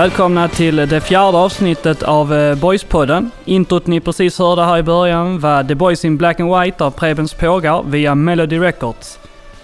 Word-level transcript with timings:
Välkomna 0.00 0.48
till 0.48 0.76
det 0.76 1.00
fjärde 1.00 1.38
avsnittet 1.38 2.02
av 2.02 2.34
eh, 2.34 2.58
Boyspodden. 2.58 3.30
Introt 3.44 3.86
ni 3.86 4.00
precis 4.00 4.38
hörde 4.38 4.64
här 4.64 4.78
i 4.78 4.82
början 4.82 5.40
var 5.40 5.64
The 5.64 5.74
Boys 5.74 6.04
in 6.04 6.16
Black 6.16 6.40
and 6.40 6.60
White 6.60 6.84
av 6.84 6.90
Prebens 6.90 7.34
Pågar 7.34 7.82
via 7.82 8.14
Melody 8.14 8.58
Records. 8.58 9.18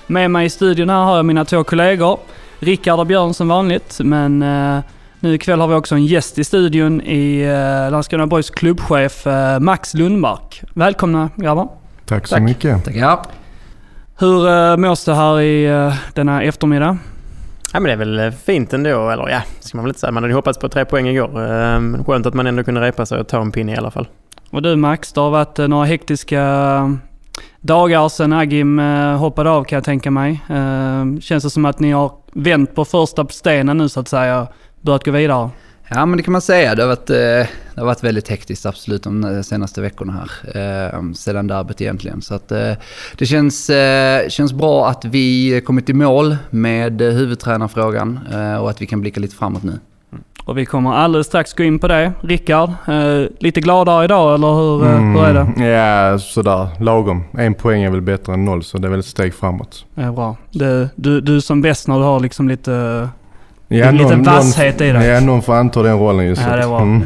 Med 0.07 0.31
mig 0.31 0.47
i 0.47 0.51
studion 0.51 0.91
här 0.91 1.05
har 1.05 1.17
jag 1.17 1.25
mina 1.25 1.45
två 1.45 1.65
kollegor. 1.65 2.19
Rickard 2.59 3.01
och 3.01 3.07
Björn 3.07 3.35
som 3.35 3.49
vanligt, 3.49 4.01
men 4.01 4.43
uh, 4.43 4.81
nu 5.21 5.35
ikväll 5.35 5.61
har 5.61 5.69
vi 5.69 5.75
också 5.75 5.95
en 5.95 6.07
gäst 6.07 6.39
i 6.39 6.45
studion 6.45 7.01
i 7.01 7.47
uh, 7.47 7.91
Landskrona 7.91 8.27
Boys 8.27 8.51
klubbchef 8.51 9.27
uh, 9.27 9.59
Max 9.61 9.95
Lundmark. 9.95 10.63
Välkomna 10.75 11.31
grabbar. 11.37 11.69
Tack 12.05 12.27
så 12.27 12.35
Tack. 12.35 12.43
mycket. 12.43 12.85
Tackar. 12.85 13.19
Hur 14.19 14.49
uh, 14.49 14.77
mås 14.77 15.05
det 15.05 15.15
här 15.15 15.41
i 15.41 15.71
uh, 15.71 15.95
denna 16.15 16.43
eftermiddag? 16.43 16.99
Ja, 17.73 17.81
men 17.81 17.85
det 17.85 17.93
är 17.93 17.97
väl 17.97 18.19
eh, 18.19 18.31
fint 18.31 18.73
ändå, 18.73 19.11
eller 19.11 19.29
ja, 19.29 19.43
ska 19.61 19.77
man 19.79 19.85
väl 19.85 19.91
inte 19.91 20.01
säga. 20.01 20.13
Man 20.13 20.23
hade 20.23 20.35
hoppats 20.35 20.59
på 20.59 20.69
tre 20.69 20.85
poäng 20.85 21.09
igår. 21.09 21.43
Eh, 21.43 21.81
men 21.81 22.05
skönt 22.05 22.27
att 22.27 22.35
man 22.35 22.47
ändå 22.47 22.65
kunde 22.65 22.81
repa 22.81 23.07
sig 23.07 23.21
och 23.21 23.29
ta 23.29 23.41
en 23.41 23.53
pinne 23.53 23.73
i 23.73 23.77
alla 23.77 23.91
fall. 23.91 24.09
Och 24.51 24.63
du 24.63 24.77
Max, 24.77 25.13
det 25.13 25.21
har 25.21 25.31
varit 25.31 25.59
eh, 25.59 25.69
några 25.69 25.85
hektiska 25.85 26.99
dagar 27.61 28.09
sedan 28.09 28.33
Agim 28.33 28.79
hoppade 29.19 29.51
av 29.51 29.65
kan 29.65 29.77
jag 29.77 29.85
tänka 29.85 30.11
mig. 30.11 30.41
Känns 31.21 31.45
det 31.45 31.51
som 31.51 31.65
att 31.65 31.81
ni 31.81 31.91
har 31.91 32.13
vänt 32.33 32.75
på 32.75 32.85
första 32.85 33.27
stenen 33.27 33.79
nu 33.79 33.89
så 33.89 34.01
att 34.01 34.09
säga, 34.09 34.47
börjat 34.81 35.05
gå 35.05 35.11
vidare? 35.11 35.51
Ja 35.89 36.07
men 36.07 36.17
det 36.17 36.23
kan 36.23 36.33
man 36.33 36.41
säga. 36.41 36.75
Det 36.75 36.83
har 36.83 36.89
varit, 36.89 37.11
eh, 37.11 37.17
det 37.75 37.81
har 37.81 37.85
varit 37.85 38.05
väldigt 38.05 38.29
hektiskt 38.29 38.67
absolut 38.67 39.03
de 39.03 39.43
senaste 39.45 39.81
veckorna 39.81 40.13
här. 40.13 40.31
Eh, 40.95 41.13
sedan 41.13 41.47
derbyt 41.47 41.81
egentligen. 41.81 42.23
Så 42.23 42.35
att 42.35 42.53
eh, 42.53 42.73
det 43.19 43.27
känns, 43.27 43.71
känns 44.29 44.53
bra 44.53 44.89
att 44.89 45.05
vi 45.05 45.61
kommit 45.67 45.89
i 45.89 45.93
mål 45.93 46.37
med 46.51 47.03
huvudtränarfrågan 47.03 48.21
och 48.61 48.71
att 48.71 48.83
vi 48.83 48.87
kan 48.87 49.01
blicka 49.01 49.21
lite 49.21 49.37
framåt 49.37 49.63
nu. 49.63 49.79
Och 50.47 50.59
vi 50.59 50.67
kommer 50.67 50.93
alldeles 50.95 51.27
strax 51.27 51.53
gå 51.53 51.63
in 51.63 51.79
på 51.79 51.89
det. 51.89 52.13
Rickard, 52.21 52.71
eh, 52.89 53.29
lite 53.39 53.61
gladare 53.61 54.05
idag 54.05 54.35
eller 54.35 54.55
hur, 54.55 54.87
mm, 54.87 55.15
hur 55.15 55.25
är 55.25 55.35
det? 55.35 55.65
Ja, 55.67 56.19
sådär 56.19 56.69
lagom. 56.81 57.25
En 57.39 57.55
poäng 57.55 57.83
är 57.83 57.91
väl 57.91 58.01
bättre 58.01 58.35
än 58.35 58.45
noll 58.45 58.63
så 58.63 58.79
det 58.79 58.89
är 58.89 58.91
väl 58.91 59.01
ett 59.01 59.07
steg 59.07 59.35
framåt. 59.35 59.85
Ja, 59.95 60.13
bra. 60.13 60.37
Det, 60.51 60.89
du, 60.95 61.21
du 61.21 61.41
som 61.41 61.63
bäst 61.63 61.89
när 61.89 61.99
du 61.99 62.05
har 62.05 62.21
liksom 62.21 62.49
lite 62.49 63.09
Ja, 63.69 63.91
lite 63.91 64.17
någon, 64.17 64.23
vasshet 64.23 64.81
i 64.81 64.93
det. 64.93 65.07
Ja, 65.07 65.21
någon 65.21 65.43
får 65.43 65.55
anta 65.55 65.83
den 65.83 65.99
rollen 65.99 66.27
just 66.27 66.43
ja, 66.43 66.57
det 66.57 66.67
var. 66.67 66.83
Mm. 66.83 67.05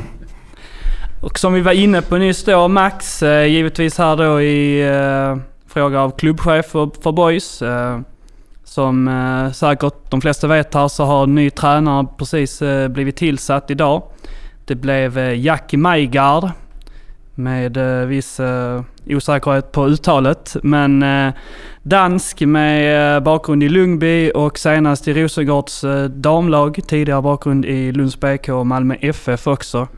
Och 1.20 1.38
som 1.38 1.52
vi 1.52 1.60
var 1.60 1.72
inne 1.72 2.02
på 2.02 2.16
nyss 2.16 2.44
då, 2.44 2.68
Max, 2.68 3.22
eh, 3.22 3.46
givetvis 3.46 3.98
här 3.98 4.16
då 4.16 4.40
i 4.40 4.88
eh, 4.88 5.36
fråga 5.68 6.00
av 6.00 6.10
klubbchef 6.10 6.66
för, 6.66 7.02
för 7.02 7.12
Boys. 7.12 7.62
Eh, 7.62 8.00
som 8.70 9.08
eh, 9.08 9.52
säkert 9.52 10.10
de 10.10 10.20
flesta 10.20 10.46
vet 10.46 10.74
här 10.74 10.88
så 10.88 11.04
har 11.04 11.26
ny 11.26 11.50
tränare 11.50 12.06
precis 12.16 12.62
eh, 12.62 12.88
blivit 12.88 13.16
tillsatt 13.16 13.70
idag. 13.70 14.02
Det 14.64 14.74
blev 14.74 15.18
eh, 15.18 15.40
Jackie 15.40 15.78
Majgard 15.78 16.50
med 17.42 17.76
eh, 17.76 18.06
viss 18.06 18.40
eh, 18.40 18.82
osäkerhet 19.06 19.72
på 19.72 19.86
uttalet. 19.88 20.56
Men 20.62 21.02
eh, 21.02 21.32
dansk 21.82 22.40
med 22.40 23.16
eh, 23.16 23.20
bakgrund 23.22 23.62
i 23.62 23.68
Lungby 23.68 24.30
och 24.34 24.58
senast 24.58 25.08
i 25.08 25.14
Rosengårds 25.14 25.84
eh, 25.84 26.04
damlag. 26.04 26.80
Tidigare 26.86 27.22
bakgrund 27.22 27.64
i 27.64 27.92
Lunds 27.92 28.20
BK 28.20 28.48
och 28.48 28.66
Malmö 28.66 28.94
FF 29.00 29.46
också. 29.46 29.88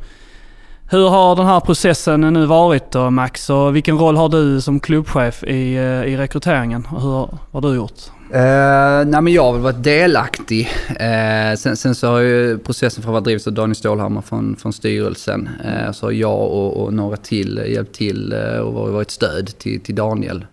Hur 0.91 1.09
har 1.09 1.37
den 1.37 1.47
här 1.47 1.61
processen 1.61 2.21
nu 2.21 2.47
varit 2.47 2.91
då 2.91 3.11
Max? 3.11 3.51
Och 3.51 3.77
vilken 3.77 3.99
roll 3.99 4.17
har 4.17 4.29
du 4.29 4.61
som 4.61 4.81
klubbchef 4.81 5.45
i, 5.45 5.77
eh, 5.77 6.13
i 6.13 6.17
rekryteringen? 6.17 6.87
Hur 6.91 7.29
har 7.53 7.61
du 7.61 7.75
gjort? 7.75 8.01
Uh, 8.35 9.07
nej 9.07 9.23
men 9.23 9.29
jag 9.29 9.43
har 9.43 9.53
väl 9.53 9.63
varit 9.63 9.85
delaktig. 9.85 10.69
Uh, 10.91 11.57
sen, 11.57 11.77
sen, 11.77 11.95
så 11.95 12.07
har 12.07 12.19
ju 12.19 12.59
processen 12.59 13.03
för 13.03 13.19
att 13.19 13.25
drivits 13.25 13.47
av 13.47 13.53
Daniel 13.53 13.77
Stålhammar 13.77 14.23
från, 14.23 14.57
från 14.57 14.73
styrelsen. 14.73 15.49
Uh, 15.65 15.93
så 15.93 16.07
har 16.07 16.13
jag 16.13 16.41
och, 16.41 16.83
och 16.83 16.95
några 16.95 17.17
till 17.17 17.63
hjälpt 17.69 17.95
till 17.95 18.33
och 18.63 18.93
varit 18.93 19.11
stöd 19.11 19.59
till, 19.59 19.81
till 19.81 19.95
Daniel. 19.95 20.47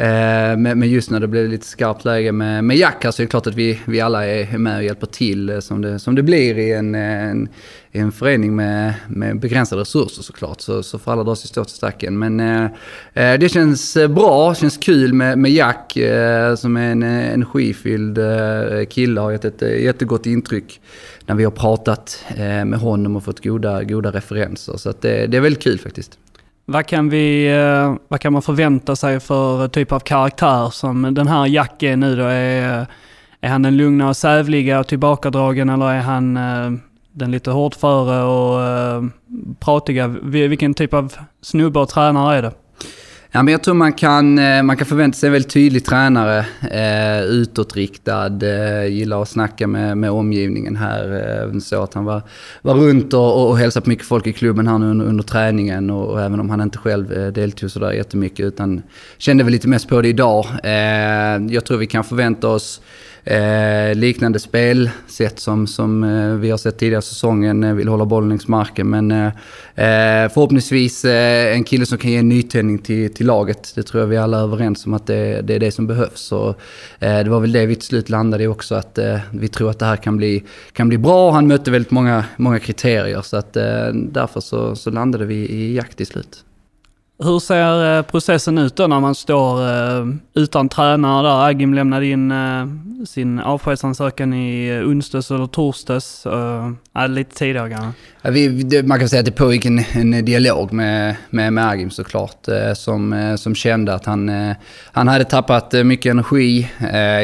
Eh, 0.00 0.56
men 0.56 0.82
just 0.82 1.10
när 1.10 1.20
det 1.20 1.28
blev 1.28 1.48
lite 1.48 1.66
skarpt 1.66 2.04
läge 2.04 2.32
med, 2.32 2.64
med 2.64 2.76
Jack 2.76 3.04
alltså, 3.04 3.06
här 3.06 3.12
så 3.12 3.22
är 3.22 3.24
det 3.24 3.30
klart 3.30 3.46
att 3.46 3.54
vi, 3.54 3.80
vi 3.86 4.00
alla 4.00 4.26
är 4.26 4.58
med 4.58 4.76
och 4.76 4.84
hjälper 4.84 5.06
till 5.06 5.48
eh, 5.48 5.60
som 5.60 5.82
det, 5.82 5.98
som 5.98 6.14
det 6.14 6.22
blir 6.22 6.58
i 6.58 6.72
en, 6.72 6.94
eh, 6.94 7.30
en 7.30 7.48
en 7.92 8.12
förening 8.12 8.56
med, 8.56 8.94
med 9.08 9.40
begränsade 9.40 9.80
resurser 9.80 10.22
såklart, 10.22 10.60
så, 10.60 10.82
så 10.82 10.98
får 10.98 11.12
alla 11.12 11.24
dra 11.24 11.36
sitt 11.36 11.50
strå 11.50 11.64
till 11.64 11.74
stacken. 11.74 12.18
Men 12.18 12.40
eh, 12.40 13.38
det 13.38 13.52
känns 13.52 13.94
bra, 13.94 14.54
känns 14.54 14.76
kul 14.76 15.12
med, 15.12 15.38
med 15.38 15.50
Jack 15.50 15.96
eh, 15.96 16.54
som 16.54 16.76
är 16.76 16.92
en 16.92 17.02
energifylld 17.02 18.18
eh, 18.18 18.86
kille, 18.90 19.20
har 19.20 19.30
gett 19.30 19.44
ett 19.44 19.62
jättegott 19.62 20.26
intryck 20.26 20.80
när 21.26 21.34
vi 21.34 21.44
har 21.44 21.50
pratat 21.50 22.24
eh, 22.28 22.64
med 22.64 22.78
honom 22.78 23.16
och 23.16 23.24
fått 23.24 23.44
goda, 23.44 23.84
goda 23.84 24.10
referenser. 24.10 24.76
Så 24.76 24.90
att 24.90 25.02
det, 25.02 25.26
det 25.26 25.36
är 25.36 25.40
väldigt 25.40 25.62
kul 25.62 25.78
faktiskt. 25.78 26.18
Vad 26.72 26.86
kan, 26.86 27.08
vi, 27.08 27.46
eh, 27.52 27.94
vad 28.08 28.20
kan 28.20 28.32
man 28.32 28.42
förvänta 28.42 28.96
sig 28.96 29.20
för 29.20 29.68
typ 29.68 29.92
av 29.92 30.00
karaktär 30.00 30.70
som 30.70 31.14
den 31.14 31.28
här 31.28 31.46
Jack 31.46 31.82
är 31.82 31.96
nu 31.96 32.16
då? 32.16 32.22
Är, 32.24 32.80
eh, 32.80 32.86
är 33.40 33.48
han 33.48 33.62
den 33.62 33.76
lugna 33.76 34.08
och 34.08 34.16
sävliga 34.16 34.80
och 34.80 34.86
tillbakadragen 34.86 35.68
eller 35.68 35.86
är 35.86 36.00
han 36.00 36.36
eh, 36.36 36.70
den 37.12 37.30
lite 37.30 37.50
hårdföre 37.50 38.22
och 38.22 38.60
pratiga. 39.60 40.06
Vilken 40.22 40.74
typ 40.74 40.94
av 40.94 41.14
snubbe 41.42 41.80
och 41.80 41.88
tränare 41.88 42.36
är 42.36 42.42
det? 42.42 42.52
Ja, 43.32 43.42
men 43.42 43.52
jag 43.52 43.62
tror 43.62 43.74
man 43.74 43.92
kan, 43.92 44.38
eh, 44.38 44.62
man 44.62 44.76
kan 44.76 44.86
förvänta 44.86 45.18
sig 45.18 45.26
en 45.26 45.32
väldigt 45.32 45.52
tydlig 45.52 45.84
tränare. 45.84 46.46
Eh, 46.70 47.24
utåtriktad, 47.24 48.42
eh, 48.42 48.86
gillar 48.86 49.22
att 49.22 49.28
snacka 49.28 49.66
med, 49.66 49.98
med 49.98 50.10
omgivningen 50.10 50.76
här. 50.76 51.24
Eh, 51.52 51.58
så 51.58 51.82
att 51.82 51.94
han 51.94 52.04
var, 52.04 52.22
var 52.62 52.74
runt 52.74 53.14
och, 53.14 53.48
och 53.48 53.58
hälsade 53.58 53.84
på 53.84 53.90
mycket 53.90 54.06
folk 54.06 54.26
i 54.26 54.32
klubben 54.32 54.66
här 54.66 54.78
nu 54.78 54.86
under, 54.86 55.06
under 55.06 55.24
träningen. 55.24 55.90
Och, 55.90 56.08
och, 56.08 56.20
även 56.20 56.40
om 56.40 56.50
han 56.50 56.60
inte 56.60 56.78
själv 56.78 57.12
eh, 57.12 57.32
deltog 57.32 57.70
sådär 57.70 57.92
jättemycket 57.92 58.46
utan 58.46 58.82
kände 59.18 59.44
väl 59.44 59.52
lite 59.52 59.68
mest 59.68 59.88
på 59.88 60.02
det 60.02 60.08
idag. 60.08 60.46
Eh, 60.62 61.54
jag 61.54 61.64
tror 61.64 61.78
vi 61.78 61.86
kan 61.86 62.04
förvänta 62.04 62.48
oss 62.48 62.80
Eh, 63.24 63.94
liknande 63.94 64.38
spelsätt 64.38 65.38
som, 65.38 65.66
som 65.66 66.04
eh, 66.04 66.34
vi 66.34 66.50
har 66.50 66.58
sett 66.58 66.78
tidigare 66.78 67.02
säsongen, 67.02 67.64
eh, 67.64 67.74
vill 67.74 67.88
hålla 67.88 68.04
bollen 68.04 68.28
längs 68.28 68.48
marken. 68.48 68.90
Men 68.90 69.10
eh, 69.10 69.26
eh, 69.74 70.28
förhoppningsvis 70.28 71.04
eh, 71.04 71.56
en 71.56 71.64
kille 71.64 71.86
som 71.86 71.98
kan 71.98 72.10
ge 72.10 72.16
en 72.16 72.28
nytändning 72.28 72.78
till, 72.78 73.14
till 73.14 73.26
laget. 73.26 73.72
Det 73.74 73.82
tror 73.82 74.02
jag 74.02 74.08
vi 74.08 74.16
alla 74.16 74.38
är 74.38 74.42
överens 74.42 74.86
om 74.86 74.94
att 74.94 75.06
det, 75.06 75.40
det 75.42 75.54
är 75.54 75.58
det 75.58 75.70
som 75.70 75.86
behövs. 75.86 76.32
Och, 76.32 76.48
eh, 76.98 77.24
det 77.24 77.30
var 77.30 77.40
väl 77.40 77.52
det 77.52 77.66
vi 77.66 77.74
till 77.74 77.86
slut 77.86 78.08
landade 78.08 78.44
i 78.44 78.46
också, 78.46 78.74
att 78.74 78.98
eh, 78.98 79.18
vi 79.32 79.48
tror 79.48 79.70
att 79.70 79.78
det 79.78 79.86
här 79.86 79.96
kan 79.96 80.16
bli, 80.16 80.44
kan 80.72 80.88
bli 80.88 80.98
bra. 80.98 81.30
Han 81.30 81.46
mötte 81.46 81.70
väldigt 81.70 81.90
många, 81.90 82.24
många 82.36 82.58
kriterier, 82.58 83.22
så 83.22 83.36
att 83.36 83.52
därför 83.94 84.40
så, 84.40 84.76
så 84.76 84.90
landade 84.90 85.24
vi 85.24 85.34
i 85.34 85.74
jakt 85.74 85.96
till 85.96 86.06
slut. 86.06 86.44
Hur 87.22 87.38
ser 87.38 87.98
eh, 87.98 88.02
processen 88.02 88.58
ut 88.58 88.76
då 88.76 88.86
när 88.86 89.00
man 89.00 89.14
står 89.14 89.68
eh, 89.68 90.06
utan 90.34 90.68
tränare 90.68 91.28
där? 91.28 91.48
Agim 91.48 91.74
lämnade 91.74 92.06
in 92.06 92.30
eh, 92.30 92.66
sin 93.06 93.38
avskedsansökan 93.38 94.34
i 94.34 94.82
onsdags 94.84 95.30
eller 95.30 95.46
torsdags. 95.46 96.26
Äh, 96.26 97.08
lite 97.08 97.34
tidigare 97.34 97.70
kanske. 97.70 98.00
Ja, 98.22 98.30
vi, 98.30 98.82
man 98.82 98.98
kan 98.98 99.08
säga 99.08 99.20
att 99.20 99.26
det 99.26 99.32
pågick 99.32 99.64
en, 99.64 99.84
en 99.92 100.24
dialog 100.24 100.72
med, 100.72 101.16
med, 101.30 101.52
med 101.52 101.68
Agim 101.68 101.90
såklart. 101.90 102.46
Som, 102.74 103.34
som 103.38 103.54
kände 103.54 103.94
att 103.94 104.06
han, 104.06 104.30
han 104.92 105.08
hade 105.08 105.24
tappat 105.24 105.72
mycket 105.72 106.10
energi. 106.10 106.68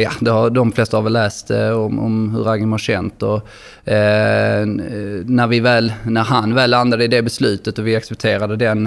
Ja, 0.03 0.11
det 0.21 0.31
har, 0.31 0.51
de 0.51 0.73
flesta 0.73 0.97
har 0.97 1.03
väl 1.03 1.13
läst 1.13 1.51
om, 1.51 1.99
om 1.99 2.35
hur 2.35 2.53
Agim 2.53 2.73
har 2.73 2.79
känt. 2.79 3.23
Och, 3.23 3.49
när, 3.85 5.47
vi 5.47 5.61
väl, 5.61 5.93
när 6.03 6.23
han 6.23 6.55
väl 6.55 6.71
landade 6.71 7.05
i 7.05 7.09
det 7.09 7.23
beslutet 7.23 7.79
och 7.79 7.87
vi 7.87 7.97
accepterade 7.97 8.57
den 8.57 8.87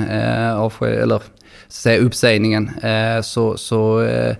avsked 0.55 0.98
eller 0.99 1.21
säga, 1.67 2.01
uppsägningen, 2.01 2.71
eh, 2.83 3.21
så, 3.21 3.57
så 3.57 4.01
eh, 4.01 4.35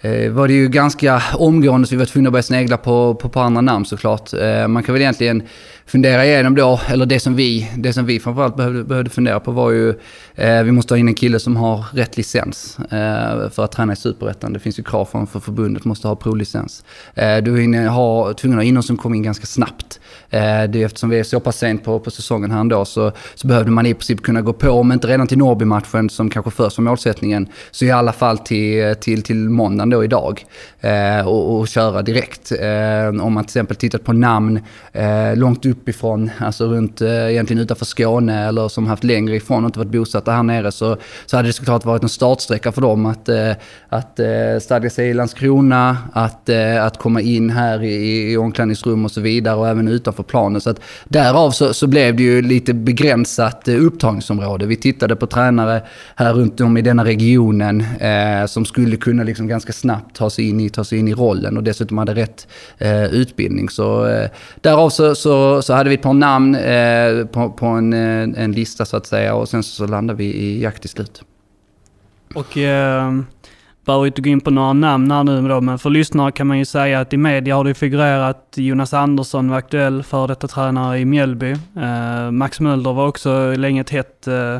eh, 0.00 0.30
var 0.30 0.48
det 0.48 0.54
ju 0.54 0.68
ganska 0.68 1.22
omgående 1.34 1.86
så 1.86 1.94
vi 1.94 1.98
var 1.98 2.06
tvungna 2.06 2.28
att 2.28 2.32
börja 2.32 2.42
snegla 2.42 2.76
på, 2.76 3.14
på, 3.14 3.28
på 3.28 3.40
andra 3.40 3.60
namn 3.60 3.84
såklart. 3.84 4.32
Man 4.68 4.82
kan 4.82 4.92
väl 4.92 5.02
egentligen 5.02 5.42
fundera 5.86 6.26
igenom 6.26 6.54
då, 6.54 6.80
eller 6.88 7.06
det 7.06 7.20
som 7.20 7.36
vi, 7.36 7.70
det 7.76 7.92
som 7.92 8.06
vi 8.06 8.20
framförallt 8.20 8.56
behövde, 8.56 8.84
behövde 8.84 9.10
fundera 9.10 9.40
på 9.40 9.50
var 9.50 9.70
ju, 9.70 9.94
eh, 10.34 10.62
vi 10.62 10.72
måste 10.72 10.94
ha 10.94 10.98
in 10.98 11.08
en 11.08 11.14
kille 11.14 11.38
som 11.38 11.56
har 11.56 11.84
rätt 11.92 12.16
licens 12.16 12.78
eh, 12.78 13.50
för 13.50 13.64
att 13.64 13.72
träna 13.72 13.92
i 13.92 13.96
Superettan. 13.96 14.52
Det 14.52 14.58
finns 14.58 14.78
ju 14.78 14.82
krav 14.82 15.04
från 15.04 15.26
för 15.26 15.40
förbundet, 15.40 15.84
måste 15.84 16.08
ha 16.08 16.16
provlicens. 16.16 16.84
Eh, 17.14 17.36
du 17.36 17.64
är 17.64 17.88
ha, 17.88 18.32
tvungen 18.34 18.58
att 18.58 18.64
ha 18.64 18.68
in 18.68 18.74
någon 18.74 18.82
som 18.82 18.96
kommer 18.96 19.16
in 19.16 19.22
ganska 19.22 19.46
snabbt. 19.46 20.00
Eh, 20.30 20.62
det, 20.68 20.82
eftersom 20.82 21.10
vi 21.10 21.18
är 21.18 21.24
så 21.24 21.40
pass 21.40 21.58
sent 21.58 21.84
på, 21.84 22.00
på 22.00 22.10
säsongen 22.10 22.50
här 22.50 22.60
ändå 22.60 22.84
så, 22.84 23.12
så 23.34 23.46
behövde 23.46 23.70
man 23.70 23.86
i 23.86 23.94
princip 23.94 24.22
kunna 24.22 24.42
gå 24.42 24.52
på, 24.52 24.70
om 24.70 24.92
inte 24.92 25.06
redan 25.06 25.26
till 25.26 25.38
Norrby-matchen 25.38 26.10
som 26.10 26.30
kanske 26.30 26.50
först 26.50 26.78
var 26.78 26.84
målsättningen, 26.84 27.48
så 27.70 27.84
i 27.84 27.90
alla 27.90 28.12
fall 28.12 28.38
till, 28.38 28.94
till, 29.00 29.22
till 29.22 29.48
måndagen 29.48 29.90
då 29.90 30.04
idag. 30.04 30.44
Eh, 30.80 31.28
och, 31.28 31.58
och 31.58 31.68
köra 31.68 32.02
direkt. 32.02 32.52
Eh, 32.52 33.24
om 33.24 33.32
man 33.32 33.44
till 33.44 33.50
exempel 33.50 33.76
tittar 33.76 33.98
på 33.98 34.12
namn 34.12 34.60
eh, 34.92 35.36
långt 35.36 35.66
upp 35.66 35.81
uppifrån, 35.82 36.30
alltså 36.38 36.66
runt 36.66 37.00
eh, 37.00 37.30
egentligen 37.30 37.62
utanför 37.62 37.84
Skåne 37.84 38.48
eller 38.48 38.68
som 38.68 38.86
haft 38.86 39.04
längre 39.04 39.36
ifrån 39.36 39.64
och 39.64 39.68
inte 39.68 39.78
varit 39.78 39.90
bosatta 39.90 40.32
här 40.32 40.42
nere 40.42 40.72
så, 40.72 40.96
så 41.26 41.36
hade 41.36 41.48
det 41.48 41.52
såklart 41.52 41.84
varit 41.84 42.02
en 42.02 42.08
startsträcka 42.08 42.72
för 42.72 42.80
dem 42.80 43.06
att, 43.06 43.28
eh, 43.28 43.52
att 43.88 44.18
eh, 44.18 44.26
stadga 44.60 44.90
sig 44.90 45.08
i 45.08 45.14
Landskrona, 45.14 45.96
att, 46.12 46.48
att 46.80 46.98
komma 46.98 47.20
in 47.20 47.50
här 47.50 47.82
i, 47.82 48.32
i 48.32 48.36
omklädningsrum 48.36 49.04
och 49.04 49.10
så 49.10 49.20
vidare 49.20 49.56
och 49.56 49.68
även 49.68 49.88
utanför 49.88 50.22
planen. 50.22 50.60
Så 50.60 50.70
att 50.70 50.80
därav 51.08 51.50
så, 51.50 51.74
så 51.74 51.86
blev 51.86 52.16
det 52.16 52.22
ju 52.22 52.42
lite 52.42 52.74
begränsat 52.74 53.68
upptagningsområde. 53.68 54.66
Vi 54.66 54.76
tittade 54.76 55.16
på 55.16 55.26
tränare 55.26 55.82
här 56.16 56.32
runt 56.34 56.60
om 56.60 56.76
i 56.76 56.82
denna 56.82 57.04
regionen 57.04 57.80
eh, 57.80 58.46
som 58.46 58.64
skulle 58.64 58.96
kunna 58.96 59.22
liksom 59.22 59.48
ganska 59.48 59.72
snabbt 59.72 60.16
ta 60.16 60.30
sig 60.30 60.48
in 60.48 60.60
i, 60.60 60.70
ta 60.70 60.84
sig 60.84 60.98
in 60.98 61.08
i 61.08 61.14
rollen 61.14 61.56
och 61.56 61.62
dessutom 61.62 61.98
hade 61.98 62.14
rätt 62.14 62.46
eh, 62.78 63.04
utbildning. 63.04 63.68
Så 63.68 64.06
eh, 64.06 64.30
därav 64.60 64.90
så, 64.90 65.14
så, 65.14 65.61
så 65.64 65.74
hade 65.74 65.88
vi 65.88 65.94
ett 65.94 66.02
par 66.02 66.14
namn 66.14 66.54
eh, 66.54 67.26
på, 67.26 67.50
på 67.50 67.66
en, 67.66 67.92
eh, 67.92 68.44
en 68.44 68.52
lista 68.52 68.84
så 68.84 68.96
att 68.96 69.06
säga 69.06 69.34
och 69.34 69.48
sen 69.48 69.62
så, 69.62 69.70
så 69.70 69.86
landade 69.86 70.16
vi 70.16 70.24
i 70.24 70.62
jakt 70.62 70.80
till 70.80 70.90
slut. 70.90 71.22
Och 72.34 72.58
eh, 72.58 73.12
behöver 73.84 74.06
inte 74.06 74.22
gå 74.22 74.30
in 74.30 74.40
på 74.40 74.50
några 74.50 74.72
namn 74.72 75.10
här 75.10 75.24
nu 75.24 75.48
då, 75.48 75.60
men 75.60 75.78
för 75.78 75.90
lyssnare 75.90 76.32
kan 76.32 76.46
man 76.46 76.58
ju 76.58 76.64
säga 76.64 77.00
att 77.00 77.12
i 77.12 77.16
media 77.16 77.56
har 77.56 77.64
det 77.64 77.74
figurerat 77.74 78.54
Jonas 78.54 78.94
Andersson 78.94 79.50
var 79.50 79.58
aktuell, 79.58 80.02
före 80.02 80.26
detta 80.26 80.48
tränare 80.48 80.98
i 80.98 81.04
Mjällby. 81.04 81.52
Eh, 81.76 82.30
Max 82.30 82.60
Mölder 82.60 82.92
var 82.92 83.08
också 83.08 83.54
länge 83.56 83.80
ett 83.80 83.90
hett 83.90 84.26
eh, 84.26 84.58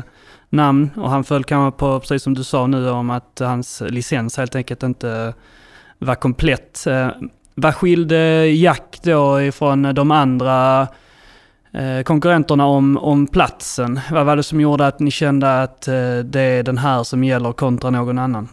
namn 0.49 0.89
och 0.95 1.09
han 1.09 1.23
föll 1.23 1.43
kanske 1.43 1.79
på, 1.79 1.99
precis 1.99 2.23
som 2.23 2.33
du 2.33 2.43
sa 2.43 2.67
nu, 2.67 2.89
om 2.89 3.09
att 3.09 3.39
hans 3.39 3.83
licens 3.89 4.37
helt 4.37 4.55
enkelt 4.55 4.83
inte 4.83 5.33
var 5.99 6.15
komplett. 6.15 6.87
Eh, 6.87 7.09
vad 7.55 7.75
skilde 7.75 8.47
Jack 8.47 8.99
då 9.03 9.41
ifrån 9.41 9.95
de 9.95 10.11
andra 10.11 10.87
eh, 11.73 12.03
konkurrenterna 12.03 12.65
om, 12.65 12.97
om 12.97 13.27
platsen? 13.27 13.99
Vad 14.11 14.25
var 14.25 14.35
det 14.35 14.43
som 14.43 14.61
gjorde 14.61 14.87
att 14.87 14.99
ni 14.99 15.11
kände 15.11 15.61
att 15.61 15.87
eh, 15.87 16.17
det 16.23 16.41
är 16.41 16.63
den 16.63 16.77
här 16.77 17.03
som 17.03 17.23
gäller 17.23 17.51
kontra 17.51 17.89
någon 17.89 18.19
annan? 18.19 18.49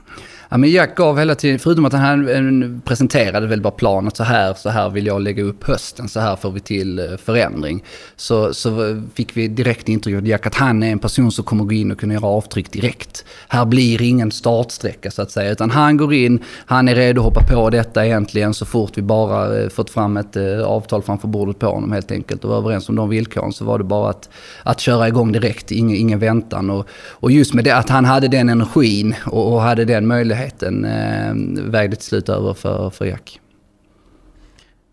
Ja, 0.53 0.57
men 0.57 0.71
Jack 0.71 0.97
gav 0.97 1.19
hela 1.19 1.35
tiden, 1.35 1.59
förutom 1.59 1.85
att 1.85 1.93
han 1.93 2.29
eh, 2.29 2.81
presenterade 2.85 3.47
väl 3.47 3.61
bara 3.61 3.71
planet 3.71 4.17
så 4.17 4.25
här, 4.25 4.55
så 4.55 4.71
här 4.71 4.91
vill 4.91 5.07
jag 5.07 5.21
lägga 5.21 5.43
upp 5.43 5.65
hösten, 5.65 6.09
så 6.09 6.21
här 6.21 6.37
får 6.37 6.51
vi 6.51 6.61
till 6.61 6.99
eh, 6.99 7.17
förändring. 7.17 7.85
Så, 8.17 8.55
så 8.55 8.89
eh, 8.89 8.97
fick 9.15 9.37
vi 9.37 9.49
direkt 9.49 9.89
intryck 9.89 10.17
av 10.17 10.27
Jack 10.27 10.47
att 10.47 10.55
han 10.55 10.83
är 10.83 10.93
en 10.93 10.99
person 10.99 11.33
som 11.33 11.45
kommer 11.45 11.65
gå 11.65 11.73
in 11.73 11.91
och 11.91 12.01
kunna 12.01 12.15
göra 12.15 12.27
avtryck 12.27 12.73
direkt. 12.73 13.25
Här 13.49 13.65
blir 13.65 14.03
ingen 14.03 14.31
startsträcka 14.31 15.11
så 15.11 15.23
att 15.23 15.31
säga, 15.31 15.51
utan 15.51 15.71
han 15.71 15.97
går 15.97 16.15
in, 16.15 16.43
han 16.67 16.89
är 16.89 16.95
redo 16.95 17.21
att 17.21 17.25
hoppa 17.25 17.55
på 17.55 17.71
detta 17.71 18.07
egentligen 18.07 18.55
så 18.55 18.67
fort 18.67 18.99
vi 18.99 19.03
bara 19.03 19.71
fått 19.71 19.91
fram 19.91 20.17
ett 20.17 20.37
avtal 20.67 21.03
framför 21.03 21.29
bordet 21.29 21.59
på 21.59 21.67
honom 21.67 21.93
helt 21.93 22.13
enkelt 22.13 22.45
och 22.45 22.51
var 22.51 22.59
överens 22.59 22.89
om 22.89 22.97
de 22.97 23.09
villkoren 23.09 23.53
så 23.53 23.65
var 23.65 23.79
det 23.79 23.85
bara 23.85 24.11
att, 24.11 24.29
att 24.63 24.81
köra 24.81 25.09
igång 25.09 25.33
direkt, 25.33 25.71
ingen, 25.71 25.97
ingen 25.97 26.19
väntan. 26.19 26.71
Och, 26.71 26.87
och 27.11 27.31
just 27.31 27.55
med 27.55 27.65
det 27.65 27.77
att 27.77 27.89
han 27.89 28.05
hade 28.05 28.29
den 28.29 28.49
energin 28.49 29.15
och, 29.27 29.53
och 29.53 29.61
hade 29.61 29.85
den 29.85 30.07
möjligheten 30.07 30.40
möjligheten 30.41 30.85
eh, 30.85 31.71
vägde 31.71 31.97
till 31.97 32.05
slut 32.05 32.29
över 32.29 32.55
för, 32.55 32.91
för 32.91 33.05
Jack. 33.05 33.41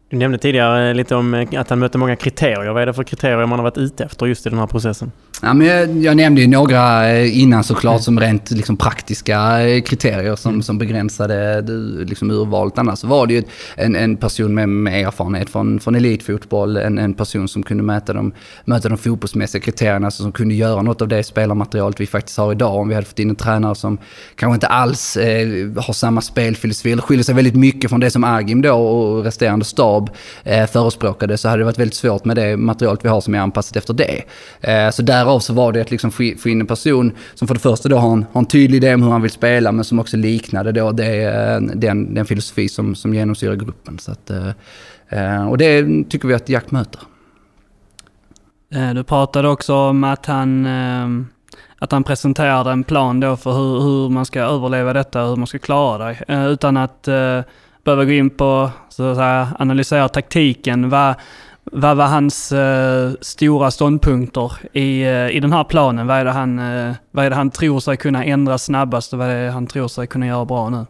Du 0.10 0.18
nämnde 0.18 0.38
tidigare 0.38 0.94
lite 0.94 1.16
om 1.16 1.34
eh, 1.34 1.60
att 1.60 1.70
han 1.70 1.80
mötte 1.80 1.98
många 1.98 2.16
kriterier. 2.16 2.72
Vad 2.74 2.82
är 2.82 2.86
det 2.86 2.94
för 2.94 3.04
kriterier 3.04 3.46
man 3.46 3.60
har 3.60 3.64
varit 3.64 3.78
ute 3.78 4.04
efter 4.04 4.26
just 4.26 4.46
i 4.48 4.50
den 4.50 4.60
här 4.60 4.68
processen? 4.68 5.12
Ja, 5.42 5.54
men 5.54 5.68
jag, 5.68 5.98
jag 5.98 6.18
nämnde 6.18 6.42
ju 6.42 6.48
några 6.48 7.10
eh, 7.10 7.40
innan 7.40 7.64
såklart 7.64 8.02
som 8.02 8.20
rent 8.20 8.52
liksom, 8.52 8.78
praktiska 8.78 9.62
eh, 9.68 9.82
kriterier 9.82 10.36
som, 10.36 10.52
mm. 10.52 10.64
som 10.64 10.78
begränsade 10.78 11.62
liksom, 12.06 12.32
urvalet. 12.32 12.78
Annars 12.78 13.04
var 13.04 13.28
det 13.28 13.34
ju 13.34 13.44
en, 13.76 13.96
en 13.96 14.18
person 14.18 14.54
med, 14.54 14.70
med 14.70 15.08
erfarenhet 15.08 15.50
från, 15.50 15.80
från 15.80 15.96
elitfotboll, 15.96 16.78
en, 16.78 16.98
en 16.98 17.14
person 17.14 17.48
som 17.48 17.64
kunde 17.64 17.84
mäta 17.84 18.14
de, 18.14 18.32
möta 18.66 18.90
de 18.90 18.98
fotbollsmässiga 18.98 19.62
kriterierna, 19.62 20.08
alltså 20.08 20.24
som 20.24 20.32
kunde 20.32 20.56
göra 20.56 20.82
något 20.82 21.02
av 21.02 21.08
det 21.08 21.24
spelarmaterialet 21.24 22.00
vi 22.00 22.08
faktiskt 22.08 22.38
har 22.38 22.52
idag. 22.52 22.76
Om 22.76 22.88
vi 22.88 22.96
hade 22.96 23.08
fått 23.08 23.20
in 23.20 23.30
en 23.30 23.36
tränare 23.36 23.76
som 23.76 23.98
kanske 24.36 24.54
inte 24.54 24.68
alls 24.68 25.18
eh, 25.18 25.48
har 25.76 25.94
samma 25.94 26.22
spelfilosofi, 26.22 26.92
eller 26.92 27.02
skiljer 27.02 27.24
sig 27.24 27.36
väldigt 27.36 27.56
mycket 27.56 27.90
från 27.90 28.00
det 28.00 28.12
som 28.12 28.24
Agim 28.24 28.62
då 28.62 28.74
och 28.74 29.24
resterande 29.24 29.66
stab 29.66 29.97
eh, 30.44 30.68
förespråkade, 30.68 31.38
så 31.38 31.50
hade 31.50 31.62
det 31.62 31.66
varit 31.66 31.80
väldigt 31.80 31.96
svårt 31.96 32.26
med 32.26 32.36
det 32.36 32.58
materialet 32.58 33.06
vi 33.06 33.10
har 33.10 33.22
som 33.22 33.36
är 33.36 33.40
anpassat 33.40 33.76
efter 33.76 33.94
det. 33.94 34.24
Eh, 34.62 34.90
så 34.92 35.02
därav 35.02 35.40
så 35.40 35.54
var 35.54 35.72
det 35.72 35.82
att 35.82 35.92
liksom 35.92 36.12
få 36.12 36.24
in 36.24 36.62
en 36.62 36.68
person 36.68 37.12
som 37.34 37.48
för 37.48 37.56
det 37.56 37.62
första 37.62 37.90
då 37.90 37.98
har 37.98 38.14
en, 38.14 38.26
har 38.32 38.42
en 38.42 38.46
tydlig 38.46 38.78
idé 38.78 38.94
om 38.94 39.04
hur 39.04 39.12
han 39.12 39.22
vill 39.22 39.32
spela 39.32 39.72
men 39.72 39.86
som 39.86 40.00
också 40.00 40.18
liknade 40.18 40.72
då 40.72 40.92
det, 40.92 41.24
eh, 41.24 41.62
den, 41.62 42.14
den 42.14 42.26
filosofi 42.26 42.70
som, 42.70 42.96
som 42.96 43.14
genomsyrar 43.14 43.56
gruppen. 43.56 44.00
Så 44.00 44.12
att, 44.12 44.30
eh, 44.30 44.50
eh 45.10 45.50
och 45.50 45.58
det 45.58 45.86
tycker 46.10 46.28
vi 46.28 46.34
att 46.34 46.50
Jack 46.50 46.72
möter. 46.72 47.02
Eh, 48.74 48.94
du 48.94 49.04
pratade 49.04 49.48
också 49.48 49.76
om 49.76 50.04
att 50.04 50.26
han, 50.26 50.68
att 51.80 51.92
han 51.92 52.04
presenterade 52.04 52.72
en 52.72 52.84
plan 52.84 53.20
då 53.20 53.38
för 53.38 53.52
hur, 53.52 53.80
hur 53.82 54.10
man 54.10 54.26
ska 54.26 54.42
överleva 54.42 54.94
detta, 54.94 55.24
hur 55.24 55.36
man 55.36 55.48
ska 55.48 55.60
klara 55.60 56.16
det. 56.28 56.50
Utan 56.50 56.78
att 56.78 57.08
behöva 57.88 58.06
gå 58.06 58.12
in 58.12 58.30
på, 58.30 58.70
så 58.90 59.04
att 59.04 59.18
säga, 59.18 59.48
analysera 59.60 60.10
taktiken. 60.10 60.90
Vad, 60.90 61.16
vad 61.64 61.98
var 61.98 62.06
hans 62.06 62.52
eh, 62.52 63.12
stora 63.22 63.72
ståndpunkter 63.72 64.52
i, 64.74 65.02
eh, 65.02 65.30
i 65.30 65.40
den 65.40 65.54
här 65.54 65.64
planen? 65.64 66.08
Vad 66.08 66.18
är, 66.18 66.26
det 66.26 66.32
han, 66.32 66.60
eh, 66.60 66.94
vad 67.12 67.26
är 67.26 67.30
det 67.30 67.36
han 67.36 67.50
tror 67.50 67.80
sig 67.80 67.98
kunna 67.98 68.24
ändra 68.24 68.58
snabbast 68.58 69.14
och 69.14 69.20
vad 69.20 69.28
är 69.28 69.46
det 69.46 69.52
han 69.52 69.68
tror 69.68 69.88
sig 69.88 70.08
kunna 70.08 70.28
göra 70.28 70.46
bra 70.46 70.70
nu? 70.70 70.86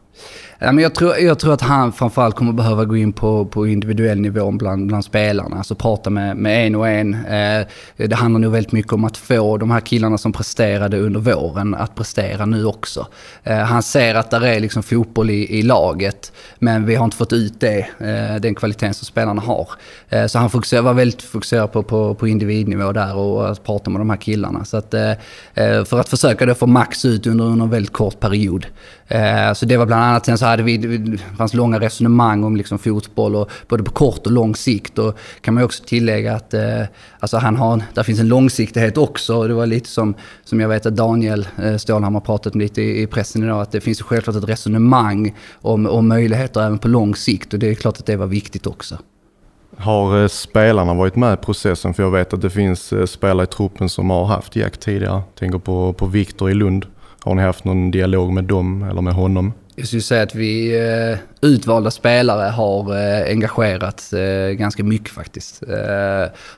Ja, 0.59 0.71
men 0.71 0.83
jag, 0.83 0.95
tror, 0.95 1.17
jag 1.17 1.39
tror 1.39 1.53
att 1.53 1.61
han 1.61 1.93
framförallt 1.93 2.35
kommer 2.35 2.53
behöva 2.53 2.85
gå 2.85 2.97
in 2.97 3.13
på, 3.13 3.45
på 3.45 3.67
individuell 3.67 4.19
nivå 4.19 4.51
bland, 4.51 4.87
bland 4.87 5.05
spelarna. 5.05 5.57
Alltså 5.57 5.75
prata 5.75 6.09
med, 6.09 6.37
med 6.37 6.67
en 6.67 6.75
och 6.75 6.87
en. 6.87 7.13
Eh, 7.13 7.67
det 7.97 8.15
handlar 8.15 8.39
nog 8.39 8.51
väldigt 8.51 8.71
mycket 8.71 8.93
om 8.93 9.03
att 9.03 9.17
få 9.17 9.57
de 9.57 9.71
här 9.71 9.79
killarna 9.79 10.17
som 10.17 10.33
presterade 10.33 10.99
under 10.99 11.19
våren 11.19 11.75
att 11.75 11.95
prestera 11.95 12.45
nu 12.45 12.65
också. 12.65 13.07
Eh, 13.43 13.57
han 13.57 13.83
ser 13.83 14.15
att 14.15 14.31
det 14.31 14.49
är 14.55 14.59
liksom 14.59 14.83
fotboll 14.83 15.29
i, 15.29 15.59
i 15.59 15.61
laget, 15.61 16.31
men 16.59 16.85
vi 16.85 16.95
har 16.95 17.05
inte 17.05 17.17
fått 17.17 17.33
ut 17.33 17.59
det, 17.59 17.79
eh, 17.99 18.41
den 18.41 18.55
kvaliteten 18.55 18.93
som 18.93 19.05
spelarna 19.05 19.41
har. 19.41 19.69
Eh, 20.09 20.25
så 20.25 20.39
han 20.39 20.49
fokuserar, 20.49 20.81
var 20.81 20.93
väldigt 20.93 21.21
fokuserad 21.21 21.71
på, 21.71 21.83
på, 21.83 22.15
på 22.15 22.27
individnivå 22.27 22.91
där 22.91 23.15
och 23.15 23.49
att 23.49 23.63
prata 23.63 23.89
med 23.89 24.01
de 24.01 24.09
här 24.09 24.17
killarna. 24.17 24.65
Så 24.65 24.77
att, 24.77 24.93
eh, 24.93 25.11
eh, 25.53 25.83
för 25.83 25.99
att 25.99 26.09
försöka 26.09 26.45
då 26.45 26.53
få 26.53 26.67
max 26.67 27.05
ut 27.05 27.27
under, 27.27 27.45
under 27.45 27.65
en 27.65 27.71
väldigt 27.71 27.93
kort 27.93 28.19
period. 28.19 28.65
Eh, 29.07 29.53
så 29.53 29.65
det 29.65 29.77
var 29.77 29.85
bland 29.85 30.03
annat, 30.03 30.25
sen 30.25 30.37
så 30.37 30.45
hade 30.45 30.63
vi, 30.63 30.77
det 30.77 31.17
fanns 31.37 31.53
långa 31.53 31.79
resonemang 31.79 32.43
om 32.43 32.55
liksom 32.55 32.79
fotboll 32.79 33.35
och 33.35 33.49
både 33.67 33.83
på 33.83 33.91
kort 33.91 34.25
och 34.25 34.31
lång 34.31 34.55
sikt. 34.55 34.99
Och 34.99 35.17
kan 35.41 35.53
man 35.53 35.61
ju 35.61 35.65
också 35.65 35.83
tillägga 35.83 36.35
att 36.35 36.53
eh, 36.53 36.83
alltså 37.19 37.37
han 37.37 37.55
har, 37.55 37.81
där 37.93 38.03
finns 38.03 38.19
en 38.19 38.27
långsiktighet 38.27 38.97
också. 38.97 39.47
Det 39.47 39.53
var 39.53 39.65
lite 39.65 39.89
som, 39.89 40.13
som 40.43 40.59
jag 40.59 40.69
vet 40.69 40.85
att 40.85 40.95
Daniel 40.95 41.47
eh, 41.63 41.77
Stålhammar 41.77 42.19
pratat 42.19 42.53
om 42.53 42.59
lite 42.61 42.81
i, 42.81 43.01
i 43.01 43.07
pressen 43.07 43.43
idag, 43.43 43.61
att 43.61 43.71
det 43.71 43.81
finns 43.81 43.99
ju 43.99 44.03
självklart 44.03 44.35
ett 44.35 44.49
resonemang 44.49 45.35
om, 45.61 45.87
om 45.87 46.07
möjligheter 46.07 46.61
även 46.61 46.79
på 46.79 46.87
lång 46.87 47.15
sikt 47.15 47.53
och 47.53 47.59
det 47.59 47.69
är 47.69 47.75
klart 47.75 47.99
att 47.99 48.05
det 48.05 48.15
var 48.15 48.27
viktigt 48.27 48.67
också. 48.67 48.97
Har 49.77 50.21
eh, 50.21 50.27
spelarna 50.27 50.93
varit 50.93 51.15
med 51.15 51.33
i 51.33 51.37
processen? 51.37 51.93
För 51.93 52.03
jag 52.03 52.11
vet 52.11 52.33
att 52.33 52.41
det 52.41 52.49
finns 52.49 52.93
eh, 52.93 53.05
spelare 53.05 53.43
i 53.43 53.47
truppen 53.47 53.89
som 53.89 54.09
har 54.09 54.25
haft 54.25 54.55
jakt 54.55 54.81
tidigare. 54.81 55.13
Jag 55.13 55.35
tänker 55.35 55.59
på, 55.59 55.93
på 55.93 56.05
Viktor 56.05 56.51
i 56.51 56.53
Lund. 56.53 56.85
Har 57.27 57.35
ni 57.35 57.41
haft 57.41 57.63
någon 57.63 57.91
dialog 57.91 58.33
med 58.33 58.43
dem 58.43 58.83
eller 58.83 59.01
med 59.01 59.13
honom? 59.13 59.53
Jag 59.75 59.87
skulle 59.87 60.01
säga 60.01 60.23
att 60.23 60.35
vi 60.35 60.75
eh, 60.75 61.17
utvalda 61.41 61.91
spelare 61.91 62.49
har 62.49 62.95
eh, 62.95 63.31
engagerat 63.31 64.13
eh, 64.13 64.51
ganska 64.51 64.83
mycket 64.83 65.09
faktiskt. 65.09 65.63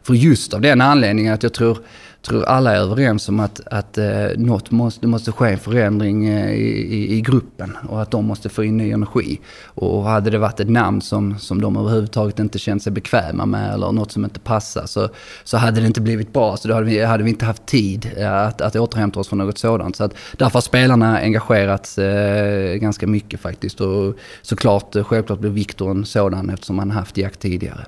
För 0.03 0.13
just 0.13 0.53
av 0.53 0.61
den 0.61 0.81
anledningen 0.81 1.33
att 1.33 1.43
jag 1.43 1.53
tror 1.53 1.77
tror 2.21 2.43
alla 2.43 2.75
är 2.75 2.79
överens 2.79 3.29
om 3.29 3.39
att, 3.39 3.61
att 3.71 3.97
eh, 3.97 4.27
något 4.35 4.71
måste, 4.71 5.01
det 5.01 5.07
måste 5.07 5.31
ske 5.31 5.51
en 5.51 5.59
förändring 5.59 6.27
eh, 6.27 6.51
i, 6.51 7.17
i, 7.17 7.21
gruppen 7.21 7.77
och 7.89 8.01
att 8.01 8.11
de 8.11 8.25
måste 8.25 8.49
få 8.49 8.63
in 8.63 8.77
ny 8.77 8.91
energi. 8.91 9.39
Och 9.65 10.03
hade 10.03 10.29
det 10.29 10.37
varit 10.37 10.59
ett 10.59 10.69
namn 10.69 11.01
som, 11.01 11.39
som 11.39 11.61
de 11.61 11.77
överhuvudtaget 11.77 12.39
inte 12.39 12.59
känt 12.59 12.83
sig 12.83 12.91
bekväma 12.91 13.45
med 13.45 13.73
eller 13.73 13.91
något 13.91 14.11
som 14.11 14.23
inte 14.23 14.39
passar 14.39 14.85
så, 14.85 15.09
så 15.43 15.57
hade 15.57 15.81
det 15.81 15.87
inte 15.87 16.01
blivit 16.01 16.33
bra. 16.33 16.57
Så 16.57 16.67
då 16.67 16.73
hade 16.73 16.85
vi, 16.85 17.03
hade 17.03 17.23
vi 17.23 17.29
inte 17.29 17.45
haft 17.45 17.65
tid 17.65 18.11
eh, 18.17 18.33
att, 18.33 18.61
att 18.61 18.75
återhämta 18.75 19.19
oss 19.19 19.27
från 19.29 19.39
något 19.39 19.57
sådant. 19.57 19.95
Så 19.95 20.03
att, 20.03 20.13
därför 20.37 20.53
har 20.53 20.61
spelarna 20.61 21.19
engagerats 21.19 21.97
eh, 21.97 22.75
ganska 22.75 23.07
mycket 23.07 23.39
faktiskt. 23.39 23.81
Och 23.81 24.15
såklart, 24.41 24.95
eh, 24.95 25.03
självklart 25.03 25.39
blev 25.39 25.53
Viktor 25.53 25.91
en 25.91 26.05
sådan 26.05 26.49
eftersom 26.49 26.79
han 26.79 26.91
haft 26.91 27.17
jakt 27.17 27.39
tidigare. 27.39 27.85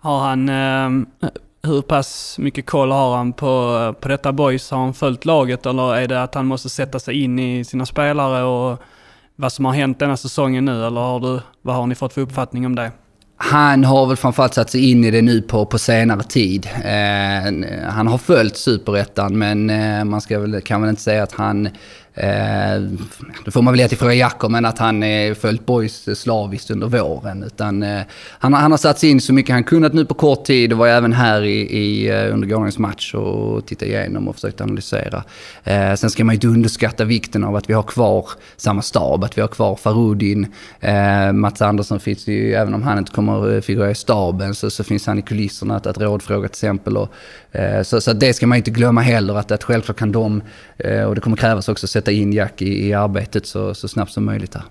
Har 0.00 0.20
han 0.20 0.48
eh, 0.48 1.30
hur 1.62 1.82
pass 1.82 2.38
mycket 2.38 2.66
koll 2.66 2.90
har 2.90 3.16
han 3.16 3.32
på, 3.32 3.94
på 4.00 4.08
detta 4.08 4.32
boys? 4.32 4.70
Har 4.70 4.78
han 4.78 4.94
följt 4.94 5.24
laget 5.24 5.66
eller 5.66 5.94
är 5.94 6.08
det 6.08 6.22
att 6.22 6.34
han 6.34 6.46
måste 6.46 6.68
sätta 6.68 6.98
sig 6.98 7.22
in 7.22 7.38
i 7.38 7.64
sina 7.64 7.86
spelare 7.86 8.42
och 8.42 8.82
vad 9.36 9.52
som 9.52 9.64
har 9.64 9.72
hänt 9.72 9.98
denna 9.98 10.16
säsongen 10.16 10.64
nu? 10.64 10.86
Eller 10.86 11.00
har 11.00 11.20
du, 11.20 11.40
vad 11.62 11.76
har 11.76 11.86
ni 11.86 11.94
fått 11.94 12.12
för 12.12 12.20
uppfattning 12.20 12.66
om 12.66 12.74
det? 12.74 12.92
Han 13.40 13.84
har 13.84 14.06
väl 14.06 14.16
framförallt 14.16 14.54
satt 14.54 14.70
sig 14.70 14.90
in 14.90 15.04
i 15.04 15.10
det 15.10 15.22
nu 15.22 15.42
på, 15.42 15.66
på 15.66 15.78
senare 15.78 16.22
tid. 16.22 16.68
Eh, 16.84 17.88
han 17.90 18.06
har 18.06 18.18
följt 18.18 18.56
superettan 18.56 19.38
men 19.38 19.70
eh, 19.70 20.04
man 20.04 20.20
ska 20.20 20.38
väl, 20.38 20.60
kan 20.60 20.80
väl 20.80 20.90
inte 20.90 21.02
säga 21.02 21.22
att 21.22 21.32
han 21.32 21.68
Eh, 22.20 22.80
det 23.44 23.50
får 23.50 23.62
man 23.62 23.72
väl 23.72 23.80
ge 23.80 23.88
till 23.88 23.98
fråga 23.98 24.14
Jakob, 24.14 24.50
men 24.50 24.64
att 24.64 24.78
han 24.78 25.02
eh, 25.02 25.34
följt 25.34 25.66
boys 25.66 26.20
slaviskt 26.20 26.70
under 26.70 26.86
våren. 26.86 27.42
Utan, 27.42 27.82
eh, 27.82 28.00
han, 28.38 28.54
han 28.54 28.70
har 28.70 28.78
satt 28.78 28.98
sig 28.98 29.10
in 29.10 29.20
så 29.20 29.32
mycket 29.32 29.52
han 29.52 29.64
kunnat 29.64 29.92
nu 29.92 30.04
på 30.04 30.14
kort 30.14 30.44
tid 30.44 30.72
och 30.72 30.78
var 30.78 30.88
även 30.88 31.12
här 31.12 31.42
i, 31.42 31.60
i, 31.60 32.08
eh, 32.08 32.34
under 32.34 32.48
gårdagens 32.48 32.78
match 32.78 33.14
och 33.14 33.66
tittade 33.66 33.90
igenom 33.90 34.28
och 34.28 34.34
försökte 34.34 34.64
analysera. 34.64 35.24
Eh, 35.64 35.94
sen 35.94 36.10
ska 36.10 36.24
man 36.24 36.32
ju 36.32 36.36
inte 36.36 36.46
underskatta 36.46 37.04
vikten 37.04 37.44
av 37.44 37.56
att 37.56 37.70
vi 37.70 37.74
har 37.74 37.82
kvar 37.82 38.28
samma 38.56 38.82
stab, 38.82 39.24
att 39.24 39.38
vi 39.38 39.40
har 39.40 39.48
kvar 39.48 39.76
Farudin. 39.76 40.46
Eh, 40.80 41.32
Mats 41.32 41.62
Andersson 41.62 42.00
finns 42.00 42.26
ju, 42.26 42.54
även 42.54 42.74
om 42.74 42.82
han 42.82 42.98
inte 42.98 43.12
kommer 43.12 43.58
att 43.58 43.64
figurera 43.64 43.90
i 43.90 43.94
staben, 43.94 44.54
så, 44.54 44.70
så 44.70 44.84
finns 44.84 45.06
han 45.06 45.18
i 45.18 45.22
kulisserna 45.22 45.76
att, 45.76 45.86
att 45.86 45.98
rådfråga 45.98 46.48
till 46.48 46.52
exempel. 46.52 46.96
Och, 46.96 47.08
eh, 47.52 47.82
så, 47.82 48.00
så 48.00 48.12
det 48.12 48.32
ska 48.32 48.46
man 48.46 48.58
inte 48.58 48.70
glömma 48.70 49.00
heller, 49.00 49.34
att, 49.34 49.50
att 49.50 49.64
självklart 49.64 49.96
kan 49.98 50.12
de, 50.12 50.42
eh, 50.78 51.02
och 51.02 51.14
det 51.14 51.20
kommer 51.20 51.36
krävas 51.36 51.68
också, 51.68 51.86
sätta 51.86 52.07
in 52.12 52.32
Jack 52.32 52.62
i, 52.62 52.88
i 52.88 52.94
arbetet 52.94 53.46
så, 53.46 53.74
så 53.74 53.88
snabbt 53.88 54.12
som 54.12 54.24
möjligt 54.24 54.54
här. 54.54 54.64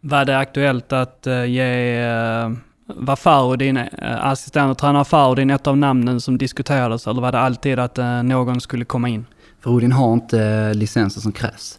Var 0.00 0.24
det 0.24 0.38
aktuellt 0.38 0.92
att 0.92 1.26
uh, 1.26 1.46
ge 1.46 2.00
uh, 2.44 2.52
var 2.86 3.16
Farudin, 3.16 3.76
uh, 3.76 3.86
assistent 4.02 4.70
och 4.70 4.78
tränare 4.78 5.04
Farudin 5.04 5.50
ett 5.50 5.66
av 5.66 5.76
namnen 5.76 6.20
som 6.20 6.38
diskuterades 6.38 7.06
eller 7.06 7.22
var 7.22 7.32
det 7.32 7.38
alltid 7.38 7.78
att 7.78 7.98
någon 8.24 8.60
skulle 8.60 8.84
komma 8.84 9.08
in? 9.08 9.26
Farudin 9.60 9.92
har 9.92 10.12
inte 10.12 10.74
licensen 10.74 11.22
som 11.22 11.32
krävs. 11.32 11.78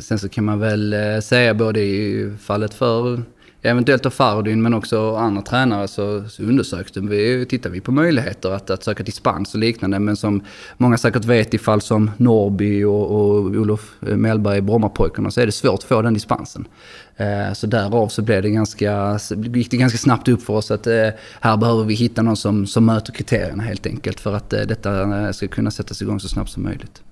sen 0.00 0.18
så 0.18 0.28
kan 0.28 0.44
man 0.44 0.58
väl 0.58 0.94
säga 1.22 1.54
både 1.54 1.80
i 1.80 2.32
fallet 2.40 2.74
för 2.74 3.22
eventuellt 3.62 4.06
av 4.06 4.10
Fardin 4.10 4.62
men 4.62 4.74
också 4.74 5.16
andra 5.16 5.42
tränare 5.42 5.88
så, 5.88 6.24
så 6.28 6.42
undersökte 6.42 7.00
vi, 7.00 7.46
tittar 7.46 7.70
vi 7.70 7.80
på 7.80 7.92
möjligheter 7.92 8.50
att, 8.50 8.70
att 8.70 8.84
söka 8.84 9.02
dispens 9.02 9.54
och 9.54 9.60
liknande. 9.60 9.98
Men 9.98 10.16
som 10.16 10.42
många 10.76 10.98
säkert 10.98 11.24
vet 11.24 11.54
i 11.54 11.58
fall 11.58 11.80
som 11.80 12.10
Norby 12.16 12.84
och, 12.84 13.10
och 13.10 13.36
Olof 13.36 13.92
Mellberg 14.00 14.58
i 14.58 14.60
Brommapojkarna 14.60 15.30
så 15.30 15.40
är 15.40 15.46
det 15.46 15.52
svårt 15.52 15.74
att 15.74 15.84
få 15.84 16.02
den 16.02 16.14
dispensen. 16.14 16.68
Eh, 17.16 17.52
så 17.52 17.66
därav 17.66 18.08
så 18.08 18.22
blev 18.22 18.42
det 18.42 18.50
ganska, 18.50 19.18
gick 19.54 19.70
det 19.70 19.76
ganska 19.76 19.98
snabbt 19.98 20.28
upp 20.28 20.42
för 20.42 20.52
oss 20.52 20.70
att 20.70 20.86
eh, 20.86 21.08
här 21.40 21.56
behöver 21.56 21.84
vi 21.84 21.94
hitta 21.94 22.22
någon 22.22 22.36
som, 22.36 22.66
som 22.66 22.86
möter 22.86 23.12
kriterierna 23.12 23.62
helt 23.62 23.86
enkelt 23.86 24.20
för 24.20 24.34
att 24.34 24.52
eh, 24.52 24.60
detta 24.60 25.24
eh, 25.26 25.30
ska 25.30 25.48
kunna 25.48 25.70
sättas 25.70 26.02
igång 26.02 26.20
så 26.20 26.28
snabbt 26.28 26.50
som 26.50 26.62
möjligt. 26.62 27.02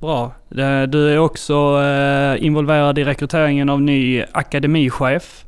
Bra. 0.00 0.32
Du 0.88 1.12
är 1.12 1.18
också 1.18 1.82
eh, 1.82 2.44
involverad 2.44 2.98
i 2.98 3.04
rekryteringen 3.04 3.68
av 3.68 3.80
ny 3.80 4.24
akademichef. 4.32 5.44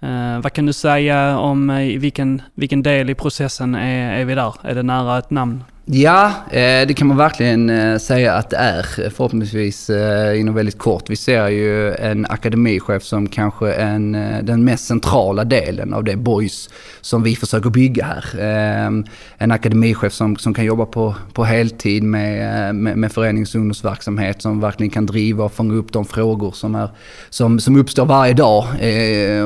Eh, 0.00 0.40
vad 0.40 0.52
kan 0.52 0.66
du 0.66 0.72
säga 0.72 1.38
om 1.38 1.70
eh, 1.70 1.98
vilken, 1.98 2.42
vilken 2.54 2.82
del 2.82 3.10
i 3.10 3.14
processen 3.14 3.74
är, 3.74 4.20
är 4.20 4.24
vi 4.24 4.34
där? 4.34 4.54
Är 4.62 4.74
det 4.74 4.82
nära 4.82 5.18
ett 5.18 5.30
namn? 5.30 5.64
Ja, 5.88 6.32
eh, 6.50 6.86
det 6.86 6.96
kan 6.96 7.06
man 7.06 7.16
verkligen 7.16 7.70
eh, 7.70 7.98
säga 7.98 8.34
att 8.34 8.50
det 8.50 8.56
är. 8.56 9.10
Förhoppningsvis 9.10 9.90
eh, 9.90 10.40
inom 10.40 10.54
väldigt 10.54 10.78
kort. 10.78 11.10
Vi 11.10 11.16
ser 11.16 11.48
ju 11.48 11.94
en 11.94 12.26
akademichef 12.26 13.02
som 13.02 13.28
kanske 13.28 13.72
en, 13.72 14.12
den 14.42 14.64
mest 14.64 14.86
centrala 14.86 15.44
delen 15.44 15.94
av 15.94 16.04
det 16.04 16.16
boys 16.16 16.70
som 17.00 17.22
vi 17.22 17.36
försöker 17.36 17.70
bygga 17.70 18.04
här. 18.04 18.24
En 19.38 19.52
akademichef 19.52 20.12
som, 20.12 20.36
som 20.36 20.54
kan 20.54 20.64
jobba 20.64 20.86
på, 20.86 21.14
på 21.32 21.44
heltid 21.44 22.02
med, 22.02 22.74
med, 22.74 22.98
med 22.98 23.12
förenings 23.12 23.54
och 23.54 23.58
ungdomsverksamhet 23.58 24.42
som 24.42 24.60
verkligen 24.60 24.90
kan 24.90 25.06
driva 25.06 25.44
och 25.44 25.52
fånga 25.52 25.74
upp 25.74 25.92
de 25.92 26.04
frågor 26.04 26.52
som, 26.52 26.74
är, 26.74 26.88
som, 27.30 27.60
som 27.60 27.76
uppstår 27.76 28.06
varje 28.06 28.34
dag 28.34 28.64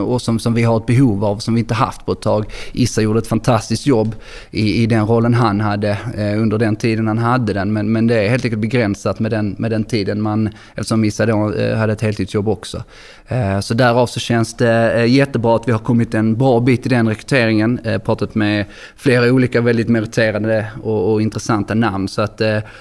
och 0.07 0.23
som, 0.23 0.39
som 0.39 0.55
vi 0.55 0.63
har 0.63 0.77
ett 0.77 0.87
behov 0.87 1.25
av 1.25 1.39
som 1.39 1.55
vi 1.55 1.61
inte 1.61 1.75
haft 1.75 2.07
på 2.07 2.13
ett 2.13 2.23
tag. 2.23 2.45
Issa 2.73 3.03
gjorde 3.03 3.19
ett 3.19 3.27
fantastiskt 3.27 3.87
jobb 3.87 4.15
i, 4.51 4.83
i 4.83 4.87
den 4.87 5.07
rollen 5.07 5.35
han 5.35 5.61
hade 5.61 5.99
Eh, 6.31 6.43
under 6.43 6.59
den 6.59 6.77
tiden 6.77 7.07
han 7.07 7.19
hade 7.19 7.53
den. 7.53 7.73
Men, 7.73 7.93
men 7.93 8.07
det 8.07 8.15
är 8.15 8.29
helt 8.29 8.45
enkelt 8.45 8.61
begränsat 8.61 9.21
med 9.21 9.31
den, 9.31 9.57
med 9.59 9.71
den 9.71 9.85
tiden 9.85 10.23
man, 10.23 10.49
eftersom 10.75 11.05
Issa 11.05 11.27
då 11.27 11.53
eh, 11.53 11.77
hade 11.77 11.93
ett 11.93 12.01
heltidsjobb 12.01 12.49
också. 12.49 12.83
Eh, 13.29 13.61
så 13.61 13.75
därav 13.75 14.07
så 14.07 14.21
känns 14.21 14.55
det 14.55 14.93
eh, 14.93 15.07
jättebra 15.07 15.57
att 15.57 15.69
vi 15.69 15.73
har 15.73 15.79
kommit 15.79 16.15
en 16.15 16.37
bra 16.37 16.61
bit 16.61 16.87
i 16.87 16.89
den 16.89 17.09
rekryteringen. 17.09 17.79
Eh, 17.85 17.99
pratat 17.99 18.35
med 18.35 18.65
flera 18.97 19.33
olika 19.33 19.61
väldigt 19.61 19.89
meriterade 19.89 20.67
och, 20.83 21.13
och 21.13 21.23
intressanta 21.23 21.75
namn. 21.75 22.09
Så 22.09 22.23
att 22.23 22.41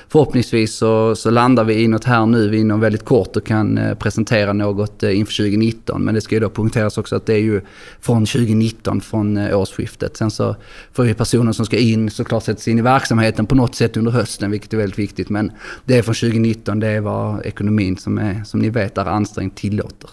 förhoppningsvis 0.09 0.75
så, 0.75 1.15
så 1.15 1.29
landar 1.29 1.63
vi 1.63 1.83
i 1.83 1.87
något 1.87 2.05
här 2.05 2.25
nu 2.25 2.57
inom 2.57 2.79
väldigt 2.79 3.05
kort 3.05 3.35
och 3.35 3.45
kan 3.45 3.79
presentera 3.99 4.53
något 4.53 5.03
inför 5.03 5.33
2019. 5.33 6.03
Men 6.03 6.15
det 6.15 6.21
ska 6.21 6.35
ju 6.35 6.41
då 6.41 6.49
punkteras 6.49 6.97
också 6.97 7.15
att 7.15 7.25
det 7.25 7.33
är 7.33 7.39
ju 7.39 7.61
från 8.01 8.25
2019, 8.25 9.01
från 9.01 9.37
årsskiftet. 9.53 10.17
Sen 10.17 10.31
så 10.31 10.55
får 10.93 11.07
ju 11.07 11.13
personen 11.13 11.53
som 11.53 11.65
ska 11.65 11.77
in 11.77 12.09
såklart 12.09 12.43
sättas 12.43 12.67
in 12.67 12.79
i 12.79 12.81
verksamheten 12.81 13.38
på 13.45 13.55
något 13.55 13.75
sätt 13.75 13.97
under 13.97 14.11
hösten, 14.11 14.51
vilket 14.51 14.73
är 14.73 14.77
väldigt 14.77 14.99
viktigt. 14.99 15.29
Men 15.29 15.51
det 15.85 15.97
är 15.97 16.01
från 16.01 16.15
2019, 16.15 16.79
det 16.79 16.87
är 16.87 17.01
vad 17.01 17.45
ekonomin 17.45 17.97
som, 17.97 18.17
är, 18.17 18.43
som 18.43 18.59
ni 18.59 18.69
vet 18.69 18.97
är 18.97 19.05
ansträngd 19.05 19.55
tillåter. 19.55 20.09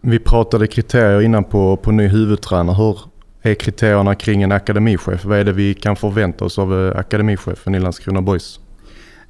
Vi 0.00 0.18
pratade 0.18 0.66
kriterier 0.66 1.20
innan 1.20 1.44
på, 1.44 1.76
på 1.76 1.92
ny 1.92 2.08
huvudtränare. 2.08 2.76
Hur 2.76 2.98
är 3.42 3.54
kriterierna 3.54 4.14
kring 4.14 4.42
en 4.42 4.52
akademichef? 4.52 5.24
Vad 5.24 5.38
är 5.38 5.44
det 5.44 5.52
vi 5.52 5.74
kan 5.74 5.96
förvänta 5.96 6.44
oss 6.44 6.58
av 6.58 6.88
eh, 6.88 6.98
akademichefen 6.98 7.74
i 7.74 7.80
Landskrona 7.80 8.22
Boys? 8.22 8.60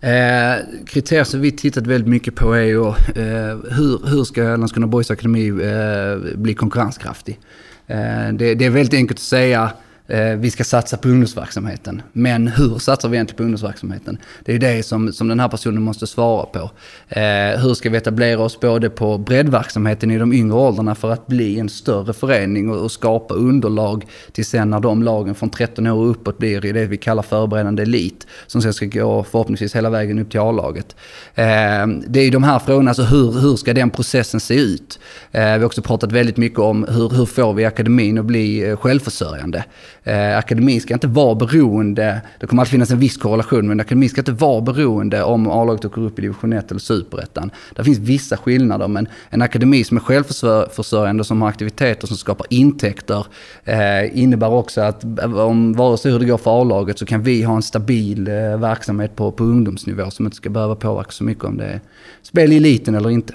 Eh, 0.01 0.55
kriterier 0.87 1.25
som 1.25 1.41
vi 1.41 1.53
tittat 1.53 1.87
väldigt 1.87 2.09
mycket 2.09 2.35
på 2.35 2.53
är 2.53 2.63
ju 2.63 2.89
eh, 2.89 3.57
hur, 3.71 4.11
hur 4.11 4.25
ska 4.25 4.43
Landskrona 4.43 4.87
Boys 4.87 5.11
Akademi 5.11 5.49
eh, 5.49 6.37
bli 6.37 6.55
konkurrenskraftig? 6.55 7.39
Eh, 7.87 8.33
det, 8.33 8.55
det, 8.55 8.65
är 8.65 8.71
väldigt 8.71 8.95
enkelt 8.95 9.19
att 9.19 9.23
säga 9.23 9.73
Eh, 10.07 10.37
vi 10.37 10.51
ska 10.51 10.65
satsa 10.65 10.97
på 10.97 11.09
ungdomsverksamheten. 11.09 12.03
Men 12.13 12.49
hur 12.49 12.79
satsar 12.79 13.09
vi 13.09 13.17
egentligen 13.17 13.37
på 13.37 13.43
ungdomsverksamheten? 13.43 14.19
Det 14.45 14.55
är 14.55 14.59
det 14.59 14.83
som, 14.83 15.13
som 15.13 15.29
den 15.29 15.41
här 15.41 15.49
personen 15.49 15.83
måste 15.83 16.07
svara 16.07 16.47
på. 16.47 16.71
Eh, 17.09 17.61
hur 17.61 17.75
ska 17.75 17.91
vi 17.91 17.97
etablera 17.97 18.41
oss 18.41 18.61
både 18.61 18.91
på 18.91 19.19
breddverksamheten 19.19 20.11
i 20.11 20.19
de 20.19 20.33
yngre 20.33 20.57
åldrarna 20.57 20.95
för 20.95 21.11
att 21.11 21.27
bli 21.27 21.59
en 21.59 21.69
större 21.69 22.13
förening 22.13 22.71
och, 22.71 22.77
och 22.77 22.93
skapa 22.93 23.35
underlag 23.35 24.07
till 24.33 24.45
sen 24.45 24.71
när 24.71 24.81
de 24.81 25.03
lagen 25.03 25.35
från 25.35 25.51
13 25.51 25.87
år 25.87 25.93
och 25.93 26.11
uppåt 26.11 26.39
blir 26.39 26.65
i 26.65 26.73
det 26.73 26.87
vi 26.87 26.97
kallar 26.97 27.23
förberedande 27.23 27.83
elit. 27.83 28.27
Som 28.47 28.63
sen 28.63 28.75
ska 28.75 28.87
gå 28.87 29.25
förhoppningsvis 29.25 29.77
hela 29.77 29.91
vägen 29.91 30.19
upp 30.19 30.31
till 30.31 30.41
A-laget. 30.41 30.97
Eh, 31.35 31.87
det 32.07 32.21
är 32.21 32.31
de 32.31 32.43
här 32.43 32.59
frågorna, 32.59 32.91
alltså 32.91 33.03
hur, 33.03 33.33
hur 33.41 33.57
ska 33.57 33.75
den 33.75 33.91
processen 33.91 34.41
se 34.41 34.55
ut? 34.55 34.99
Eh, 35.33 35.43
vi 35.43 35.49
har 35.49 35.65
också 35.65 35.83
pratat 35.83 36.13
väldigt 36.13 36.37
mycket 36.37 36.59
om 36.59 36.85
hur, 36.89 37.09
hur 37.09 37.27
får 37.27 37.55
vi 37.55 37.65
akademin 37.65 38.19
att 38.19 38.25
bli 38.25 38.69
eh, 38.69 38.77
självförsörjande? 38.77 39.65
Eh, 40.05 40.39
akademin 40.39 40.81
ska 40.81 40.95
inte 40.95 41.07
vara 41.07 41.35
beroende, 41.35 42.21
det 42.41 42.47
kommer 42.47 42.63
alltid 42.63 42.71
finnas 42.71 42.91
en 42.91 42.99
viss 42.99 43.17
korrelation, 43.17 43.69
men 43.69 43.81
akademin 43.81 44.09
ska 44.09 44.21
inte 44.21 44.33
vara 44.33 44.61
beroende 44.61 45.23
om 45.23 45.51
A-laget 45.51 45.85
åker 45.85 46.03
upp 46.03 46.19
i 46.19 46.23
division 46.23 46.53
1 46.53 46.71
eller 46.71 46.81
superettan. 46.81 47.51
Det 47.77 47.85
finns 47.85 47.99
vissa 47.99 48.37
skillnader, 48.37 48.89
men 48.89 49.09
en 49.31 49.43
akademi 49.43 49.85
som 49.85 49.97
är 49.97 50.01
självförsörjande, 50.01 51.25
som 51.25 51.43
har 51.43 51.49
aktiviteter 51.49 52.07
som 52.07 52.17
skapar 52.17 52.47
intäkter, 52.51 53.27
eh, 53.65 54.19
innebär 54.19 54.51
också 54.51 54.81
att 54.81 55.05
eh, 55.05 55.39
om 55.39 55.73
vare 55.73 55.99
sig 55.99 56.13
hur 56.13 56.19
det 56.19 56.27
går 56.27 56.39
för 56.39 56.61
A-laget 56.61 56.99
så 56.99 57.07
kan 57.07 57.23
vi 57.23 57.43
ha 57.43 57.57
en 57.57 57.63
stabil 57.63 58.29
eh, 58.29 58.59
verksamhet 58.59 59.17
på, 59.17 59.33
på 59.33 59.45
ungdomsnivå 59.45 60.11
som 60.11 60.25
inte 60.27 60.37
ska 60.37 60.51
behöva 60.51 60.75
påverka 60.75 61.11
så 61.11 61.25
mycket 61.25 61.45
om 61.45 61.57
det 61.57 61.65
är 61.65 61.81
spel 62.23 62.53
i 62.53 62.57
eliten 62.57 62.95
eller 62.95 63.11
inte. 63.11 63.35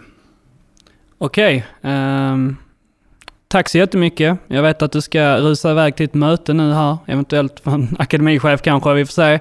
Okej. 1.17 1.65
Okay, 1.81 1.91
um... 1.91 2.57
Tack 3.49 3.69
så 3.69 3.77
jättemycket. 3.77 4.37
Jag 4.47 4.63
vet 4.63 4.81
att 4.81 4.91
du 4.91 5.01
ska 5.01 5.37
rusa 5.37 5.71
iväg 5.71 5.95
till 5.95 6.05
ett 6.05 6.13
möte 6.13 6.53
nu 6.53 6.73
här, 6.73 6.97
eventuellt 7.05 7.59
från 7.59 7.95
akademichef 7.99 8.61
kanske, 8.61 8.93
vi 8.93 9.05
får 9.05 9.13
se. 9.13 9.39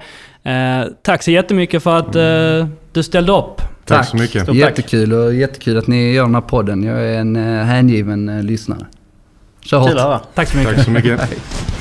Eh, 0.50 0.86
tack 1.02 1.22
så 1.22 1.30
jättemycket 1.30 1.82
för 1.82 1.96
att 1.98 2.16
eh, 2.16 2.68
du 2.92 3.02
ställde 3.02 3.32
upp. 3.32 3.56
Tack, 3.56 3.68
tack 3.84 4.08
så 4.08 4.16
mycket. 4.16 4.42
Stort 4.42 4.56
jättekul 4.56 5.12
och 5.12 5.34
jättekul 5.34 5.78
att 5.78 5.86
ni 5.86 6.12
gör 6.12 6.24
den 6.24 6.34
här 6.34 6.42
podden. 6.42 6.82
Jag 6.82 6.98
är 6.98 7.18
en 7.18 7.36
eh, 7.36 7.64
hängiven 7.64 8.28
eh, 8.28 8.42
lyssnare. 8.42 8.86
Kör 9.60 9.78
hårt. 9.78 10.22
Tack 10.34 10.48
så 10.48 10.56
mycket. 10.56 10.76
Tack 10.76 10.84
så 10.84 10.90
mycket. 10.90 11.20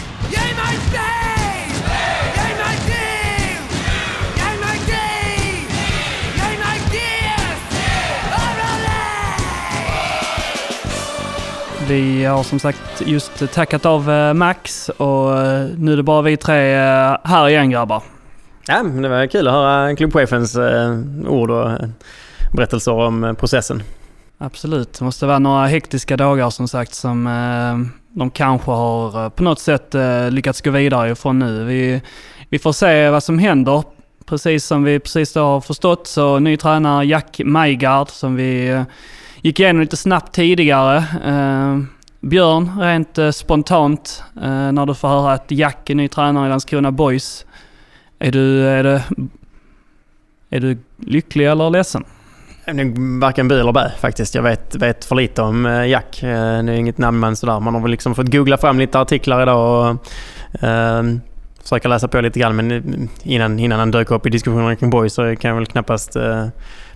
Vi 11.87 12.25
har 12.25 12.43
som 12.43 12.59
sagt 12.59 13.01
just 13.05 13.53
tackat 13.53 13.85
av 13.85 14.11
eh, 14.11 14.33
Max 14.33 14.89
och 14.89 15.41
eh, 15.41 15.67
nu 15.77 15.93
är 15.93 15.97
det 15.97 16.03
bara 16.03 16.21
vi 16.21 16.37
tre 16.37 16.73
eh, 16.75 17.17
här 17.23 17.49
igen 17.49 17.69
grabbar. 17.69 18.03
Ja, 18.67 18.83
det 18.83 19.09
var 19.09 19.27
kul 19.27 19.47
att 19.47 19.53
höra 19.53 19.95
klubbchefens 19.95 20.57
ord 21.27 21.51
och 21.51 21.69
berättelser 22.53 22.91
om 22.91 23.35
processen. 23.39 23.83
Absolut. 24.37 24.99
Det 24.99 25.05
måste 25.05 25.25
vara 25.25 25.39
några 25.39 25.65
hektiska 25.65 26.17
dagar 26.17 26.49
som 26.49 26.67
sagt 26.67 26.93
som 26.93 27.23
de 28.09 28.29
kanske 28.29 28.71
har 28.71 29.29
på 29.29 29.43
något 29.43 29.59
sätt 29.59 29.95
lyckats 30.29 30.61
gå 30.61 30.71
vidare 30.71 31.11
ifrån 31.11 31.39
nu. 31.39 31.63
Vi, 31.63 32.01
vi 32.49 32.59
får 32.59 32.71
se 32.71 33.09
vad 33.09 33.23
som 33.23 33.39
händer. 33.39 33.83
Precis 34.25 34.65
som 34.65 34.83
vi 34.83 34.99
precis 34.99 35.35
har 35.35 35.61
förstått 35.61 36.07
så 36.07 36.39
ny 36.39 36.57
tränare 36.57 37.05
Jack 37.05 37.41
Majgard 37.43 38.09
som 38.09 38.35
vi 38.35 38.83
gick 39.45 39.59
igenom 39.59 39.81
lite 39.81 39.97
snabbt 39.97 40.35
tidigare. 40.35 40.97
Eh, 41.25 41.79
Björn, 42.19 42.71
rent 42.79 43.17
eh, 43.17 43.31
spontant, 43.31 44.23
eh, 44.35 44.71
när 44.71 44.85
du 44.85 44.95
får 44.95 45.07
höra 45.07 45.33
att 45.33 45.51
Jack 45.51 45.89
är 45.89 45.95
ny 45.95 46.07
tränare 46.07 46.45
i 46.45 46.49
Landskrona 46.49 46.91
Boys. 46.91 47.45
Är 48.19 48.31
du, 48.31 48.67
är 48.67 48.83
det, 48.83 49.03
Är 50.49 50.59
du 50.59 50.77
lycklig 50.97 51.47
eller 51.47 51.69
ledsen? 51.69 52.03
Varken 53.21 53.47
bu 53.47 53.59
eller 53.59 53.71
bä 53.71 53.91
faktiskt. 53.99 54.35
Jag 54.35 54.43
vet, 54.43 54.75
vet 54.75 55.05
för 55.05 55.15
lite 55.15 55.41
om 55.41 55.65
eh, 55.65 55.87
Jack. 55.87 56.23
Eh, 56.23 56.63
det 56.63 56.71
är 56.71 56.75
inget 56.75 56.97
namn 56.97 57.19
men 57.19 57.35
sådär. 57.35 57.59
Man 57.59 57.73
har 57.73 57.81
väl 57.81 57.91
liksom 57.91 58.15
fått 58.15 58.31
googla 58.31 58.57
fram 58.57 58.79
lite 58.79 58.99
artiklar 58.99 59.41
idag 59.43 59.89
och 59.89 60.63
eh, 60.63 61.03
försöka 61.63 61.87
läsa 61.87 62.07
på 62.07 62.21
lite 62.21 62.39
grann. 62.39 62.55
Men 62.55 62.71
eh, 62.71 63.33
innan, 63.33 63.59
innan 63.59 63.79
han 63.79 63.91
dök 63.91 64.11
upp 64.11 64.25
i 64.25 64.29
diskussionerna 64.29 64.75
kring 64.75 64.89
Boys 64.89 65.13
så 65.13 65.35
kan 65.35 65.49
jag 65.49 65.55
väl 65.55 65.65
knappast 65.65 66.15
eh, 66.15 66.47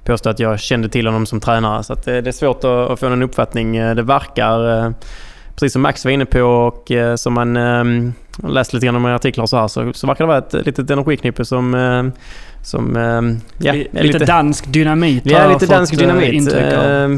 påstå 0.10 0.30
att 0.30 0.40
jag 0.40 0.60
kände 0.60 0.90
till 0.90 1.08
honom 1.08 1.26
som 1.26 1.40
tränare. 1.40 1.84
Så 1.84 1.94
det, 1.94 2.22
det 2.22 2.30
är 2.30 2.32
svårt 2.32 2.64
att, 2.64 3.00
få 3.00 3.10
någon 3.10 3.24
uppfattning. 3.24 3.74
Det 3.74 4.02
verkar, 4.02 4.86
eh, 4.86 4.92
precis 5.54 5.74
som 5.74 5.82
Max 5.82 6.06
var 6.06 6.12
inne 6.12 6.26
på 6.26 6.42
och 6.42 6.92
eh, 6.92 7.16
som 7.16 7.34
man 7.34 7.58
eh, 7.58 7.84
läst 8.50 8.74
lite 8.74 8.86
grann 8.86 8.96
om 8.96 9.08
i 9.08 9.12
artiklar 9.12 9.42
och 9.42 9.50
så 9.50 9.58
här, 9.58 9.68
så, 9.68 9.94
så 9.94 10.08
verkar 10.08 10.24
det 10.24 10.28
vara 10.28 10.38
ett 10.38 10.66
litet 10.66 10.90
energiknippe 10.90 11.46
som 11.46 12.12
som, 12.64 12.96
ja, 13.58 13.72
lite, 13.72 14.04
lite 14.04 14.26
dansk 14.26 14.68
dynamit 14.68 15.26
Ja, 15.26 15.54
lite 15.54 15.66
dansk 15.66 15.98
dynamit. 15.98 16.54
Eh, 16.54 17.10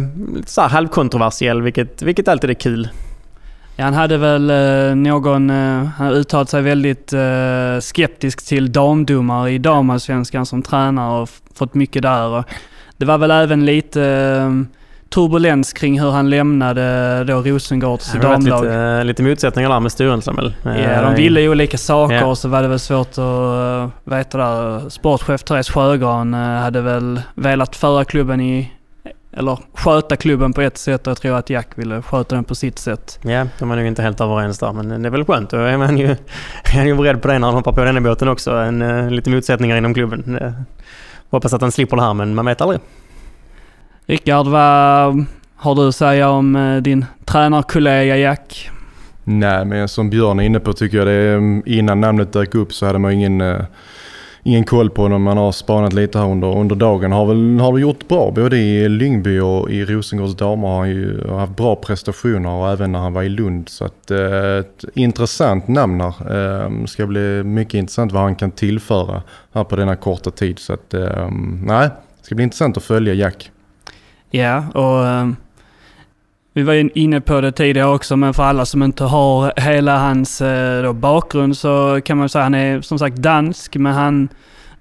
så 0.46 0.62
här 0.62 0.70
halvkontroversiell, 0.70 1.62
vilket, 1.62 2.02
vilket 2.02 2.28
alltid 2.28 2.50
är 2.50 2.54
kul. 2.54 2.90
Ja, 3.76 3.84
han 3.86 3.94
hade 3.94 4.18
väl 4.18 4.50
eh, 4.50 4.96
någon, 4.96 5.50
eh, 5.50 5.84
han 5.84 6.14
uttalat 6.14 6.50
sig 6.50 6.62
väldigt 6.62 7.14
eh, 7.14 7.80
skeptisk 7.80 8.46
till 8.48 8.72
damdomare 8.72 9.52
i 9.52 9.58
damallsvenskan 9.58 10.46
som 10.46 10.62
tränare 10.62 11.22
och 11.22 11.30
fått 11.54 11.74
mycket 11.74 12.02
där. 12.02 12.44
Det 13.02 13.06
var 13.06 13.18
väl 13.18 13.32
även 13.32 13.66
lite 13.66 14.04
eh, 14.04 14.52
turbulens 15.10 15.74
kring 15.74 16.02
hur 16.02 16.12
han 16.12 16.30
lämnade 16.30 17.24
då 17.24 17.42
Rosengårds 17.42 18.14
damlag. 18.14 18.64
Lite, 18.64 19.04
lite 19.04 19.24
motsättningar 19.24 19.70
där 19.70 19.80
med 19.80 19.92
styrelsen 19.92 20.36
väl? 20.36 20.54
Ja, 20.64 21.02
de 21.02 21.16
ville 21.16 21.42
ju 21.42 21.50
olika 21.50 21.78
saker 21.78 22.16
ja. 22.16 22.26
och 22.26 22.38
så 22.38 22.50
var 22.50 22.62
det 22.62 22.68
väl 22.68 22.80
svårt 22.80 23.12
att 23.12 23.18
uh, 23.18 23.90
veta 24.04 24.38
där. 24.38 24.90
Sportchef 24.90 25.44
Therese 25.44 25.70
Sjögran 25.70 26.34
hade 26.34 26.82
väl 26.82 27.22
velat 27.36 27.76
föra 27.76 28.06
klubben 28.06 28.42
i 28.42 28.72
eller 29.34 29.60
sköta 29.74 30.16
klubben 30.16 30.54
på 30.54 30.62
ett 30.62 30.78
sätt 30.78 31.08
och 31.08 31.12
jag 31.12 31.18
tror 31.18 31.38
att 31.38 31.50
Jack 31.50 31.68
ville 31.76 32.02
sköta 32.02 32.36
den 32.36 32.44
på 32.44 32.56
sitt 32.56 32.80
sätt. 32.80 33.20
Ja, 33.22 33.48
de 33.60 33.72
är 33.72 33.76
nog 33.76 33.86
inte 33.86 34.02
helt 34.02 34.22
överens 34.22 34.60
där 34.60 34.74
men 34.74 35.02
det 35.02 35.10
är 35.10 35.12
väl 35.12 35.26
skönt. 35.26 35.50
Då 35.50 35.58
är 35.58 35.78
man 35.78 35.98
ju, 35.98 36.16
är 36.74 36.86
ju 36.86 36.96
beredd 36.96 37.22
på 37.22 37.28
det 37.28 37.40
när 37.40 37.48
han 37.48 37.56
hoppar 37.56 37.72
på 37.72 37.84
den 37.84 38.04
båten 38.04 38.28
också. 38.28 38.52
En, 38.52 39.16
lite 39.16 39.30
motsättningar 39.30 39.78
inom 39.78 39.94
klubben. 39.94 40.40
Hoppas 41.32 41.54
att 41.54 41.62
han 41.62 41.72
slipper 41.72 41.98
det 41.98 42.04
här 42.04 42.14
men 42.14 42.36
man 42.36 42.46
vet 42.46 42.62
aldrig. 42.62 42.80
Rickard, 44.06 44.48
vad 44.48 45.26
har 45.56 45.76
du 45.76 45.88
att 45.88 45.96
säga 45.96 46.30
om 46.30 46.56
uh, 46.56 46.82
din 46.82 47.06
tränarkollega 47.26 48.18
Jack? 48.18 48.70
Nej, 49.24 49.66
men 49.66 49.88
som 49.88 50.10
Björn 50.10 50.40
är 50.40 50.44
inne 50.44 50.60
på 50.60 50.74
tycker 50.74 50.98
jag 50.98 51.08
det 51.08 51.14
är, 51.14 51.38
mm, 51.38 51.64
innan 51.66 52.02
namnet 52.02 52.34
dök 52.34 52.56
upp 52.56 52.74
så 52.74 52.86
hade 52.86 53.00
man 53.00 53.12
ingen 53.12 53.42
ingen 54.44 54.64
koll 54.64 54.90
på 54.90 55.02
honom. 55.02 55.24
Man 55.24 55.38
har 55.38 55.52
spanat 55.52 55.94
lite 55.94 56.20
här 56.20 56.26
under, 56.26 56.58
under 56.58 56.76
dagen. 56.76 57.12
Har 57.12 57.26
väl 57.26 57.60
har 57.60 57.78
gjort 57.78 58.08
bra. 58.08 58.32
Både 58.32 58.58
i 58.58 58.90
Lyngby 58.90 59.40
och 59.40 59.72
i 59.72 59.86
Rosengårds 59.86 60.36
damer 60.36 60.68
har 60.68 60.78
han 60.80 60.90
ju 60.90 61.28
haft 61.28 61.56
bra 61.56 61.76
prestationer 61.76 62.50
och 62.50 62.70
även 62.70 62.92
när 62.92 63.00
han 63.00 63.14
var 63.14 63.24
i 63.24 63.30
Lund. 63.30 63.70
Så 63.70 63.86
att, 63.86 64.12
eh, 64.12 64.58
ett 64.60 64.86
intressant 64.94 65.68
namn 65.68 66.02
här. 66.02 66.14
Eh, 66.66 66.86
ska 66.86 67.08
bli 67.08 67.44
mycket 67.44 67.74
intressant 67.74 68.12
vad 68.12 68.22
han 68.22 68.36
kan 68.36 68.52
tillföra 68.52 69.24
här 69.54 69.64
på 69.64 69.76
denna 69.76 69.96
korta 69.96 70.32
tid. 70.32 70.60
Så 70.60 70.74
att, 70.74 70.94
eh, 70.94 71.30
nej, 71.64 71.90
det 72.20 72.26
ska 72.26 72.36
bli 72.36 72.44
intressant 72.44 72.78
att 72.78 72.84
följa 72.84 73.14
Jack. 73.14 73.52
Ja, 74.32 74.64
och 74.74 75.22
um 75.22 75.36
vi 76.54 76.64
var 76.64 76.98
inne 76.98 77.22
på 77.22 77.42
det 77.42 77.52
tidigare 77.52 77.90
också, 77.90 78.18
men 78.18 78.34
för 78.34 78.44
alla 78.44 78.66
som 78.66 78.84
inte 78.84 79.04
har 79.04 79.54
hela 79.60 80.00
hans 80.00 80.42
eh, 80.42 80.84
då, 80.84 80.94
bakgrund 80.94 81.58
så 81.58 82.02
kan 82.06 82.18
man 82.18 82.30
säga 82.30 82.42
att 82.42 82.46
han 82.46 82.56
är 82.56 82.82
som 82.82 83.00
sagt 83.00 83.16
dansk, 83.16 83.76
men 83.76 83.94
han 83.94 84.30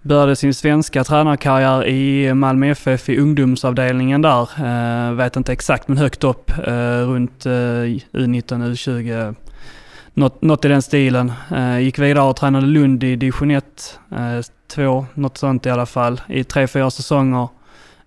började 0.03 0.37
sin 0.37 0.55
svenska 0.55 1.05
tränarkarriär 1.05 1.87
i 1.87 2.35
Malmö 2.35 2.71
FF 2.71 3.09
i 3.09 3.19
ungdomsavdelningen 3.19 4.23
där. 4.23 4.43
Eh, 4.43 5.13
vet 5.13 5.37
inte 5.37 5.53
exakt, 5.53 5.89
men 5.89 5.99
högt 5.99 6.25
upp 6.25 6.51
eh, 6.51 7.09
runt 7.09 7.47
eh, 7.47 7.51
U19, 7.51 8.73
U20. 8.73 9.35
Något, 10.15 10.43
något 10.43 10.65
i 10.65 10.69
den 10.69 10.83
stilen. 10.83 11.33
Eh, 11.51 11.79
gick 11.79 11.99
vidare 11.99 12.25
och 12.25 12.37
tränade 12.37 12.67
Lund 12.67 13.05
i 13.05 13.17
division 13.17 13.51
1, 13.51 13.99
2, 14.75 14.83
eh, 14.83 15.05
något 15.15 15.39
sånt 15.39 15.67
i 15.67 15.71
alla 15.71 15.87
fall, 15.87 16.21
i 16.29 16.45
tre, 16.45 16.67
fyra 16.67 16.91
säsonger. 16.91 17.49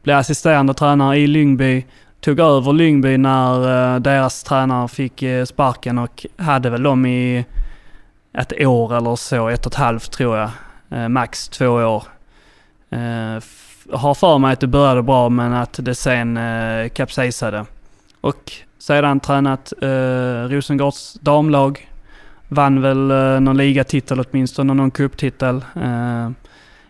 Blev 0.04 0.18
assisterande 0.18 0.74
tränare 0.74 1.18
i 1.18 1.28
Lyngby 1.28 1.86
tog 2.24 2.40
över 2.40 2.74
Lyngby 2.74 3.18
när 3.18 3.94
eh, 3.96 4.00
deras 4.00 4.44
tränare 4.44 4.88
fick 4.88 5.24
eh, 5.24 5.46
sparken 5.46 5.98
och 5.98 6.26
hade 6.38 6.70
väl 6.70 6.84
dem 6.84 7.06
i 7.06 7.46
ett 8.34 8.54
år 8.60 8.98
eller 8.98 9.16
så, 9.16 9.50
ett 9.50 9.66
och 9.66 9.72
ett 9.72 9.78
halvt 9.78 10.12
tror 10.12 10.38
jag. 10.38 10.50
Eh, 10.90 11.10
max 11.10 11.50
två 11.50 11.68
år. 11.68 12.04
har 13.94 14.14
för 14.14 14.38
mig 14.38 14.54
att 14.54 14.60
det 14.60 14.68
började 14.68 15.02
bra 15.04 15.30
men 15.30 15.54
att 15.54 15.80
det 15.82 15.96
sen 15.96 16.40
kapsejsade. 16.90 17.66
Och 18.22 18.52
sedan 18.80 19.20
tränat 19.20 19.74
Rosengårds 20.50 21.14
damlag. 21.14 21.90
Vann 22.48 22.82
väl 22.82 23.08
någon 23.42 23.58
ligatitel 23.58 24.20
åtminstone, 24.20 24.74
någon 24.74 24.92
cuptitel. 24.92 25.66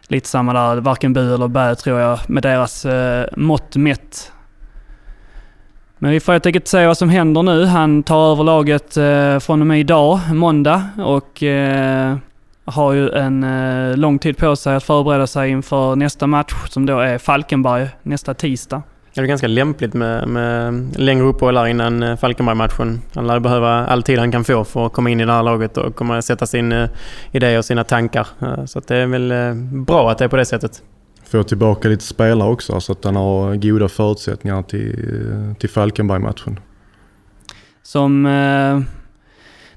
Lite 0.08 0.30
samma 0.30 0.54
där, 0.54 0.82
varken 0.82 1.13
bu 1.13 1.34
eller 1.34 1.48
bä 1.48 1.76
tror 1.76 2.00
jag 2.00 2.19
med 2.30 2.43
deras 2.43 2.86
mått 3.38 3.76
mätt. 3.76 4.33
Men 6.04 6.12
vi 6.12 6.20
får 6.20 6.32
helt 6.32 6.46
enkelt 6.46 6.68
se 6.68 6.88
vad 6.88 6.98
som 6.98 7.10
händer 7.10 7.44
nu. 7.44 7.66
Han 7.66 8.04
tar 8.04 8.32
över 8.32 8.44
laget 8.44 8.98
eh, 8.98 9.39
från 9.39 9.62
och 9.62 9.68
med 9.68 9.80
idag, 9.80 10.20
måndag, 10.34 10.89
och 10.98 11.44
eh, 11.44 12.18
har 12.66 12.94
ju 12.94 13.10
en 13.10 13.44
eh, 13.44 13.98
lång 13.98 14.20
tid 14.20 14.38
på 14.38 14.56
sig 14.56 14.76
att 14.76 14.84
förbereda 14.84 15.28
sig 15.28 15.50
inför 15.50 15.96
nästa 15.96 16.28
match 16.28 16.54
som 16.70 16.86
då 16.86 17.00
är 17.00 17.18
Falkenberg 17.18 17.88
nästa 18.02 18.34
tisdag. 18.34 18.82
Det 19.13 19.22
är 19.22 19.26
ganska 19.26 19.48
lämpligt 19.48 19.94
med, 19.94 20.28
med 20.28 20.86
längre 20.98 21.24
uppehåll 21.24 21.58
här 21.58 21.68
innan 21.68 22.04
eh, 22.04 22.16
Falkenberg-matchen. 22.16 23.02
Han 23.16 23.28
lär 23.28 23.39
behöva 23.39 23.86
all 23.86 24.04
tid 24.04 24.20
han 24.20 24.32
kan 24.32 24.44
få 24.44 24.63
för 24.63 24.86
att 24.86 24.94
komma 24.94 25.10
in 25.10 25.20
i 25.20 25.26
det 25.26 25.32
här 25.32 25.44
laget 25.44 25.78
och 25.78 25.96
komma 25.96 26.22
sätta 26.22 26.46
sin 26.46 26.72
uh, 26.72 26.89
idé 27.32 27.58
och 27.58 27.66
sina 27.66 27.84
tankar. 27.84 28.28
Uh, 28.42 28.66
så 28.66 28.80
det 28.88 28.96
är 28.96 29.06
väl 29.06 29.32
uh, 29.32 29.54
bra 29.84 30.12
att 30.12 30.18
det 30.18 30.26
är 30.26 30.30
på 30.30 30.36
det 30.36 30.46
sättet 30.46 30.82
få 31.38 31.43
tillbaka 31.43 31.88
lite 31.89 32.04
spelare 32.04 32.50
också 32.50 32.80
så 32.80 32.91
att 32.91 33.04
han 33.04 33.15
har 33.15 33.56
goda 33.56 33.89
förutsättningar 33.89 34.63
till, 34.63 35.56
till 35.60 35.69
Falkenberg-matchen. 35.69 36.60
Som... 37.84 38.26
Eh, 38.26 38.80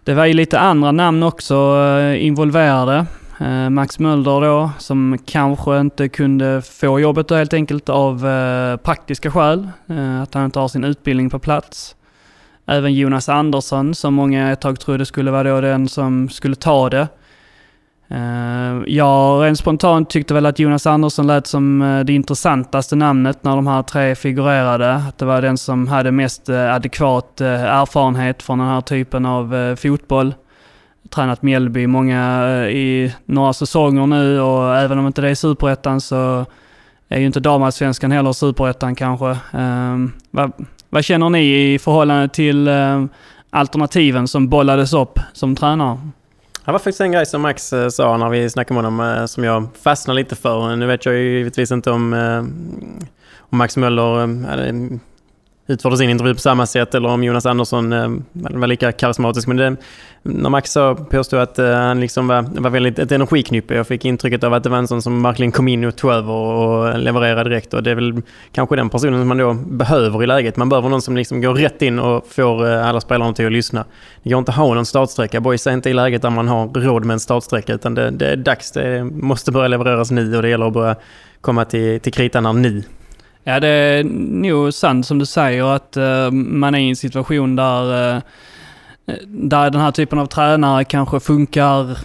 det 0.04 0.14
var 0.14 0.26
ju 0.26 0.32
lite 0.32 0.58
andra 0.58 0.92
namn 0.92 1.22
också 1.22 1.54
eh, 1.54 2.24
involverade. 2.24 3.06
Eh, 3.40 3.70
Max 3.70 3.98
Mölder 3.98 4.40
då, 4.40 4.70
som 4.78 5.18
kanske 5.26 5.80
inte 5.80 6.08
kunde 6.08 6.62
få 6.62 7.00
jobbet 7.00 7.28
då 7.28 7.34
helt 7.34 7.54
enkelt 7.54 7.88
av 7.88 8.20
praktiska 8.76 9.30
skäl. 9.30 9.68
Att 10.22 10.34
han 10.34 10.44
inte 10.44 10.58
har 10.58 10.68
sin 10.68 10.84
utbildning 10.84 11.30
på 11.30 11.38
plats. 11.38 11.96
Även 12.66 12.94
Jonas 12.94 13.28
Andersson, 13.28 13.94
som 13.94 14.14
många 14.14 14.52
ett 14.52 14.60
tag 14.60 14.80
trodde 14.80 15.06
skulle 15.06 15.30
vara 15.30 15.50
då 15.50 15.60
den 15.60 15.88
som 15.88 16.28
skulle 16.28 16.56
ta 16.56 16.90
det. 16.90 17.08
Eh, 18.08 18.82
jag 18.86 19.44
rent 19.44 19.58
spontant 19.58 20.10
tyckte 20.10 20.34
väl 20.34 20.46
att 20.46 20.58
Jonas 20.58 20.86
Andersson 20.86 21.26
lät 21.26 21.46
som 21.46 21.82
eh, 21.82 22.04
det 22.04 22.12
intressantaste 22.12 22.96
namnet 22.96 23.44
när 23.44 23.56
de 23.56 23.66
här 23.66 23.82
tre 23.82 24.14
figurerade. 24.14 24.94
Att 24.94 25.18
det 25.18 25.24
var 25.24 25.42
den 25.42 25.58
som 25.58 25.88
hade 25.88 26.12
mest 26.12 26.48
eh, 26.48 26.74
adekvat 26.74 27.40
erfarenhet 27.40 28.42
från 28.42 28.58
den 28.58 28.68
här 28.68 28.80
typen 28.80 29.26
av 29.26 29.76
fotboll. 29.76 30.34
Tränat 31.10 31.42
Mjällby 31.42 31.86
många 31.86 32.46
i 32.68 33.14
några 33.24 33.52
säsonger 33.52 34.06
nu 34.06 34.40
och 34.40 34.76
även 34.76 34.98
om 34.98 35.06
inte 35.06 35.20
det 35.20 35.30
är 35.30 35.34
superettan 35.34 36.00
så 36.00 36.46
är 37.08 37.18
ju 37.18 37.26
inte 37.26 37.40
damallsvenskan 37.40 38.12
heller 38.12 38.32
superettan 38.32 38.94
kanske. 38.94 39.38
Ehm, 39.52 40.12
vad, 40.30 40.52
vad 40.90 41.04
känner 41.04 41.30
ni 41.30 41.72
i 41.72 41.78
förhållande 41.78 42.28
till 42.28 42.70
alternativen 43.50 44.28
som 44.28 44.48
bollades 44.48 44.92
upp 44.92 45.18
som 45.32 45.56
tränare? 45.56 45.98
Det 46.66 46.72
var 46.72 46.78
faktiskt 46.78 47.00
en 47.00 47.12
grej 47.12 47.26
som 47.26 47.42
Max 47.42 47.72
eh, 47.72 47.88
sa 47.88 48.16
när 48.16 48.28
vi 48.28 48.50
snackade 48.50 48.82
med 48.82 48.84
honom 48.84 49.18
eh, 49.18 49.26
som 49.26 49.44
jag 49.44 49.68
fastnade 49.82 50.20
lite 50.20 50.36
för. 50.36 50.76
Nu 50.76 50.86
vet 50.86 51.06
jag 51.06 51.14
ju 51.14 51.38
givetvis 51.38 51.72
inte 51.72 51.90
om, 51.90 52.12
eh, 52.12 52.38
om 53.38 53.58
Max 53.58 53.76
Möller 53.76 54.26
utförde 55.66 55.96
sin 55.96 56.10
intervju 56.10 56.34
på 56.34 56.40
samma 56.40 56.66
sätt 56.66 56.94
eller 56.94 57.08
om 57.08 57.24
Jonas 57.24 57.46
Andersson 57.46 57.92
eh, 57.92 58.08
var 58.32 58.66
lika 58.66 58.92
karismatisk. 58.92 59.48
Men 59.48 59.56
det, 59.56 59.76
när 60.22 60.50
Max 60.50 60.70
sa, 60.72 60.94
påstod 60.94 61.40
att 61.40 61.58
eh, 61.58 61.70
han 61.70 62.00
liksom 62.00 62.28
var, 62.28 62.60
var 62.60 62.70
väldigt 62.70 62.98
ett 62.98 63.12
energiknippe. 63.12 63.74
Jag 63.74 63.86
fick 63.86 64.04
intrycket 64.04 64.44
av 64.44 64.54
att 64.54 64.62
det 64.62 64.68
var 64.68 64.78
en 64.78 64.88
sån 64.88 65.02
som 65.02 65.22
verkligen 65.22 65.52
kom 65.52 65.68
in 65.68 65.84
och 65.84 65.96
tog 65.96 66.10
över 66.10 66.32
och 66.32 66.98
levererade 66.98 67.50
direkt. 67.50 67.74
Och 67.74 67.82
det 67.82 67.90
är 67.90 67.94
väl 67.94 68.22
kanske 68.52 68.76
den 68.76 68.90
personen 68.90 69.20
som 69.20 69.28
man 69.28 69.38
då 69.38 69.54
behöver 69.54 70.22
i 70.22 70.26
läget. 70.26 70.56
Man 70.56 70.68
behöver 70.68 70.88
någon 70.88 71.02
som 71.02 71.16
liksom 71.16 71.40
går 71.40 71.54
rätt 71.54 71.82
in 71.82 71.98
och 71.98 72.26
får 72.26 72.72
eh, 72.72 72.88
alla 72.88 73.00
spelarna 73.00 73.32
till 73.32 73.46
att 73.46 73.52
lyssna. 73.52 73.84
Det 74.22 74.30
går 74.30 74.38
inte 74.38 74.50
att 74.50 74.56
ha 74.56 74.74
någon 74.74 74.86
startsträcka. 74.86 75.40
Boys 75.40 75.66
är 75.66 75.72
inte 75.72 75.90
i 75.90 75.94
läget 75.94 76.22
där 76.22 76.30
man 76.30 76.48
har 76.48 76.68
råd 76.68 77.04
med 77.04 77.14
en 77.14 77.20
startsträcka 77.20 77.74
utan 77.74 77.94
det, 77.94 78.10
det 78.10 78.26
är 78.26 78.36
dags. 78.36 78.72
Det 78.72 79.04
måste 79.04 79.52
börja 79.52 79.68
levereras 79.68 80.10
nu 80.10 80.36
och 80.36 80.42
det 80.42 80.48
gäller 80.48 80.66
att 80.66 80.72
börja 80.72 80.96
komma 81.40 81.64
till, 81.64 82.00
till 82.00 82.12
kritan 82.12 82.62
nu. 82.62 82.82
Ja, 83.48 83.60
det 83.60 83.68
är 83.68 84.04
nog 84.42 84.74
sant 84.74 85.06
som 85.06 85.18
du 85.18 85.26
säger 85.26 85.64
att 85.64 85.96
uh, 85.96 86.30
man 86.30 86.74
är 86.74 86.78
i 86.78 86.88
en 86.88 86.96
situation 86.96 87.56
där, 87.56 88.14
uh, 88.16 88.22
där 89.26 89.70
den 89.70 89.80
här 89.80 89.90
typen 89.90 90.18
av 90.18 90.26
tränare 90.26 90.84
kanske 90.84 91.20
funkar 91.20 91.98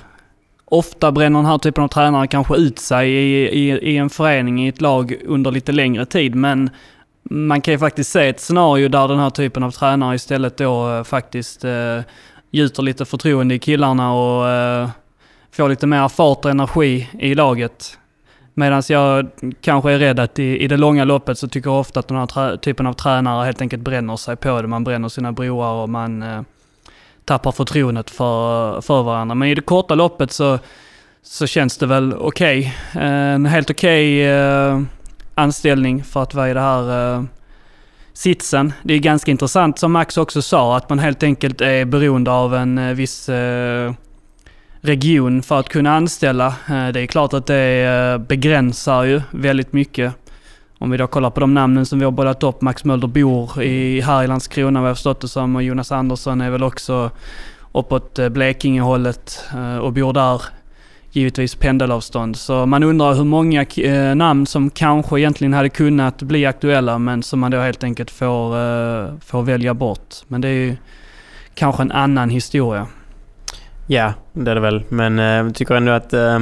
ofta 0.66 1.12
bränner 1.12 1.40
den 1.40 1.46
här 1.46 1.58
typen 1.58 1.84
av 1.84 1.88
tränare 1.88 2.28
kanske 2.28 2.56
ut 2.56 2.80
sig 2.80 3.12
i, 3.12 3.50
i, 3.50 3.70
i 3.70 3.98
en 3.98 4.10
förening, 4.10 4.66
i 4.66 4.68
ett 4.68 4.82
lag 4.82 5.16
under 5.26 5.52
lite 5.52 5.72
längre 5.72 6.06
tid. 6.06 6.36
Men 6.36 6.70
man 7.24 7.62
kan 7.62 7.74
ju 7.74 7.78
faktiskt 7.78 8.12
se 8.12 8.28
ett 8.28 8.40
scenario 8.40 8.90
där 8.90 9.08
den 9.08 9.20
här 9.20 9.30
typen 9.30 9.64
av 9.64 9.72
tränare 9.72 10.16
istället 10.16 10.58
då 10.58 10.98
eh, 10.98 11.04
faktiskt 11.04 11.64
eh, 11.64 12.00
gjuter 12.52 12.84
lite 12.84 13.06
förtroende 13.06 13.56
i 13.56 13.60
killarna 13.60 14.14
och 14.14 14.50
eh, 14.50 14.90
får 15.52 15.70
lite 15.70 15.88
mer 15.88 16.08
fart 16.08 16.46
och 16.46 16.52
energi 16.52 17.10
i 17.20 17.36
laget. 17.36 17.98
Medan 18.54 18.84
jag 18.90 19.28
kanske 19.62 19.92
är 19.92 20.00
rädd 20.00 20.20
att 20.20 20.40
i, 20.40 20.64
i 20.64 20.68
det 20.68 20.78
långa 20.78 21.04
loppet 21.04 21.38
så 21.38 21.48
tycker 21.48 21.70
jag 21.70 21.80
ofta 21.80 22.00
att 22.00 22.08
den 22.08 22.18
här 22.18 22.58
typen 22.58 22.88
av 22.88 22.94
tränare 22.94 23.46
helt 23.46 23.62
enkelt 23.62 23.82
bränner 23.82 24.18
sig 24.18 24.36
på 24.36 24.62
det. 24.62 24.68
Man 24.68 24.84
bränner 24.84 25.10
sina 25.10 25.32
broar 25.32 25.74
och 25.74 25.90
man 25.90 26.24
eh, 26.24 26.42
tappar 27.26 27.52
förtroendet 27.52 28.10
för, 28.10 28.82
för 28.82 29.04
varandra. 29.04 29.36
Men 29.36 29.48
i 29.48 29.56
det 29.56 29.62
korta 29.62 29.96
loppet 29.96 30.32
så, 30.32 30.60
så 31.24 31.48
känns 31.48 31.78
det 31.78 31.86
väl 31.86 32.14
okej. 32.14 32.76
Okay. 32.94 33.04
En 33.04 33.46
helt 33.46 33.70
okej 33.70 34.22
okay, 34.22 34.32
eh, 34.32 34.82
anställning 35.36 36.04
för 36.04 36.24
att 36.24 36.34
vara 36.34 36.50
i 36.50 36.54
det 36.54 36.60
här 36.60 37.16
eh, 37.16 37.24
sitsen. 38.14 38.74
Det 38.84 38.94
är 38.94 39.00
ganska 39.00 39.32
intressant 39.32 39.80
som 39.80 39.92
Max 39.92 40.18
också 40.18 40.42
sa 40.42 40.78
att 40.78 40.90
man 40.90 41.00
helt 41.00 41.24
enkelt 41.24 41.62
är 41.62 41.86
beroende 41.86 42.32
av 42.32 42.56
en 42.56 42.78
eh, 42.78 42.94
viss 42.94 43.30
eh, 43.30 43.94
region 44.82 45.42
för 45.42 45.60
att 45.60 45.70
kunna 45.70 45.96
anställa. 45.96 46.48
Eh, 46.48 46.88
det 46.88 47.02
är 47.02 47.06
klart 47.06 47.34
att 47.34 47.46
det 47.46 47.84
eh, 47.84 48.18
begränsar 48.18 49.04
ju 49.04 49.22
väldigt 49.32 49.74
mycket. 49.74 50.14
Om 50.78 50.92
vi 50.92 50.98
då 50.98 51.08
kollar 51.08 51.30
på 51.30 51.40
de 51.40 51.54
namnen 51.54 51.86
som 51.86 52.00
vi 52.00 52.06
har 52.06 52.12
bollat 52.12 52.44
upp. 52.44 52.62
Max 52.62 52.84
Mölder 52.84 53.08
bor 53.08 53.64
i, 53.64 54.02
här 54.02 54.24
i 54.24 54.28
Landskrona 54.28 54.82
vad 54.82 54.90
jag 54.90 54.98
förstått 54.98 55.22
det 55.22 55.28
som 55.28 55.56
och 55.56 55.64
Jonas 55.64 55.92
Andersson 55.92 56.42
är 56.42 56.50
väl 56.50 56.64
också 56.64 57.12
uppåt 57.72 58.20
eh, 58.20 58.30
Blekingehållet 58.30 59.44
och 59.82 59.94
bor 59.94 60.14
där. 60.14 60.42
Givetvis 61.14 61.56
pendelavstånd. 61.56 62.38
Så 62.38 62.66
man 62.66 62.84
undrar 62.84 63.14
hur 63.14 63.24
många 63.24 63.66
namn 64.16 64.48
som 64.48 64.70
kanske 64.70 65.20
egentligen 65.20 65.54
hade 65.54 65.70
kunnat 65.70 66.22
bli 66.22 66.46
aktuella 66.46 67.00
men 67.00 67.24
som 67.24 67.40
man 67.40 67.52
då 67.52 67.60
helt 67.60 67.84
enkelt 67.84 68.12
får, 68.12 69.20
får 69.20 69.42
välja 69.42 69.74
bort. 69.74 70.16
Men 70.28 70.42
det 70.42 70.48
är 70.48 70.54
ju 70.54 70.76
kanske 71.54 71.82
en 71.82 71.92
annan 71.92 72.30
historia. 72.30 72.88
Ja, 73.92 74.14
det 74.34 74.52
är 74.52 74.56
det 74.56 74.62
väl. 74.62 74.84
Men 74.90 75.20
eh, 75.20 75.26
jag 75.26 75.56
tycker 75.56 75.76
ändå 75.76 75.92
att 75.92 76.14
eh, 76.14 76.40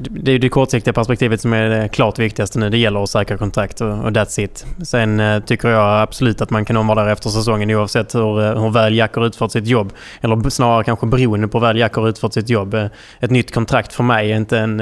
det 0.00 0.32
är 0.32 0.38
det 0.38 0.48
kortsiktiga 0.48 0.92
perspektivet 0.92 1.40
som 1.40 1.52
är 1.52 1.68
det 1.68 1.88
klart 1.88 2.18
viktigaste 2.18 2.58
nu. 2.58 2.70
Det 2.70 2.78
gäller 2.78 3.02
att 3.02 3.10
säkra 3.10 3.38
kontrakt 3.38 3.80
och, 3.80 3.88
och 3.88 4.10
that's 4.10 4.40
it. 4.40 4.66
Sen 4.82 5.20
eh, 5.20 5.40
tycker 5.40 5.68
jag 5.68 6.02
absolut 6.02 6.40
att 6.40 6.50
man 6.50 6.64
kan 6.64 6.76
omvara 6.76 7.04
där 7.04 7.12
efter 7.12 7.30
säsongen 7.30 7.70
oavsett 7.70 8.14
hur, 8.14 8.60
hur 8.60 8.70
väl 8.70 8.94
Jack 8.94 9.14
har 9.14 9.26
utfört 9.26 9.52
sitt 9.52 9.66
jobb. 9.66 9.92
Eller 10.20 10.50
snarare 10.50 10.84
kanske 10.84 11.06
beroende 11.06 11.48
på 11.48 11.58
hur 11.58 11.66
väl 11.66 11.78
Jack 11.78 11.94
har 11.94 12.08
utfört 12.08 12.32
sitt 12.32 12.48
jobb. 12.48 12.74
Ett 13.20 13.30
nytt 13.30 13.54
kontrakt 13.54 13.92
för 13.92 14.04
mig 14.04 14.32
är 14.32 14.36
inte, 14.36 14.58
en, 14.58 14.80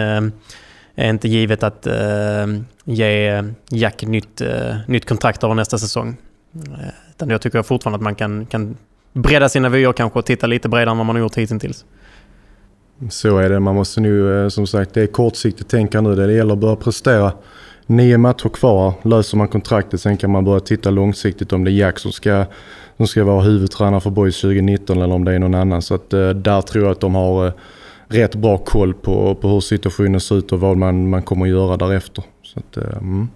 är 0.94 1.11
inte 1.11 1.29
givet 1.29 1.62
att 1.62 1.87
ge 2.85 3.42
Jack 3.68 4.02
nytt, 4.02 4.42
nytt 4.87 5.09
kontrakt 5.09 5.44
över 5.44 5.55
nästa 5.55 5.79
säsong. 5.79 6.16
Utan 7.11 7.31
jag 7.31 7.40
tycker 7.40 7.62
fortfarande 7.62 7.96
att 7.96 8.02
man 8.02 8.14
kan, 8.14 8.46
kan 8.46 8.76
bredda 9.16 9.48
sina 9.48 9.68
vyer 9.68 9.92
kanske 9.92 10.18
och 10.18 10.26
titta 10.26 10.46
lite 10.46 10.68
bredare 10.68 10.90
än 10.90 10.96
vad 10.96 11.07
man 11.07 11.16
har 11.16 11.20
gjort 11.20 11.37
hittills. 11.37 11.85
Så 13.11 13.38
är 13.38 13.50
det. 13.50 13.61
Man 13.61 13.74
måste 13.74 14.00
nu, 14.00 14.42
eh, 14.42 14.48
som 14.48 14.66
sagt, 14.66 14.94
det 14.94 15.02
är 15.02 15.07
kortsiktigt 15.07 15.70
tänka 15.70 16.00
nu. 16.00 16.14
Det 16.14 16.33
gäller 16.33 16.52
att 16.52 16.59
börja 16.59 16.76
prestera. 16.76 17.33
Nio 17.87 18.18
matcher 18.18 18.48
kvar. 18.48 18.94
Löser 19.02 19.37
man 19.37 19.48
kontraktet 19.48 20.00
sen 20.00 20.16
kan 20.16 20.31
man 20.31 20.44
börja 20.44 20.61
titta 20.61 20.90
långsiktigt 20.90 21.52
om 21.52 21.64
det 21.64 21.70
är 21.70 21.72
Jack 21.72 21.98
som 21.98 22.12
ska, 22.12 22.44
som 22.96 23.07
ska 23.07 23.24
vara 23.24 23.42
huvudtränare 23.42 24.00
för 24.00 24.11
Boys 24.11 24.40
2019 24.40 25.02
eller 25.02 25.14
om 25.14 25.24
det 25.24 25.35
är 25.35 25.38
någon 25.38 25.55
annan. 25.55 25.83
Så 25.83 25.94
att, 25.94 26.12
eh, 26.12 26.29
där 26.29 26.61
tror 26.61 26.85
jag 26.85 26.92
att 26.92 27.00
de 27.00 27.14
har 27.14 27.46
eh, 27.46 27.52
rätt 28.09 28.35
bra 28.35 28.59
koll 28.59 28.94
på, 28.94 29.35
på 29.35 29.48
hur 29.48 29.61
situationen 29.61 30.20
ser 30.20 30.38
ut 30.38 30.52
och 30.52 30.61
vad 30.61 30.76
man, 30.76 31.11
man 31.11 31.22
kommer 31.22 31.44
att 31.46 31.50
göra 31.50 31.76
därefter. 31.76 32.24
Så 32.42 32.59
att, 32.59 32.76
mm. 32.76 33.29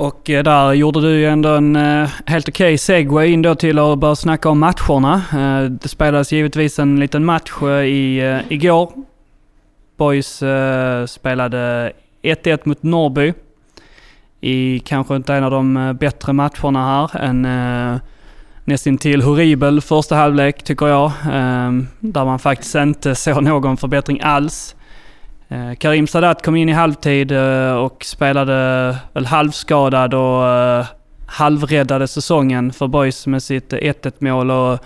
Och 0.00 0.30
eh, 0.30 0.42
där 0.42 0.72
gjorde 0.72 1.00
du 1.00 1.18
ju 1.18 1.26
ändå 1.26 1.48
en 1.48 1.76
eh, 1.76 2.08
helt 2.26 2.48
okej 2.48 2.66
okay 2.66 2.78
segway 2.78 3.28
in 3.28 3.42
då 3.42 3.54
till 3.54 3.78
att 3.78 3.98
börja 3.98 4.16
snacka 4.16 4.48
om 4.48 4.58
matcherna. 4.58 5.22
Eh, 5.32 5.70
det 5.70 5.88
spelades 5.88 6.32
givetvis 6.32 6.78
en 6.78 7.00
liten 7.00 7.24
match 7.24 7.62
i, 7.84 8.40
igår. 8.48 8.92
Boys 9.96 10.42
spelade 11.06 11.92
1-1 12.22 12.58
mot 12.64 12.82
Norrby. 12.82 13.32
I 14.40 14.80
kanske 14.80 15.16
inte 15.16 15.34
en 15.34 15.44
av 15.44 15.50
de 15.50 15.96
bättre 16.00 16.32
matcherna 16.32 16.84
här. 16.86 17.20
En 17.22 17.48
nästintill 18.64 19.22
horribel 19.22 19.80
första 19.80 20.16
halvlek 20.16 20.62
tycker 20.62 20.86
jag. 20.86 21.12
Där 22.00 22.24
man 22.24 22.38
faktiskt 22.38 22.74
inte 22.74 23.14
såg 23.24 23.42
någon 23.42 23.76
förbättring 23.76 24.20
alls. 24.22 24.76
Eh, 25.50 25.74
Karim 25.74 26.06
Sadat 26.06 26.42
kom 26.42 26.56
in 26.56 26.68
i 26.68 26.72
halvtid 26.72 27.32
eh, 27.32 27.72
och 27.72 28.04
spelade 28.04 28.96
väl 29.12 29.26
halvskadad 29.26 30.14
och 30.14 30.48
eh, 30.48 30.86
halvräddade 31.26 32.08
säsongen 32.08 32.72
för 32.72 32.88
Boys 32.88 33.26
med 33.26 33.42
sitt 33.42 33.72
1-1 33.72 34.12
mål 34.18 34.50
och 34.50 34.78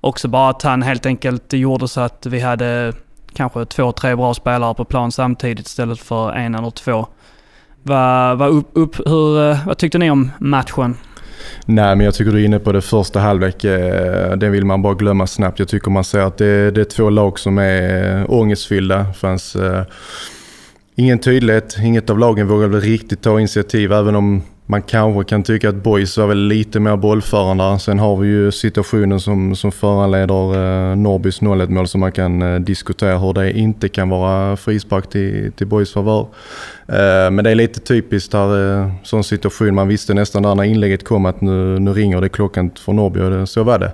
också 0.00 0.28
bara 0.28 0.50
att 0.50 0.62
han 0.62 0.82
helt 0.82 1.06
enkelt 1.06 1.52
gjorde 1.52 1.88
så 1.88 2.00
att 2.00 2.26
vi 2.26 2.40
hade 2.40 2.92
kanske 3.34 3.64
två, 3.64 3.92
tre 3.92 4.16
bra 4.16 4.34
spelare 4.34 4.74
på 4.74 4.84
plan 4.84 5.12
samtidigt 5.12 5.66
istället 5.66 5.98
för 5.98 6.32
en 6.32 6.54
eller 6.54 6.70
två. 6.70 7.06
Vad, 7.82 8.38
vad, 8.38 8.50
upp, 8.50 8.68
upp, 8.72 8.96
hur, 8.96 9.66
vad 9.66 9.78
tyckte 9.78 9.98
ni 9.98 10.10
om 10.10 10.30
matchen? 10.38 10.96
Nej, 11.66 11.96
men 11.96 12.04
jag 12.04 12.14
tycker 12.14 12.32
du 12.32 12.40
är 12.40 12.44
inne 12.44 12.58
på 12.58 12.72
det 12.72 12.82
första 12.82 13.20
halvlek. 13.20 13.64
Eh, 13.64 14.36
den 14.36 14.52
vill 14.52 14.64
man 14.64 14.82
bara 14.82 14.94
glömma 14.94 15.26
snabbt. 15.26 15.58
Jag 15.58 15.68
tycker 15.68 15.90
man 15.90 16.04
ser 16.04 16.20
att 16.20 16.38
det, 16.38 16.70
det 16.70 16.80
är 16.80 16.84
två 16.84 17.10
lag 17.10 17.38
som 17.38 17.58
är 17.58 18.16
eh, 18.20 18.30
ångestfyllda. 18.30 18.98
Det 18.98 19.14
fanns 19.14 19.56
eh, 19.56 19.82
ingen 20.94 21.18
tydlighet. 21.18 21.76
Inget 21.82 22.10
av 22.10 22.18
lagen 22.18 22.48
vågade 22.48 22.80
riktigt 22.80 23.22
ta 23.22 23.38
initiativ, 23.40 23.92
även 23.92 24.16
om 24.16 24.42
man 24.66 24.82
kanske 24.82 25.24
kan 25.24 25.42
tycka 25.42 25.68
att 25.68 25.74
Boys 25.74 26.18
var 26.18 26.26
väl 26.26 26.38
lite 26.38 26.80
mer 26.80 26.96
bollförande. 26.96 27.78
Sen 27.78 27.98
har 27.98 28.16
vi 28.16 28.28
ju 28.28 28.52
situationen 28.52 29.20
som, 29.20 29.56
som 29.56 29.72
föranleder 29.72 30.54
eh, 30.54 30.96
Norrbys 30.96 31.40
0-1 31.40 31.68
mål 31.68 31.88
som 31.88 32.00
man 32.00 32.12
kan 32.12 32.42
eh, 32.42 32.60
diskutera 32.60 33.18
hur 33.18 33.32
det 33.32 33.52
inte 33.52 33.88
kan 33.88 34.08
vara 34.08 34.56
frispark 34.56 35.10
till, 35.10 35.52
till 35.52 35.66
Boys 35.66 35.92
favör. 35.92 36.20
Eh, 36.88 37.30
men 37.30 37.44
det 37.44 37.50
är 37.50 37.54
lite 37.54 37.80
typiskt 37.80 38.32
här, 38.32 38.82
eh, 38.82 38.90
sån 39.02 39.24
situation. 39.24 39.74
Man 39.74 39.88
visste 39.88 40.14
nästan 40.14 40.42
där 40.42 40.54
när 40.54 40.64
inlägget 40.64 41.04
kom 41.04 41.26
att 41.26 41.40
nu, 41.40 41.78
nu 41.78 41.92
ringer 41.92 42.20
det 42.20 42.28
klockan 42.28 42.70
för 42.78 42.92
Norrby 42.92 43.20
och 43.20 43.30
det, 43.30 43.46
så 43.46 43.62
var 43.62 43.78
det. 43.78 43.92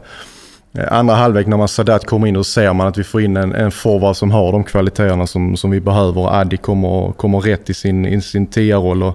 Eh, 0.79 0.93
andra 0.93 1.15
halvlek 1.15 1.47
när 1.47 1.57
man 1.57 1.69
Sadat 1.69 2.07
kommer 2.07 2.27
in 2.27 2.37
och 2.37 2.47
ser 2.47 2.73
man 2.73 2.87
att 2.87 2.99
vi 2.99 3.05
får 3.05 3.23
in 3.23 3.37
en, 3.37 3.55
en 3.55 3.71
forward 3.71 4.17
som 4.17 4.31
har 4.31 4.53
de 4.53 4.65
kvaliteterna 4.65 5.27
som, 5.27 5.57
som 5.57 5.71
vi 5.71 5.81
behöver. 5.81 6.41
Addi 6.41 6.57
kommer, 6.57 7.13
kommer 7.13 7.41
rätt 7.41 7.71
i 7.71 7.75
sin, 7.75 8.07
i 8.07 8.21
sin 8.21 8.47
tia-roll. 8.47 9.13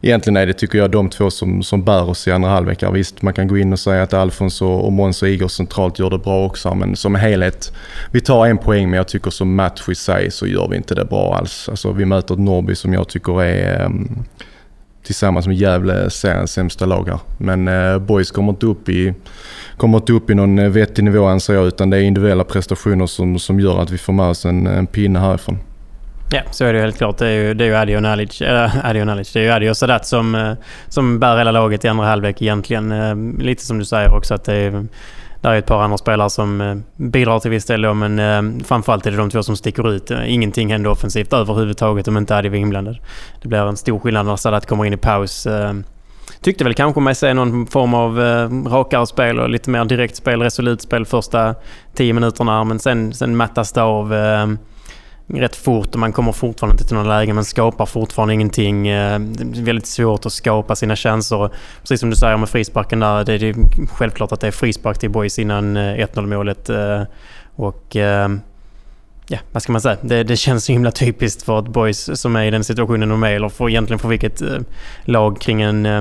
egentligen 0.00 0.36
är 0.36 0.46
det, 0.46 0.52
tycker 0.52 0.78
jag, 0.78 0.90
de 0.90 1.10
två 1.10 1.30
som, 1.30 1.62
som 1.62 1.84
bär 1.84 2.08
oss 2.08 2.28
i 2.28 2.30
andra 2.30 2.50
halvlek. 2.50 2.82
Visst, 2.92 3.22
man 3.22 3.34
kan 3.34 3.48
gå 3.48 3.58
in 3.58 3.72
och 3.72 3.78
säga 3.78 4.02
att 4.02 4.14
Alfons 4.14 4.62
och, 4.62 4.84
och 4.84 4.92
Måns 4.92 5.22
och 5.22 5.28
Igor 5.28 5.48
centralt 5.48 5.98
gör 5.98 6.10
det 6.10 6.18
bra 6.18 6.46
också. 6.46 6.74
Men 6.74 6.96
som 6.96 7.14
helhet, 7.14 7.72
vi 8.10 8.20
tar 8.20 8.46
en 8.46 8.58
poäng 8.58 8.90
men 8.90 8.96
jag 8.96 9.08
tycker 9.08 9.30
som 9.30 9.54
match 9.54 9.88
i 9.88 9.94
sig 9.94 10.30
så 10.30 10.46
gör 10.46 10.68
vi 10.68 10.76
inte 10.76 10.94
det 10.94 11.04
bra 11.04 11.36
alls. 11.36 11.68
Alltså, 11.68 11.92
vi 11.92 12.04
möter 12.04 12.34
ett 12.34 12.40
Norrby 12.40 12.74
som 12.74 12.92
jag 12.92 13.08
tycker 13.08 13.42
är 13.42 13.84
um, 13.84 14.24
tillsammans 15.02 15.46
med 15.46 15.56
Gävle 15.56 16.10
seriens 16.10 16.52
sämsta 16.52 16.86
lag 16.86 17.08
här. 17.08 17.18
Men 17.38 17.68
uh, 17.68 17.98
Boys 17.98 18.30
kommer 18.30 18.50
inte 18.50 18.66
upp 18.66 18.88
i 18.88 19.14
kommer 19.80 19.98
inte 19.98 20.12
upp 20.12 20.30
i 20.30 20.34
någon 20.34 20.58
eh, 20.58 20.68
vettig 20.68 21.04
nivå 21.04 21.26
anser 21.26 21.54
jag 21.54 21.66
utan 21.66 21.90
det 21.90 21.96
är 21.96 22.00
individuella 22.00 22.44
prestationer 22.44 23.06
som, 23.06 23.38
som 23.38 23.60
gör 23.60 23.82
att 23.82 23.90
vi 23.90 23.98
får 23.98 24.12
med 24.12 24.26
oss 24.26 24.44
en, 24.44 24.66
en 24.66 24.86
pinne 24.86 25.18
härifrån. 25.18 25.58
Ja, 26.32 26.40
så 26.50 26.64
är 26.64 26.72
det 26.72 26.78
ju 26.78 26.84
helt 26.84 26.96
klart. 26.96 27.18
Det 27.18 27.26
är 27.26 27.32
ju, 27.32 27.54
det 27.54 27.64
är 27.64 27.68
ju 27.68 27.74
Adi 27.74 27.96
och 27.96 28.02
Nalic, 28.02 28.42
eh, 28.42 28.86
Adi 28.86 29.02
och 29.02 29.06
Nalic. 29.06 29.32
Det 29.32 29.40
är 29.40 29.44
ju 29.44 29.50
Adi 29.50 29.70
och 29.70 29.76
Sadat 29.76 30.06
som, 30.06 30.34
eh, 30.34 30.52
som 30.88 31.18
bär 31.18 31.38
hela 31.38 31.50
laget 31.50 31.84
i 31.84 31.88
andra 31.88 32.06
halvlek 32.06 32.42
egentligen. 32.42 33.30
Lite 33.40 33.64
som 33.64 33.78
du 33.78 33.84
säger 33.84 34.14
också 34.14 34.34
att 34.34 34.44
det 34.44 34.54
är, 34.54 34.86
det 35.40 35.48
är 35.48 35.54
ett 35.54 35.66
par 35.66 35.82
andra 35.82 35.98
spelare 35.98 36.30
som 36.30 36.82
bidrar 36.96 37.40
till 37.40 37.50
viss 37.50 37.64
del 37.66 37.82
då, 37.82 37.94
men 37.94 38.64
framförallt 38.64 39.06
är 39.06 39.10
det 39.10 39.16
de 39.16 39.30
två 39.30 39.42
som 39.42 39.56
sticker 39.56 39.90
ut. 39.90 40.10
Ingenting 40.26 40.72
händer 40.72 40.90
offensivt 40.90 41.32
överhuvudtaget 41.32 42.08
om 42.08 42.16
inte 42.16 42.36
Adi 42.36 42.48
var 42.48 42.56
inblandad. 42.56 42.98
Det 43.42 43.48
blir 43.48 43.68
en 43.68 43.76
stor 43.76 43.98
skillnad 43.98 44.26
när 44.26 44.36
Sadat 44.36 44.66
kommer 44.66 44.84
in 44.84 44.92
i 44.92 44.96
paus 44.96 45.46
tyckte 46.42 46.64
väl 46.64 46.74
kanske 46.74 47.00
mig 47.00 47.14
se 47.14 47.34
någon 47.34 47.66
form 47.66 47.94
av 47.94 48.22
eh, 48.22 48.48
rakare 48.66 49.06
spel 49.06 49.40
och 49.40 49.48
lite 49.48 49.70
mer 49.70 49.84
direkt 49.84 50.16
spel, 50.16 50.42
resolut 50.42 50.82
spel 50.82 51.06
första 51.06 51.54
tio 51.94 52.12
minuterna. 52.12 52.64
Men 52.64 52.78
sen, 52.78 53.14
sen 53.14 53.36
mattas 53.36 53.72
det 53.72 53.82
av 53.82 54.14
eh, 54.14 54.46
rätt 55.26 55.56
fort 55.56 55.94
och 55.94 56.00
man 56.00 56.12
kommer 56.12 56.32
fortfarande 56.32 56.74
inte 56.74 56.84
till 56.84 56.96
några 56.96 57.18
lägen, 57.18 57.34
Man 57.34 57.44
skapar 57.44 57.86
fortfarande 57.86 58.34
ingenting. 58.34 58.88
Eh, 58.88 59.18
det 59.18 59.60
är 59.60 59.64
väldigt 59.64 59.86
svårt 59.86 60.26
att 60.26 60.32
skapa 60.32 60.76
sina 60.76 60.96
chanser. 60.96 61.50
Precis 61.80 62.00
som 62.00 62.10
du 62.10 62.16
säger 62.16 62.36
med 62.36 62.48
frisparken 62.48 63.00
där. 63.00 63.24
Det 63.24 63.32
är 63.32 63.54
självklart 63.92 64.32
att 64.32 64.40
det 64.40 64.46
är 64.46 64.50
frispark 64.50 64.98
till 64.98 65.10
boys 65.10 65.38
innan 65.38 65.76
eh, 65.76 66.06
1-0 66.06 66.26
målet. 66.26 66.70
Eh, 66.70 67.02
och 67.56 67.96
eh, 67.96 68.28
ja, 69.28 69.38
vad 69.52 69.62
ska 69.62 69.72
man 69.72 69.80
säga? 69.80 69.96
Det, 70.00 70.22
det 70.22 70.36
känns 70.36 70.64
så 70.64 70.72
himla 70.72 70.90
typiskt 70.90 71.42
för 71.42 71.58
ett 71.58 71.68
boys 71.68 72.20
som 72.20 72.36
är 72.36 72.44
i 72.44 72.50
den 72.50 72.64
situationen 72.64 73.08
de 73.08 73.22
är. 73.22 73.30
Eller 73.30 73.48
för, 73.48 73.68
egentligen 73.68 73.98
för 73.98 74.08
vilket 74.08 74.42
eh, 74.42 74.58
lag 75.04 75.40
kring 75.40 75.62
en 75.62 75.86
eh, 75.86 76.00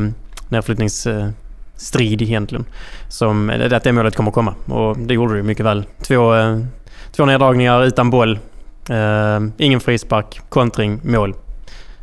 nedflyttningsstrid 0.49 2.21
egentligen. 2.21 2.65
Som, 3.07 3.49
att 3.49 3.83
det 3.83 3.91
målet 3.91 4.15
kommer 4.15 4.31
komma. 4.31 4.55
Och 4.65 4.97
det 4.97 5.13
gjorde 5.13 5.37
det 5.37 5.43
mycket 5.43 5.65
väl. 5.65 5.85
Två, 6.01 6.35
eh, 6.35 6.59
två 7.11 7.25
neddragningar 7.25 7.83
utan 7.83 8.09
boll. 8.09 8.39
Eh, 8.89 9.39
ingen 9.57 9.79
frispark, 9.79 10.41
kontring, 10.49 10.99
mål. 11.03 11.33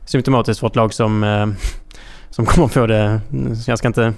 Symptomatiskt 0.05 0.61
för 0.61 0.67
ett 0.67 0.77
lag 0.77 0.95
som, 0.95 1.25
eh, 1.25 1.47
som 2.31 2.47
kommer 2.47 2.69
få 2.69 2.87
det... 2.87 3.21
Jag 3.67 3.79
ska 3.79 3.89
inte 3.89 4.13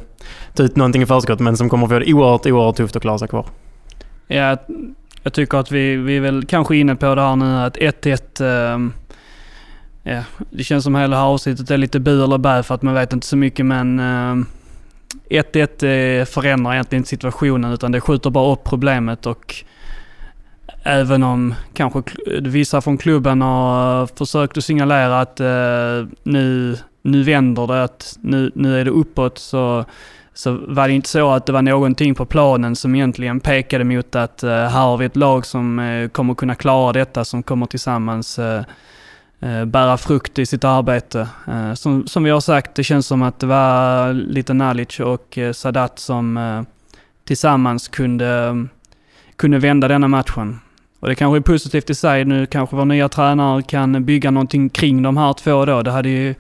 ta 0.55 0.63
ut 0.63 0.77
någonting 0.77 1.03
i 1.03 1.07
förskott, 1.07 1.41
men 1.41 1.57
som 1.57 1.69
kommer 1.69 1.87
få 1.87 1.99
det 1.99 2.13
oerhört, 2.13 2.47
oerhört 2.47 2.77
tufft 2.77 2.97
att 2.97 3.03
klara 3.03 3.19
sig 3.19 3.29
kvar. 3.29 3.47
Ja, 4.27 4.57
jag 5.23 5.33
tycker 5.33 5.59
att 5.59 5.71
vi, 5.71 5.97
vi 5.97 6.17
är 6.17 6.21
väl 6.21 6.47
kanske 6.47 6.77
inne 6.77 6.97
på 6.97 7.15
det 7.15 7.23
här 7.23 7.37
nu 7.37 7.59
att 7.61 7.77
1-1... 7.77 8.93
Ja, 10.09 10.25
det 10.51 10.65
känns 10.65 10.85
som 10.85 10.95
hela 10.95 11.25
avsnittet 11.25 11.71
är 11.71 11.79
lite 11.79 12.01
bu 12.01 12.25
eller 12.25 12.39
bä 12.39 12.63
för 12.63 12.75
att 12.75 12.83
man 12.83 12.95
vet 12.95 13.13
inte 13.13 13.27
så 13.27 13.37
mycket 13.37 13.67
men... 13.67 13.99
Eh, 13.99 14.47
1-1 15.31 16.21
eh, 16.21 16.25
förändrar 16.25 16.73
egentligen 16.73 17.01
inte 17.01 17.09
situationen 17.09 17.73
utan 17.73 17.93
det 17.93 18.01
skjuter 18.01 18.31
bara 18.31 18.53
upp 18.53 18.65
problemet 18.65 19.27
och 19.27 19.55
även 20.83 21.23
om 21.23 21.55
kanske 21.75 22.03
vissa 22.43 22.81
från 22.81 22.99
klubben 22.99 23.41
har 23.41 24.07
försökt 24.07 24.59
att 24.59 24.65
signalera 24.65 25.21
att 25.21 25.41
eh, 25.41 26.07
nu, 26.23 26.77
nu 27.03 27.23
vänder 27.23 27.67
det, 27.67 27.85
att 27.85 28.19
nu, 28.21 28.53
nu 28.55 28.81
är 28.81 28.85
det 28.85 28.91
uppåt 28.91 29.39
så, 29.39 29.85
så 30.35 30.59
var 30.69 30.89
det 30.89 30.95
inte 30.95 31.09
så 31.09 31.31
att 31.31 31.47
det 31.47 31.53
var 31.53 31.63
någonting 31.63 32.15
på 32.15 32.25
planen 32.25 32.77
som 32.77 32.95
egentligen 32.95 33.41
pekade 33.41 33.85
mot 33.85 34.15
att 34.15 34.43
här 34.43 34.69
har 34.69 34.97
vi 34.97 35.07
ett 35.07 35.17
lag 35.17 35.47
som 35.47 36.09
kommer 36.13 36.35
kunna 36.35 36.55
klara 36.55 36.93
detta, 36.93 37.25
som 37.25 37.43
kommer 37.43 37.67
tillsammans 37.67 38.39
Eh, 39.41 39.65
bära 39.65 39.97
frukt 39.97 40.39
i 40.39 40.47
sitt 40.47 40.65
arbete. 40.65 41.29
Eh, 41.49 41.75
som, 41.75 42.07
som 42.07 42.25
vi 42.25 42.31
har 42.31 42.41
sagt, 42.41 42.75
det 42.75 42.85
känns 42.85 43.07
som 43.07 43.23
att 43.23 43.41
det 43.41 43.47
var 43.47 44.13
lite 44.13 44.55
Nalic 44.55 45.01
och 45.01 45.39
eh, 45.39 45.53
Sadat 45.53 45.99
som 45.99 46.67
tillsammans 47.25 47.89
kunde, 47.89 48.67
kunde 49.37 49.59
vända 49.59 49.89
denna 49.89 50.09
matchen. 50.09 50.61
Och 51.01 51.09
det 51.09 51.15
kanske 51.15 51.39
är 51.39 51.55
positivt 51.55 51.91
i 51.91 51.95
sig. 51.95 52.25
Nu 52.25 52.47
kanske 52.47 52.77
vår 52.77 52.85
nya 52.85 53.09
tränare 53.09 53.63
kan 53.63 54.05
bygga 54.05 54.31
någonting 54.31 54.69
kring 54.69 55.03
de 55.03 55.17
här 55.17 55.33
två 55.33 55.65
då. 55.65 55.83
Det 55.83 55.91
hade 55.91 56.09
ju... 56.09 56.35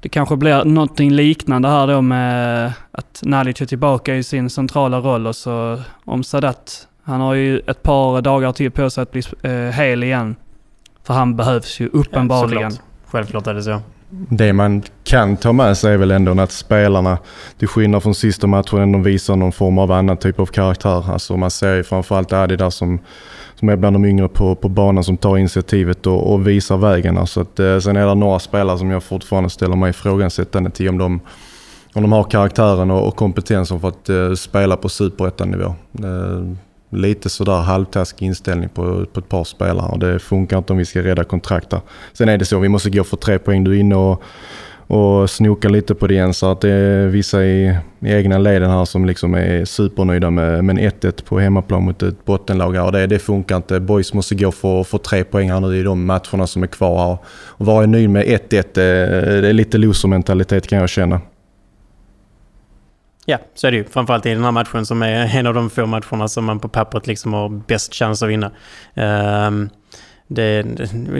Det 0.00 0.08
kanske 0.08 0.36
blir 0.36 0.64
någonting 0.64 1.12
liknande 1.12 1.68
här 1.68 1.86
då 1.86 2.02
med 2.02 2.72
att 2.90 3.22
Nalic 3.24 3.60
är 3.60 3.66
tillbaka 3.66 4.16
i 4.16 4.22
sin 4.22 4.50
centrala 4.50 5.00
roll 5.00 5.26
och 5.26 5.36
så 5.36 5.82
om 6.04 6.24
Sadat. 6.24 6.88
Han 7.02 7.20
har 7.20 7.34
ju 7.34 7.58
ett 7.58 7.82
par 7.82 8.22
dagar 8.22 8.52
till 8.52 8.70
på 8.70 8.90
sig 8.90 9.02
att 9.02 9.12
bli 9.12 9.22
eh, 9.42 9.50
hel 9.52 10.02
igen. 10.02 10.36
För 11.06 11.14
han 11.14 11.36
behövs 11.36 11.80
ju 11.80 11.88
uppenbarligen. 11.92 12.72
Ja, 12.72 12.82
Självklart 13.06 13.46
är 13.46 13.54
det 13.54 13.62
så. 13.62 13.80
Det 14.10 14.52
man 14.52 14.82
kan 15.04 15.36
ta 15.36 15.52
med 15.52 15.76
sig 15.76 15.94
är 15.94 15.96
väl 15.96 16.10
ändå 16.10 16.40
att 16.40 16.52
spelarna, 16.52 17.18
till 17.58 17.68
skillnad 17.68 18.02
från 18.02 18.14
sista 18.14 18.46
matchen, 18.46 18.78
ändå 18.78 18.98
visar 18.98 19.36
någon 19.36 19.52
form 19.52 19.78
av 19.78 19.92
annan 19.92 20.16
typ 20.16 20.40
av 20.40 20.46
karaktär. 20.46 21.12
Alltså 21.12 21.36
man 21.36 21.50
ser 21.50 21.74
ju 21.74 21.84
framförallt 21.84 22.32
Adi 22.32 22.56
där 22.56 22.70
som, 22.70 22.98
som 23.54 23.68
är 23.68 23.76
bland 23.76 23.94
de 23.94 24.04
yngre 24.04 24.28
på, 24.28 24.54
på 24.54 24.68
banan 24.68 25.04
som 25.04 25.16
tar 25.16 25.36
initiativet 25.36 26.06
och, 26.06 26.32
och 26.32 26.46
visar 26.46 26.76
vägen. 26.76 27.18
Alltså 27.18 27.40
att, 27.40 27.60
eh, 27.60 27.78
sen 27.78 27.96
är 27.96 28.06
det 28.06 28.14
några 28.14 28.38
spelare 28.38 28.78
som 28.78 28.90
jag 28.90 29.02
fortfarande 29.02 29.50
ställer 29.50 29.76
mig 29.76 29.90
ifrågasättande 29.90 30.70
till 30.70 30.88
om 30.88 30.98
de, 30.98 31.20
om 31.92 32.02
de 32.02 32.12
har 32.12 32.24
karaktären 32.24 32.90
och, 32.90 33.08
och 33.08 33.16
kompetensen 33.16 33.80
för 33.80 33.88
att 33.88 34.08
eh, 34.08 34.32
spela 34.34 34.76
på 34.76 34.88
superettanivå. 34.88 35.74
Eh, 35.98 36.56
lite 36.94 37.28
sådär 37.28 37.60
halvtaskig 37.60 38.26
inställning 38.26 38.68
på, 38.68 39.06
på 39.12 39.20
ett 39.20 39.28
par 39.28 39.44
spelare 39.44 39.88
och 39.92 39.98
det 39.98 40.18
funkar 40.18 40.58
inte 40.58 40.72
om 40.72 40.78
vi 40.78 40.84
ska 40.84 41.02
rädda 41.02 41.24
kontrakt 41.24 41.70
där. 41.70 41.80
Sen 42.12 42.28
är 42.28 42.38
det 42.38 42.44
så, 42.44 42.58
vi 42.58 42.68
måste 42.68 42.90
gå 42.90 43.04
för 43.04 43.16
tre 43.16 43.38
poäng. 43.38 43.64
Du 43.64 43.76
är 43.76 43.80
inne 43.80 43.94
och, 43.94 44.22
och 44.86 45.30
snokar 45.30 45.68
lite 45.68 45.94
på 45.94 46.06
det 46.06 46.14
igen 46.14 46.34
så 46.34 46.50
att 46.50 46.60
det 46.60 46.70
är 46.70 47.06
vissa 47.06 47.44
i, 47.44 47.76
i 48.00 48.12
egna 48.12 48.38
leden 48.38 48.70
här 48.70 48.84
som 48.84 49.04
liksom 49.04 49.34
är 49.34 49.64
supernöjda 49.64 50.30
med, 50.30 50.64
med 50.64 50.78
1-1 50.78 51.24
på 51.24 51.38
hemmaplan 51.38 51.82
mot 51.82 52.02
ett 52.02 52.24
bottenlag. 52.24 52.86
Och 52.86 52.92
det, 52.92 53.06
det 53.06 53.18
funkar 53.18 53.56
inte. 53.56 53.80
Boys 53.80 54.14
måste 54.14 54.34
gå 54.34 54.52
för, 54.52 54.84
för 54.84 54.98
tre 54.98 55.24
poäng 55.24 55.50
här 55.50 55.60
nu 55.60 55.76
i 55.76 55.82
de 55.82 56.04
matcherna 56.04 56.46
som 56.46 56.62
är 56.62 56.66
kvar 56.66 57.06
här. 57.06 57.18
Och 57.48 57.66
vara 57.66 57.86
nöjd 57.86 58.10
med 58.10 58.24
1-1, 58.26 58.40
det, 58.48 58.72
det 59.40 59.48
är 59.48 59.52
lite 59.52 59.78
loser-mentalitet 59.78 60.66
kan 60.66 60.78
jag 60.78 60.88
känna. 60.88 61.20
Ja, 63.26 63.38
så 63.54 63.66
är 63.66 63.70
det 63.70 63.76
ju. 63.76 63.84
Framförallt 63.84 64.26
i 64.26 64.34
den 64.34 64.44
här 64.44 64.52
matchen 64.52 64.86
som 64.86 65.02
är 65.02 65.36
en 65.36 65.46
av 65.46 65.54
de 65.54 65.70
få 65.70 65.86
matcherna 65.86 66.28
som 66.28 66.44
man 66.44 66.60
på 66.60 66.68
pappret 66.68 67.06
liksom 67.06 67.32
har 67.32 67.48
bäst 67.48 67.94
chans 67.94 68.22
att 68.22 68.28
vinna. 68.28 68.50
Um, 68.94 69.70
det, 70.26 70.62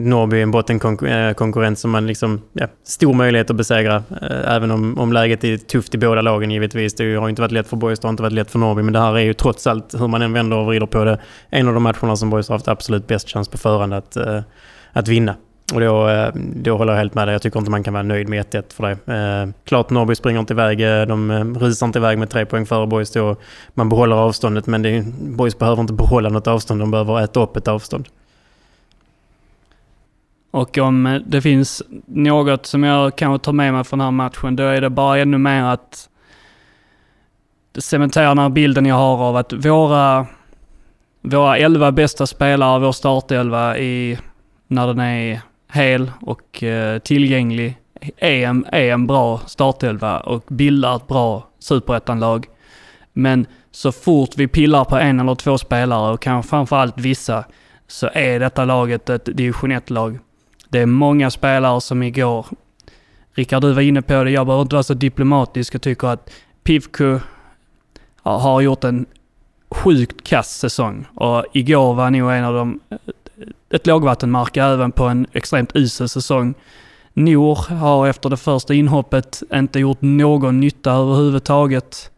Norrby 0.01 0.39
är 0.39 0.43
en 0.43 0.51
bottenkonkurrent 0.51 1.79
eh, 1.79 1.81
som 1.81 1.91
man 1.91 2.07
liksom, 2.07 2.43
ja, 2.53 2.67
stor 2.85 3.15
möjlighet 3.15 3.51
att 3.51 3.57
besegra. 3.57 3.97
Eh, 3.97 4.55
även 4.55 4.71
om, 4.71 4.99
om 4.99 5.13
läget 5.13 5.45
är 5.45 5.57
tufft 5.57 5.95
i 5.95 5.99
båda 5.99 6.23
lagen 6.23 6.51
givetvis. 6.51 6.95
Det 6.95 7.15
har 7.15 7.29
inte 7.29 7.43
varit 7.43 7.53
lätt 7.53 7.69
för 7.69 7.77
Boys, 7.77 8.01
det 8.01 8.07
har 8.07 8.11
inte 8.11 8.23
varit 8.23 8.33
lätt 8.33 8.51
för 8.51 8.59
Norrby. 8.59 8.83
Men 8.83 8.93
det 8.93 9.01
här 9.01 9.15
är 9.19 9.23
ju 9.23 9.35
trots 9.35 9.67
allt, 9.67 9.95
hur 10.01 10.09
man 10.09 10.23
än 10.23 10.33
vänder 10.33 10.57
och 10.57 10.67
vrider 10.67 10.87
på 10.87 11.05
det, 11.05 11.19
en 11.51 11.69
av 11.69 11.75
de 11.75 11.83
matcherna 11.83 12.17
som 12.17 12.31
Boys 12.31 12.49
har 12.49 12.55
haft 12.55 12.69
absolut 12.69 13.07
bäst 13.07 13.29
chans 13.29 13.49
på 13.49 13.59
förhand 13.59 13.95
att, 13.95 14.17
eh, 14.17 14.41
att 14.93 15.09
vinna. 15.09 15.37
Och 15.73 15.81
då, 15.81 16.09
eh, 16.09 16.31
då 16.35 16.77
håller 16.77 16.93
jag 16.93 16.99
helt 16.99 17.15
med 17.15 17.29
dig. 17.29 17.33
Jag 17.33 17.43
tycker 17.43 17.59
inte 17.59 17.71
man 17.71 17.83
kan 17.83 17.93
vara 17.93 18.03
nöjd 18.03 18.29
med 18.29 18.41
1-1 18.41 18.73
för 18.73 18.83
det. 18.83 19.13
Eh, 19.13 19.49
klart 19.65 19.91
Norrby 19.91 20.15
springer 20.15 20.41
inte 20.41 20.53
iväg. 20.53 20.81
Eh, 20.81 21.07
de 21.07 21.31
eh, 21.31 21.45
rusar 21.45 21.87
inte 21.87 21.99
iväg 21.99 22.19
med 22.19 22.31
tre 22.31 22.47
poäng 22.47 22.67
före 22.67 22.87
Boys. 22.87 23.11
Då 23.11 23.37
man 23.75 23.89
behåller 23.89 24.17
avståndet. 24.17 24.67
Men 24.67 24.83
det, 24.83 25.05
Boys 25.21 25.59
behöver 25.59 25.81
inte 25.81 25.93
behålla 25.93 26.29
något 26.29 26.47
avstånd. 26.47 26.81
De 26.81 26.91
behöver 26.91 27.21
äta 27.21 27.43
upp 27.43 27.57
ett 27.57 27.69
avstånd. 27.69 28.09
Och 30.51 30.79
om 30.79 31.23
det 31.27 31.43
finns 31.43 31.83
något 32.07 32.67
som 32.67 32.85
jag 32.85 33.17
kanske 33.17 33.45
tar 33.45 33.53
med 33.53 33.73
mig 33.73 33.85
från 33.85 33.99
den 33.99 34.07
här 34.07 34.13
matchen, 34.13 34.57
då 34.57 34.63
är 34.63 34.81
det 34.81 34.91
bara 34.91 35.19
ännu 35.19 35.39
mer 35.39 35.63
att 35.63 36.09
cementera 37.79 38.29
den 38.29 38.39
här 38.39 38.49
bilden 38.49 38.87
jag 38.87 38.95
har 38.95 39.17
av 39.17 39.37
att 39.37 39.53
våra, 39.53 40.27
våra 41.21 41.59
elva 41.59 41.93
bästa 41.93 42.27
spelare, 42.27 42.79
vår 42.79 42.93
startelva 42.93 43.79
i, 43.79 44.19
när 44.67 44.87
den 44.87 45.01
är 45.01 45.41
hel 45.75 46.13
och 46.21 46.63
eh, 46.63 46.99
tillgänglig 46.99 47.79
är 48.17 48.47
en, 48.47 48.67
är 48.73 48.93
en 48.93 49.07
bra 49.07 49.41
startelva 49.47 50.21
och 50.21 50.45
bildar 50.49 50.97
ett 50.97 51.07
bra 51.07 51.49
superettanlag. 51.59 52.47
Men 53.13 53.47
så 53.71 53.93
fort 53.93 54.31
vi 54.37 54.49
pillar 54.49 54.85
på 54.85 54.97
en 54.97 55.21
eller 55.21 55.35
två 55.35 55.59
spelare 55.59 56.13
och 56.13 56.21
kanske 56.21 56.51
framförallt 56.51 56.99
vissa 56.99 57.45
så 57.87 58.11
är 58.13 58.41
detta 58.41 58.65
laget 58.65 59.11
ett 59.11 59.25
division 59.25 59.73
1-lag. 59.73 60.19
Det 60.69 60.79
är 60.79 60.87
många 60.87 61.31
spelare 61.31 61.81
som 61.81 62.03
igår, 62.03 62.47
Rickard 63.35 63.63
du 63.63 63.73
var 63.73 63.83
inne 63.83 64.03
på 64.03 64.25
det, 64.25 64.31
jag 64.31 64.47
behöver 64.47 64.63
inte 64.63 64.77
vara 64.77 64.83
så 64.83 64.95
diplomatisk 64.95 65.75
och 65.75 65.83
tycker 65.83 66.09
att 66.09 66.31
Pivku 66.63 67.19
har 68.23 68.61
gjort 68.61 68.85
en 68.85 69.07
sjukt 69.71 70.25
kass 70.25 70.59
säsong 70.59 71.07
och 71.15 71.45
igår 71.53 71.95
var 71.95 72.11
nog 72.11 72.31
en 72.33 72.45
av 72.45 72.55
de 72.55 72.81
ett 73.75 73.87
lågvattenmärke 73.87 74.63
även 74.63 74.93
på 74.93 75.05
en 75.05 75.27
extremt 75.33 75.77
usel 75.77 76.09
säsong. 76.09 76.55
Nor 77.13 77.75
har 77.75 78.09
efter 78.09 78.31
det 78.31 78.37
första 78.37 78.75
inhoppet 78.75 79.43
inte 79.55 79.81
gjort 79.81 79.99
någon 80.01 80.61
nytta 80.61 80.93
överhuvudtaget. 80.93 82.11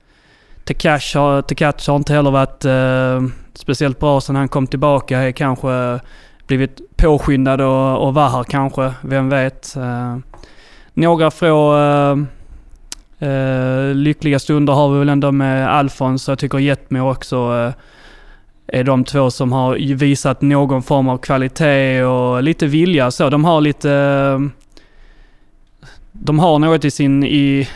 Tekash 0.65 1.17
har, 1.17 1.43
Tekash 1.43 1.89
har 1.89 1.97
inte 1.97 2.13
heller 2.13 2.31
varit 2.31 2.65
eh, 2.65 3.37
speciellt 3.55 4.01
bra 4.01 4.21
sedan 4.21 4.37
han 4.37 4.49
kom 4.49 4.67
tillbaka. 4.67 5.19
Är 5.19 5.33
kanske 5.33 6.01
blivit 6.47 6.97
påskyndad 6.97 7.61
och, 7.61 8.07
och 8.07 8.15
var 8.15 8.29
här 8.29 8.45
kanske, 8.45 8.93
vem 9.01 9.29
vet. 9.29 9.77
Eh, 9.77 10.17
några 10.95 11.31
få 11.31 11.79
eh, 11.79 12.19
eh, 13.29 13.95
lyckliga 13.95 14.39
stunder 14.39 14.73
har 14.73 14.93
vi 14.93 14.99
väl 14.99 15.09
ändå 15.09 15.33
med 15.33 15.69
Alfons. 15.69 16.29
Jag 16.29 16.39
tycker 16.39 16.59
Jetmo 16.59 17.11
också 17.11 17.37
eh, 17.37 17.73
är 18.67 18.85
de 18.85 19.05
två 19.05 19.31
som 19.31 19.53
har 19.53 19.95
visat 19.95 20.43
någon 20.43 20.83
form 20.83 21.09
av 21.09 21.19
kvalitet 21.19 22.03
och 22.03 22.43
lite 22.43 22.67
vilja 22.67 23.11
så. 23.11 23.31
De 23.31 23.45
har 23.45 23.61
lite... 23.61 24.51
De 26.13 26.39
har 26.39 26.59
något 26.59 26.85
i 26.85 26.91
sin... 26.91 27.25
I 27.25 27.69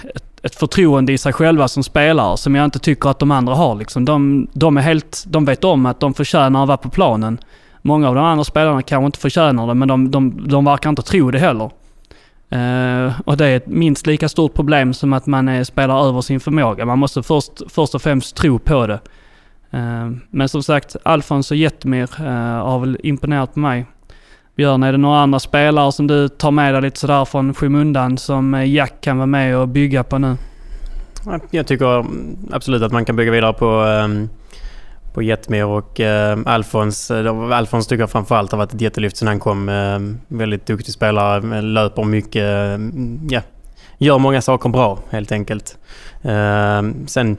ett, 0.43 0.55
förtroende 0.55 1.13
i 1.13 1.19
sig 1.19 1.33
själva 1.33 1.69
som 1.69 1.83
spelare 1.83 2.37
som 2.37 2.55
jag 2.55 2.65
inte 2.65 2.79
tycker 2.79 3.09
att 3.09 3.19
de 3.19 3.31
andra 3.31 3.55
har. 3.55 3.75
Liksom. 3.75 4.05
De, 4.05 4.47
de, 4.53 4.77
är 4.77 4.81
helt, 4.81 5.25
de 5.27 5.45
vet 5.45 5.65
om 5.65 5.87
att 5.87 6.01
de 6.01 6.15
förtjänar 6.15 6.63
att 6.63 6.69
vara 6.69 6.77
på 6.77 6.91
planen. 6.91 7.39
Många 7.83 8.09
av 8.09 8.15
de 8.15 8.25
andra 8.25 8.45
spelarna 8.45 8.83
kanske 8.83 9.07
inte 9.07 9.19
förtjänar 9.19 9.67
det, 9.67 9.75
men 9.75 9.89
de, 9.89 10.11
de, 10.11 10.49
de 10.49 10.65
verkar 10.65 10.91
inte 10.91 11.03
tro 11.03 11.31
det 11.31 11.39
heller. 11.39 11.71
Uh, 12.55 13.21
och 13.25 13.37
det 13.37 13.47
är 13.47 13.57
ett 13.57 13.67
minst 13.67 14.07
lika 14.07 14.29
stort 14.29 14.55
problem 14.55 14.95
som 14.95 15.13
att 15.13 15.27
man 15.27 15.49
är, 15.49 15.65
spelar 15.65 16.09
över 16.09 16.21
sin 16.21 16.41
förmåga. 16.41 16.85
Man 16.87 16.99
måste 16.99 17.23
först, 17.23 17.53
först 17.69 17.95
och 17.95 18.03
främst 18.03 18.37
tro 18.37 18.59
på 18.59 18.87
det. 18.87 19.01
Eh, 19.71 20.11
men 20.31 20.49
som 20.49 20.63
sagt, 20.63 20.97
Alfons 21.03 21.51
och 21.51 21.57
Jetmir 21.57 22.09
eh, 22.21 22.65
har 22.65 22.79
väl 22.79 22.99
imponerat 23.03 23.55
på 23.55 23.61
mig. 23.61 23.87
Björn, 24.57 24.83
är 24.83 24.93
det 24.93 24.99
några 24.99 25.19
andra 25.19 25.41
spelare 25.41 25.93
som 25.93 26.07
du 26.07 26.29
tar 26.29 26.51
med 26.51 26.75
dig 26.75 26.83
lite 26.83 26.99
sådär 26.99 27.25
från 27.25 27.55
skymundan 27.55 28.19
som 28.19 28.55
eh, 28.55 28.73
Jack 28.73 29.01
kan 29.01 29.17
vara 29.17 29.27
med 29.27 29.57
och 29.57 29.69
bygga 29.69 30.05
på 30.05 30.19
nu? 30.19 30.37
Jag 31.51 31.67
tycker 31.67 32.07
absolut 32.51 32.83
att 32.83 32.93
man 32.93 33.05
kan 33.05 33.17
bygga 33.17 33.33
vidare 33.33 33.53
på, 33.53 33.67
ehm, 33.67 34.29
på 35.15 35.23
Jetmir 35.23 35.65
och 35.65 36.01
ehm, 36.01 36.47
Alfons. 36.47 37.11
Alfons 37.53 37.87
tycker 37.87 38.03
jag 38.03 38.11
framförallt 38.11 38.53
har 38.53 38.59
varit 38.59 38.75
ett 38.75 38.81
jättelyft 38.81 39.17
sedan 39.17 39.29
han 39.29 39.41
kom. 39.41 39.69
Ehm, 39.69 40.21
väldigt 40.29 40.67
duktig 40.67 40.95
spelare, 40.95 41.63
löper 41.63 42.05
mycket, 42.05 42.81
ja, 43.29 43.41
gör 43.99 44.19
många 44.19 44.43
saker 44.43 44.69
bra 44.69 44.99
helt 45.11 45.33
enkelt. 45.33 45.79
Sen 47.07 47.37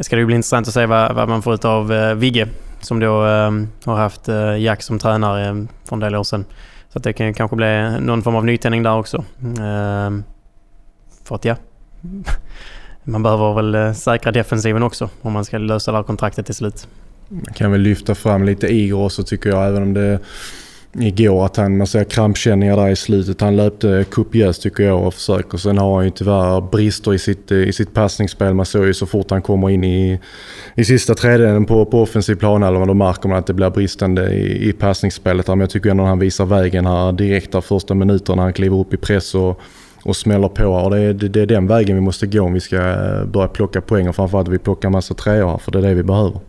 det 0.00 0.04
ska 0.04 0.16
det 0.16 0.26
bli 0.26 0.34
intressant 0.34 0.68
att 0.68 0.74
se 0.74 0.86
vad, 0.86 1.14
vad 1.14 1.28
man 1.28 1.42
får 1.42 1.54
ut 1.54 1.64
av 1.64 1.92
eh, 1.92 2.14
Vigge 2.14 2.48
som 2.80 3.00
då 3.00 3.26
eh, 3.26 3.50
har 3.84 3.96
haft 3.96 4.28
eh, 4.28 4.56
Jack 4.58 4.82
som 4.82 4.98
tränare 4.98 5.46
ehm, 5.46 5.68
för 5.84 5.96
en 5.96 6.00
del 6.00 6.16
år 6.16 6.24
sedan. 6.24 6.44
Så 6.88 6.98
att 6.98 7.04
det 7.04 7.12
kan 7.12 7.34
kanske 7.34 7.56
bli 7.56 8.00
någon 8.00 8.22
form 8.22 8.36
av 8.36 8.44
nytändning 8.44 8.82
där 8.82 8.96
också. 8.96 9.16
Eh, 9.42 10.10
för 11.24 11.34
att 11.34 11.44
ja, 11.44 11.56
man 13.04 13.22
behöver 13.22 13.54
väl 13.54 13.74
eh, 13.74 13.92
säkra 13.92 14.32
defensiven 14.32 14.82
också 14.82 15.08
om 15.22 15.32
man 15.32 15.44
ska 15.44 15.58
lösa 15.58 15.90
det 15.90 15.98
här 15.98 16.04
kontraktet 16.04 16.46
till 16.46 16.54
slut. 16.54 16.88
Man 17.28 17.54
kan 17.54 17.72
väl 17.72 17.80
lyfta 17.80 18.14
fram 18.14 18.44
lite 18.44 18.74
Igor 18.74 19.04
också 19.04 19.22
tycker 19.22 19.50
jag, 19.50 19.68
även 19.68 19.82
om 19.82 19.94
det 19.94 20.18
igår 20.98 21.44
att 21.44 21.56
han, 21.56 21.76
man 21.76 21.86
ser 21.86 22.04
krampkänningar 22.04 22.76
där 22.76 22.88
i 22.88 22.96
slutet. 22.96 23.40
Han 23.40 23.56
löpte 23.56 24.04
kopiöst 24.10 24.62
tycker 24.62 24.84
jag 24.84 25.06
och 25.06 25.14
försöker. 25.14 25.58
Sen 25.58 25.78
har 25.78 25.96
han 25.96 26.04
ju 26.04 26.10
tyvärr 26.10 26.60
brister 26.60 27.14
i 27.14 27.18
sitt, 27.18 27.50
i 27.52 27.72
sitt 27.72 27.94
passningsspel. 27.94 28.54
Man 28.54 28.66
såg 28.66 28.86
ju 28.86 28.94
så 28.94 29.06
fort 29.06 29.30
han 29.30 29.42
kommer 29.42 29.70
in 29.70 29.84
i, 29.84 30.20
i 30.74 30.84
sista 30.84 31.14
tredjedelen 31.14 31.66
på, 31.66 31.84
på 31.84 32.02
offensiv 32.02 32.34
planhalva 32.34 32.86
då 32.86 32.94
märker 32.94 33.28
man 33.28 33.38
att 33.38 33.46
det 33.46 33.54
blir 33.54 33.70
bristande 33.70 34.32
i, 34.32 34.68
i 34.68 34.72
passningsspelet. 34.72 35.48
Men 35.48 35.60
jag 35.60 35.70
tycker 35.70 35.90
ändå 35.90 36.02
att 36.02 36.08
han 36.08 36.18
visar 36.18 36.46
vägen 36.46 36.86
här 36.86 37.12
direkt 37.12 37.52
där 37.52 37.60
första 37.60 37.94
minuterna 37.94 38.36
när 38.36 38.42
han 38.42 38.52
kliver 38.52 38.76
upp 38.76 38.94
i 38.94 38.96
press 38.96 39.34
och, 39.34 39.60
och 40.02 40.16
smäller 40.16 40.48
på. 40.48 40.66
Och 40.66 40.90
det, 40.90 41.00
är, 41.00 41.12
det, 41.12 41.28
det 41.28 41.40
är 41.40 41.46
den 41.46 41.66
vägen 41.66 41.96
vi 41.96 42.02
måste 42.02 42.26
gå 42.26 42.42
om 42.42 42.52
vi 42.52 42.60
ska 42.60 42.76
börja 43.26 43.48
plocka 43.48 43.80
poäng 43.80 44.08
och 44.08 44.16
framförallt 44.16 44.48
att 44.48 44.54
vi 44.54 44.58
plockar 44.58 44.90
massa 44.90 45.14
treor 45.14 45.50
här 45.50 45.58
för 45.58 45.72
det 45.72 45.78
är 45.78 45.82
det 45.82 45.94
vi 45.94 46.02
behöver. 46.02 46.40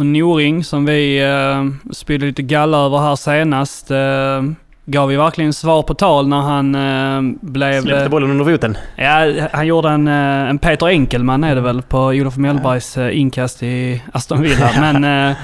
Och 0.00 0.06
Noring 0.06 0.64
som 0.64 0.84
vi 0.84 1.22
eh, 1.22 1.92
spydde 1.92 2.26
lite 2.26 2.42
galla 2.42 2.78
över 2.78 2.98
här 2.98 3.16
senast. 3.16 3.90
Eh, 3.90 4.42
gav 4.86 5.12
ju 5.12 5.18
verkligen 5.18 5.52
svar 5.52 5.82
på 5.82 5.94
tal 5.94 6.28
när 6.28 6.40
han 6.40 6.74
eh, 6.74 7.36
blev... 7.40 7.82
Släppte 7.82 8.08
bollen 8.08 8.30
under 8.30 8.44
foten. 8.44 8.76
Ja, 8.96 9.32
han 9.52 9.66
gjorde 9.66 9.88
en, 9.88 10.08
eh, 10.08 10.50
en 10.50 10.58
Peter 10.58 10.86
Enkelman 10.86 11.44
är 11.44 11.54
det 11.54 11.60
väl 11.60 11.82
på 11.82 11.98
Olof 11.98 12.36
Mellbergs 12.36 12.96
eh, 12.96 13.20
inkast 13.20 13.62
i 13.62 14.02
Aston 14.12 14.42
Villa. 14.42 14.70
Men 14.80 15.30
eh, 15.30 15.36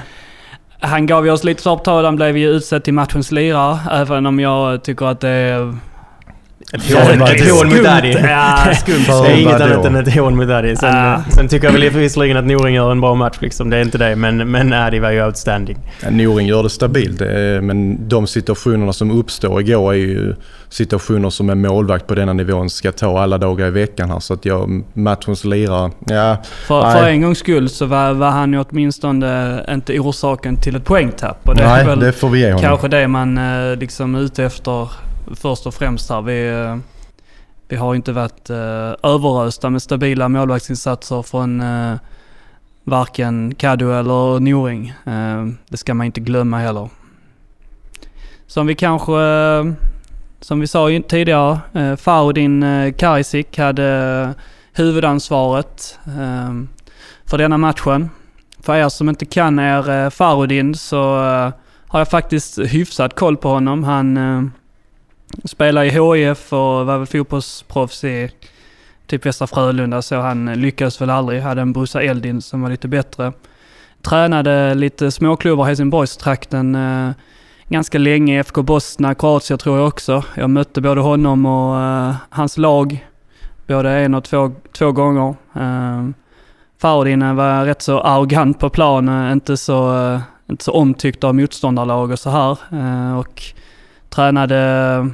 han 0.79 1.05
gav 1.05 1.25
ju 1.25 1.31
oss 1.31 1.43
lite 1.43 1.61
svar 1.61 1.77
på 1.77 1.83
tal. 1.83 2.05
Han 2.05 2.15
blev 2.15 2.37
ju 2.37 2.49
utsedd 2.49 2.83
till 2.83 2.93
matchens 2.93 3.31
lirare. 3.31 3.79
Även 3.91 4.25
om 4.25 4.39
jag 4.39 4.83
tycker 4.83 5.05
att 5.05 5.19
det 5.19 5.29
är 5.29 5.75
ett 6.73 6.93
hån, 6.93 7.21
ett 7.21 7.49
hån 7.51 7.69
mot 7.69 7.83
Daddy. 7.83 8.11
Ja, 8.11 8.73
skumt. 8.75 9.05
det 9.07 9.31
är 9.31 9.37
inget 9.37 9.61
annat 9.61 9.85
än 9.85 9.95
ett 9.95 10.15
hån 10.15 10.35
mot 10.35 10.47
Daddy. 10.47 10.75
Sen, 10.75 10.95
uh. 10.95 11.29
sen 11.29 11.47
tycker 11.47 11.67
jag 11.67 11.73
väl 11.73 11.89
visserligen 11.89 12.37
att 12.37 12.45
Noring 12.45 12.75
gör 12.75 12.91
en 12.91 13.01
bra 13.01 13.15
match. 13.15 13.37
Liksom. 13.39 13.69
Det 13.69 13.77
är 13.77 13.81
inte 13.81 13.97
det. 13.97 14.15
Men, 14.15 14.51
men 14.51 14.73
Addy 14.73 14.99
var 14.99 15.11
ju 15.11 15.25
outstanding. 15.25 15.77
Ja, 16.03 16.09
Noring 16.09 16.47
gör 16.47 16.63
det 16.63 16.69
stabilt. 16.69 17.19
Men 17.61 18.07
de 18.07 18.27
situationerna 18.27 18.93
som 18.93 19.19
uppstår 19.19 19.61
igår 19.61 19.93
är 19.93 19.97
ju 19.97 20.35
situationer 20.69 21.29
som 21.29 21.49
en 21.49 21.61
målvakt 21.61 22.07
på 22.07 22.15
denna 22.15 22.33
nivån 22.33 22.69
ska 22.69 22.91
ta 22.91 23.19
alla 23.19 23.37
dagar 23.37 23.67
i 23.67 23.71
veckan 23.71 24.09
här. 24.09 24.19
Så 24.19 24.33
att 24.33 24.45
jag, 24.45 24.83
matchens 24.93 25.45
lirare, 25.45 25.91
ja. 26.05 26.37
För, 26.67 26.91
för 26.91 27.07
en 27.07 27.21
gångs 27.21 27.39
skull 27.39 27.69
så 27.69 27.85
var, 27.85 28.13
var 28.13 28.29
han 28.29 28.53
ju 28.53 28.63
åtminstone 28.69 29.65
inte 29.69 29.99
orsaken 29.99 30.57
till 30.57 30.75
ett 30.75 30.85
poängtapp. 30.85 31.49
Och 31.49 31.55
det 31.55 31.63
nej, 31.63 31.81
är 31.81 31.85
väl 31.85 31.99
det 31.99 32.11
får 32.11 32.29
vi 32.29 32.39
ge 32.39 32.45
honom. 32.45 32.61
kanske 32.61 32.87
det 32.87 33.07
man 33.07 33.37
eh, 33.37 33.77
liksom 33.77 34.15
är 34.15 34.19
ute 34.19 34.43
efter 34.43 34.87
först 35.35 35.65
och 35.65 35.73
främst 35.73 36.09
här. 36.09 36.21
Vi, 36.21 36.79
vi 37.67 37.75
har 37.75 37.95
inte 37.95 38.11
varit 38.11 38.49
eh, 38.49 38.93
överösta 39.03 39.69
med 39.69 39.81
stabila 39.81 40.29
målvaktsinsatser 40.29 41.21
från 41.21 41.61
eh, 41.61 41.95
varken 42.83 43.55
Kadu 43.55 43.93
eller 43.93 44.39
Noring. 44.39 44.93
Eh, 45.05 45.45
det 45.69 45.77
ska 45.77 45.93
man 45.93 46.05
inte 46.05 46.19
glömma 46.19 46.59
heller. 46.59 46.89
Som 48.47 48.67
vi 48.67 48.75
kanske, 48.75 49.13
som 50.39 50.59
vi 50.59 50.67
sa 50.67 51.01
tidigare, 51.07 51.59
uh, 51.75 51.95
Farudin 51.95 52.65
Karisic 52.97 53.57
hade 53.57 54.33
huvudansvaret 54.73 55.99
för 57.25 57.37
denna 57.37 57.57
matchen. 57.57 58.09
För 58.59 58.75
er 58.75 58.89
som 58.89 59.09
inte 59.09 59.25
kan 59.25 59.59
er 59.59 60.09
Farudin 60.09 60.75
så 60.75 61.15
har 61.87 61.99
jag 61.99 62.09
faktiskt 62.09 62.59
hyfsat 62.59 63.15
koll 63.15 63.37
på 63.37 63.49
honom. 63.49 63.83
Han 63.83 64.51
Spelade 65.43 65.87
i 65.87 65.89
HIF 65.89 66.53
och 66.53 66.85
var 66.85 66.97
väl 66.97 67.07
fotbollsproffs 67.07 68.03
i 68.03 68.31
typ 69.07 69.25
Västra 69.25 69.47
Frölunda 69.47 70.01
så 70.01 70.15
han 70.15 70.53
lyckades 70.53 71.01
väl 71.01 71.09
aldrig. 71.09 71.41
Hade 71.41 71.61
en 71.61 71.73
Brusa 71.73 72.01
Eldin 72.01 72.41
som 72.41 72.61
var 72.61 72.69
lite 72.69 72.87
bättre. 72.87 73.33
Tränade 74.01 74.75
lite 74.75 75.11
småklubbar 75.11 75.65
i 75.65 75.67
Helsingborgstrakten 75.67 76.75
eh, 76.75 77.11
ganska 77.69 77.97
länge. 77.97 78.39
FK 78.39 78.61
Bosna, 78.61 79.15
Kroatien 79.15 79.59
tror 79.59 79.77
jag 79.77 79.87
också. 79.87 80.23
Jag 80.35 80.49
mötte 80.49 80.81
både 80.81 81.01
honom 81.01 81.45
och 81.45 81.79
eh, 81.79 82.15
hans 82.29 82.57
lag 82.57 83.07
både 83.67 83.91
en 83.91 84.13
och 84.13 84.23
två, 84.23 84.51
två 84.77 84.91
gånger. 84.91 85.35
Eh, 85.55 86.09
Farodin 86.81 87.35
var 87.35 87.65
rätt 87.65 87.81
så 87.81 87.99
arrogant 87.99 88.59
på 88.59 88.69
plan, 88.69 89.09
eh, 89.09 89.31
inte 89.31 89.57
så, 89.57 89.95
eh, 89.95 90.19
inte 90.49 90.63
så 90.63 90.71
omtyckt 90.71 91.23
av 91.23 91.35
motståndarlag 91.35 92.11
och 92.11 92.19
så 92.19 92.29
här. 92.29 92.57
Eh, 92.71 93.19
och 93.19 93.43
Tränade 94.09 94.57
eh, 94.57 95.05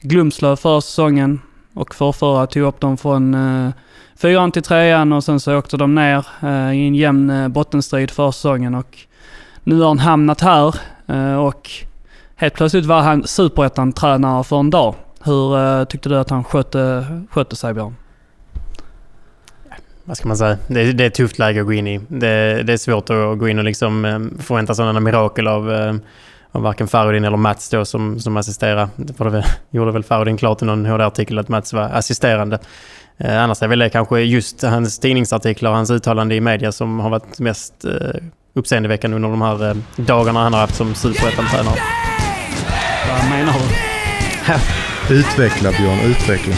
Glumslöv 0.00 0.56
förra 0.56 0.80
säsongen 0.80 1.40
och 1.74 1.94
förrförra 1.94 2.46
tog 2.46 2.62
upp 2.62 2.80
dem 2.80 2.96
från 2.96 3.34
eh, 3.34 3.70
fyran 4.16 4.52
till 4.52 4.62
trean 4.62 5.12
och 5.12 5.24
sen 5.24 5.40
så 5.40 5.56
åkte 5.58 5.76
de 5.76 5.94
ner 5.94 6.26
eh, 6.42 6.72
i 6.72 6.86
en 6.86 6.94
jämn 6.94 7.30
eh, 7.30 7.48
bottenstrid 7.48 8.10
förra 8.10 8.32
säsongen 8.32 8.74
och 8.74 8.98
nu 9.64 9.80
har 9.80 9.88
han 9.88 9.98
hamnat 9.98 10.40
här 10.40 10.74
eh, 11.06 11.34
och 11.34 11.70
helt 12.36 12.54
plötsligt 12.54 12.86
var 12.86 13.00
han 13.00 13.26
superettan-tränare 13.26 14.44
för 14.44 14.60
en 14.60 14.70
dag. 14.70 14.94
Hur 15.24 15.58
eh, 15.58 15.84
tyckte 15.84 16.08
du 16.08 16.18
att 16.18 16.30
han 16.30 16.44
skötte, 16.44 17.06
skötte 17.30 17.56
sig 17.56 17.74
Björn? 17.74 17.94
vad 20.08 20.16
ska 20.16 20.28
man 20.28 20.36
säga? 20.36 20.58
Det 20.66 20.80
är, 20.80 20.92
det 20.92 21.04
är 21.04 21.08
ett 21.08 21.14
tufft 21.14 21.38
läge 21.38 21.60
att 21.60 21.66
gå 21.66 21.72
in 21.72 21.86
i. 21.86 22.00
Det, 22.08 22.62
det 22.62 22.72
är 22.72 22.76
svårt 22.76 23.10
att 23.10 23.38
gå 23.38 23.48
in 23.48 23.58
och 23.58 23.64
liksom 23.64 24.04
eh, 24.04 24.42
förvänta 24.42 24.74
sådana 24.74 25.00
mirakel 25.00 25.46
av 25.48 25.72
eh, 25.72 25.94
av 26.58 26.64
varken 26.64 26.88
Farudin 26.88 27.24
eller 27.24 27.36
Mats 27.36 27.70
då 27.70 27.84
som, 27.84 28.20
som 28.20 28.36
assisterade. 28.36 28.88
För 29.16 29.30
det 29.30 29.44
gjorde 29.70 29.92
väl 29.92 30.04
Farudin 30.04 30.36
klart 30.36 30.62
i 30.62 30.64
någon 30.64 30.86
HD-artikel 30.86 31.38
att 31.38 31.48
Mats 31.48 31.72
var 31.72 31.82
assisterande. 31.82 32.58
Eh, 33.18 33.42
annars 33.42 33.62
är 33.62 33.68
väl 33.68 33.78
det 33.78 33.90
kanske 33.90 34.20
just 34.20 34.62
hans 34.62 34.98
tidningsartiklar 34.98 35.70
och 35.70 35.76
hans 35.76 35.90
uttalande 35.90 36.34
i 36.34 36.40
media 36.40 36.72
som 36.72 37.00
har 37.00 37.10
varit 37.10 37.38
mest 37.38 37.84
eh, 37.84 38.20
uppseendeväckande 38.54 39.14
under 39.14 39.28
de 39.28 39.42
här 39.42 39.68
eh, 39.68 39.76
dagarna 39.96 40.42
han 40.42 40.52
har 40.52 40.60
haft 40.60 40.74
som 40.74 40.94
superettan-tränare. 40.94 41.78
Vad 43.08 43.30
menar 43.30 43.52
du? 43.52 45.14
utveckla 45.14 45.70
Björn, 45.70 46.00
utveckla. 46.00 46.54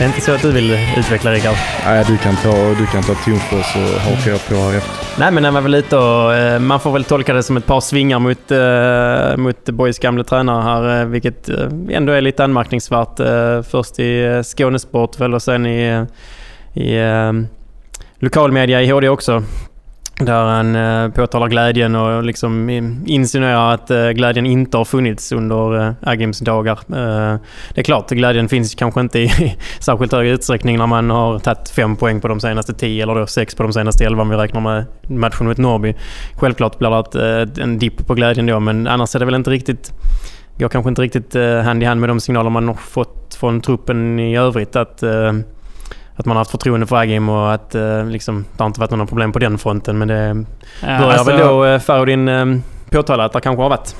Det 0.00 0.04
är 0.04 0.08
inte 0.08 0.20
så 0.20 0.32
att 0.32 0.42
du 0.42 0.52
vill 0.52 0.78
utveckla 0.96 1.32
Rickard? 1.32 1.56
Nej, 1.84 2.04
du 2.08 2.18
kan 2.18 2.36
ta, 2.36 2.74
du 2.78 2.86
kan 2.86 3.02
ta 3.02 3.14
Tonfors 3.14 3.76
och 3.76 4.00
haka 4.00 4.38
på 4.48 4.54
här 4.54 4.76
efter. 4.76 5.20
Nej, 5.20 5.32
men 5.32 5.42
den 5.42 5.54
var 5.54 5.60
väl 5.60 5.70
lite 5.70 5.96
och, 5.96 6.34
eh, 6.34 6.60
Man 6.60 6.80
får 6.80 6.92
väl 6.92 7.04
tolka 7.04 7.34
det 7.34 7.42
som 7.42 7.56
ett 7.56 7.66
par 7.66 7.80
svingar 7.80 8.18
mot, 8.18 8.52
uh, 8.52 9.36
mot 9.36 9.64
Boys 9.64 9.98
gamla 9.98 10.24
tränare 10.24 10.62
här, 10.62 11.02
uh, 11.02 11.08
vilket 11.08 11.48
uh, 11.50 11.68
ändå 11.90 12.12
är 12.12 12.20
lite 12.20 12.44
anmärkningsvärt. 12.44 13.20
först 13.66 13.98
i 13.98 14.42
Skånesport 14.44 15.20
väl 15.20 15.34
och 15.34 15.42
sen 15.42 15.66
i, 15.66 16.06
i 16.74 16.98
lokalmedia 18.18 18.82
i 18.82 18.90
HD 18.90 19.08
också. 19.08 19.42
Där 20.20 20.44
han 20.44 20.76
eh, 20.76 21.08
påtalar 21.08 21.48
glädjen 21.48 21.94
och 21.94 22.24
liksom 22.24 22.70
insinuerar 23.06 23.74
att 23.74 23.90
eh, 23.90 24.08
glädjen 24.08 24.46
inte 24.46 24.76
har 24.76 24.84
funnits 24.84 25.32
under 25.32 25.86
eh, 25.86 25.92
Agims 26.02 26.38
dagar. 26.38 26.78
Eh, 26.88 27.38
det 27.74 27.80
är 27.80 27.82
klart, 27.82 28.10
glädjen 28.10 28.48
finns 28.48 28.74
kanske 28.74 29.00
inte 29.00 29.18
i 29.18 29.56
särskilt 29.80 30.12
hög 30.12 30.28
utsträckning 30.28 30.78
när 30.78 30.86
man 30.86 31.10
har 31.10 31.38
tagit 31.38 31.68
fem 31.68 31.96
poäng 31.96 32.20
på 32.20 32.28
de 32.28 32.40
senaste 32.40 32.74
tio 32.74 33.02
eller 33.02 33.14
då 33.14 33.26
sex 33.26 33.54
på 33.54 33.62
de 33.62 33.72
senaste 33.72 34.04
elva 34.04 34.22
om 34.22 34.28
vi 34.28 34.36
räknar 34.36 34.60
med 34.60 34.84
matchen 35.08 35.46
mot 35.46 35.58
Norrby. 35.58 35.94
Självklart 36.36 36.78
blir 36.78 36.90
det 36.90 36.98
ett, 36.98 37.58
eh, 37.58 37.62
en 37.62 37.78
dipp 37.78 38.06
på 38.06 38.14
glädjen 38.14 38.46
då 38.46 38.60
men 38.60 38.86
annars 38.86 39.14
är 39.14 39.18
det 39.18 39.24
väl 39.24 39.34
inte 39.34 39.50
riktigt 39.50 39.92
går 40.58 40.68
kanske 40.68 40.88
inte 40.88 41.02
riktigt 41.02 41.34
eh, 41.34 41.58
hand 41.58 41.82
i 41.82 41.86
hand 41.86 42.00
med 42.00 42.10
de 42.10 42.20
signaler 42.20 42.50
man 42.50 42.68
har 42.68 42.74
fått 42.74 43.34
från 43.34 43.60
truppen 43.60 44.18
i 44.18 44.36
övrigt. 44.36 44.76
att 44.76 45.02
eh, 45.02 45.32
att 46.20 46.26
man 46.26 46.36
har 46.36 46.40
haft 46.40 46.50
förtroende 46.50 46.86
för 46.86 46.96
Agim 46.96 47.28
och 47.28 47.54
att 47.54 47.74
eh, 47.74 48.04
liksom, 48.04 48.44
det 48.56 48.62
har 48.62 48.66
inte 48.66 48.80
varit 48.80 48.90
några 48.90 49.06
problem 49.06 49.32
på 49.32 49.38
den 49.38 49.58
fronten. 49.58 49.98
Men 49.98 50.08
det 50.08 50.44
ja, 50.82 50.98
börjar 50.98 51.12
alltså, 51.12 51.30
väl 51.30 51.40
då 51.40 51.64
eh, 51.64 51.78
Farudin 51.78 52.28
eh, 52.28 52.46
påtala 52.90 53.24
att 53.24 53.32
det 53.32 53.40
kanske 53.40 53.62
har 53.62 53.70
varit. 53.70 53.96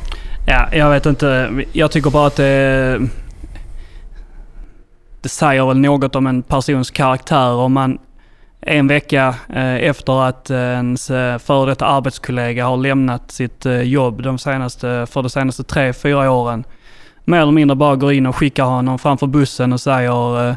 Ja, 0.47 0.69
jag 0.73 0.91
vet 0.91 1.07
inte. 1.07 1.51
Jag 1.73 1.91
tycker 1.91 2.11
bara 2.11 2.27
att 2.27 2.37
det... 2.37 3.01
Det 5.23 5.29
säger 5.29 5.67
väl 5.67 5.79
något 5.79 6.17
om 6.17 6.27
en 6.27 6.43
persons 6.43 6.91
karaktär 6.91 7.53
om 7.53 7.73
man 7.73 7.99
en 8.63 8.87
vecka 8.87 9.35
eh, 9.49 9.75
efter 9.75 10.23
att 10.29 10.51
ens 10.51 11.11
eh, 11.11 11.39
före 11.39 11.71
detta 11.71 11.87
arbetskollega 11.87 12.67
har 12.67 12.77
lämnat 12.77 13.31
sitt 13.31 13.67
eh, 13.67 13.83
jobb 13.83 14.23
de 14.23 14.39
senaste, 14.39 15.07
för 15.11 15.23
de 15.23 15.31
senaste 15.31 15.65
tre, 15.65 15.93
fyra 15.93 16.31
åren 16.31 16.65
mer 17.25 17.41
eller 17.41 17.53
mindre 17.53 17.75
bara 17.75 17.97
går 17.97 18.13
in 18.13 18.27
och 18.27 18.37
skickar 18.37 18.65
honom 18.65 18.99
framför 18.99 19.27
bussen 19.27 19.73
och 19.73 19.81
säger 19.81 20.57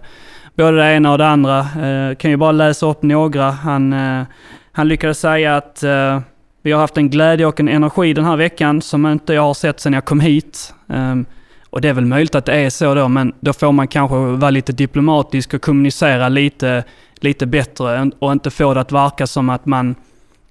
både 0.56 0.78
det 0.78 0.94
ena 0.94 1.12
och 1.12 1.18
det 1.18 1.28
andra. 1.28 1.60
Eh, 1.60 2.16
kan 2.16 2.32
ju 2.32 2.38
bara 2.38 2.52
läsa 2.52 2.86
upp 2.86 3.04
några. 3.04 3.52
Han, 3.52 3.94
eh, 3.94 4.24
han 4.72 4.88
lyckades 4.88 5.20
säga 5.20 5.58
att 5.58 5.84
eh, 5.84 6.20
vi 6.62 6.72
har 6.72 6.80
haft 6.80 6.98
en 6.98 7.10
glädje 7.10 7.46
och 7.46 7.60
en 7.60 7.68
energi 7.68 8.14
den 8.14 8.26
här 8.26 8.36
veckan 8.36 8.82
som 8.82 9.06
inte 9.06 9.34
jag 9.34 9.42
har 9.42 9.54
sett 9.54 9.80
sedan 9.80 9.94
jag 9.94 10.06
kom 10.06 10.20
hit. 10.20 10.74
Ehm, 10.90 11.26
och 11.70 11.82
det 11.82 11.90
är 11.90 11.94
väl 11.94 12.06
möjligt 12.06 12.36
att 12.36 12.46
det 12.46 12.54
är 12.54 12.70
så 12.70 12.96
då, 12.96 13.08
men 13.08 13.34
då 13.40 13.54
får 13.54 13.72
man 13.72 13.88
kanske 13.88 14.16
vara 14.16 14.50
lite 14.50 14.72
diplomatisk 14.72 15.54
och 15.54 15.62
kommunicera 15.62 16.30
lite, 16.30 16.84
lite 17.16 17.46
bättre 17.46 18.12
och 18.20 18.32
inte 18.32 18.50
få 18.50 18.74
det 18.74 18.82
att 18.82 18.92
verka 18.92 19.28
som 19.28 19.50
att 19.50 19.66
man 19.66 19.96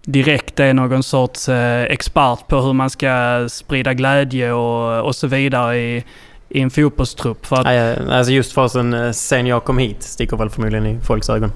direkt 0.05 0.61
är 0.61 0.75
någon 0.75 1.03
sorts 1.03 1.49
eh, 1.49 1.83
expert 1.83 2.47
på 2.49 2.61
hur 2.61 2.73
man 2.73 2.91
ska 2.91 3.47
sprida 3.49 3.95
glädje 3.95 4.53
och, 4.53 5.07
och 5.07 5.17
så 5.17 5.27
vidare 5.27 5.79
i, 5.79 6.05
i 6.55 6.61
en 6.61 6.71
fotbollstrupp. 6.71 7.47
För 7.47 7.57
att, 7.57 7.65
Nej, 7.65 7.99
alltså 8.11 8.33
just 8.33 8.53
fasen 8.53 8.95
eh, 8.95 9.11
sen 9.11 9.47
jag 9.47 9.65
kom 9.65 9.79
hit 9.79 10.03
sticker 10.03 10.37
väl 10.37 10.51
förmodligen 10.51 10.87
i 10.87 10.99
folks 11.03 11.31
ögon. 11.31 11.53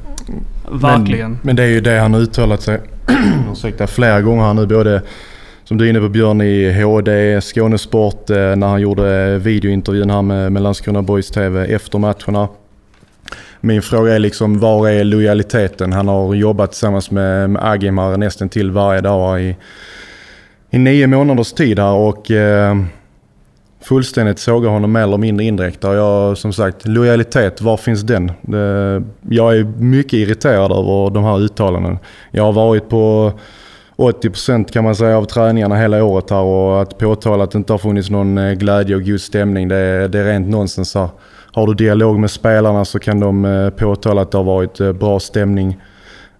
verkligen. 0.70 1.30
Men, 1.30 1.40
men 1.42 1.56
det 1.56 1.62
är 1.62 1.68
ju 1.68 1.80
det 1.80 1.98
han 1.98 2.14
uttalat 2.14 2.62
sig 2.62 2.80
ursäkta, 3.52 3.86
flera 3.86 4.20
gånger 4.20 4.44
här 4.44 4.54
nu. 4.54 4.66
Både 4.66 5.02
som 5.64 5.78
du 5.78 5.84
är 5.84 5.90
inne 5.90 6.00
på 6.00 6.08
Björn 6.08 6.40
i 6.40 6.82
HD, 6.82 7.40
Skånesport, 7.40 8.30
eh, 8.30 8.36
när 8.36 8.66
han 8.66 8.80
gjorde 8.80 9.38
videointervjun 9.38 10.10
här 10.10 10.22
med, 10.22 10.52
med 10.52 10.62
Landskrona 10.62 11.02
Boys 11.02 11.30
TV 11.30 11.64
efter 11.74 11.98
matcherna. 11.98 12.48
Min 13.60 13.82
fråga 13.82 14.14
är 14.14 14.18
liksom, 14.18 14.58
var 14.58 14.88
är 14.88 15.04
lojaliteten? 15.04 15.92
Han 15.92 16.08
har 16.08 16.34
jobbat 16.34 16.70
tillsammans 16.70 17.10
med, 17.10 17.50
med 17.50 17.64
Agim 17.64 17.98
här 17.98 18.16
nästan 18.16 18.48
till 18.48 18.70
varje 18.70 19.00
dag 19.00 19.42
i, 19.42 19.56
i 20.70 20.78
nio 20.78 21.06
månaders 21.06 21.52
tid 21.52 21.78
här 21.78 21.92
och 21.92 22.30
eh, 22.30 22.76
fullständigt 23.86 24.38
sågar 24.38 24.70
honom 24.70 24.92
mer 24.92 25.00
eller 25.00 25.18
mindre 25.18 25.44
indirekt. 25.44 25.84
Och 25.84 25.94
jag, 25.94 26.38
som 26.38 26.52
sagt, 26.52 26.88
lojalitet, 26.88 27.60
var 27.60 27.76
finns 27.76 28.02
den? 28.02 28.32
Det, 28.42 29.02
jag 29.28 29.56
är 29.56 29.64
mycket 29.78 30.12
irriterad 30.12 30.72
över 30.72 31.10
de 31.10 31.24
här 31.24 31.40
uttalandena. 31.40 31.98
Jag 32.30 32.42
har 32.42 32.52
varit 32.52 32.88
på 32.88 33.32
80% 33.96 34.72
kan 34.72 34.84
man 34.84 34.96
säga 34.96 35.18
av 35.18 35.24
träningarna 35.24 35.76
hela 35.76 36.04
året 36.04 36.30
här 36.30 36.42
och 36.42 36.82
att 36.82 36.98
påtala 36.98 37.44
att 37.44 37.50
det 37.50 37.58
inte 37.58 37.72
har 37.72 37.78
funnits 37.78 38.10
någon 38.10 38.38
eh, 38.38 38.52
glädje 38.52 38.96
och 38.96 39.04
god 39.04 39.20
stämning, 39.20 39.68
det, 39.68 40.08
det 40.08 40.18
är 40.18 40.24
rent 40.24 40.48
nonsens 40.48 40.94
här. 40.94 41.08
Har 41.52 41.66
du 41.66 41.74
dialog 41.74 42.18
med 42.18 42.30
spelarna 42.30 42.84
så 42.84 42.98
kan 42.98 43.20
de 43.20 43.44
eh, 43.44 43.70
påtala 43.70 44.22
att 44.22 44.30
det 44.30 44.38
har 44.38 44.44
varit 44.44 44.80
eh, 44.80 44.92
bra 44.92 45.20
stämning. 45.20 45.80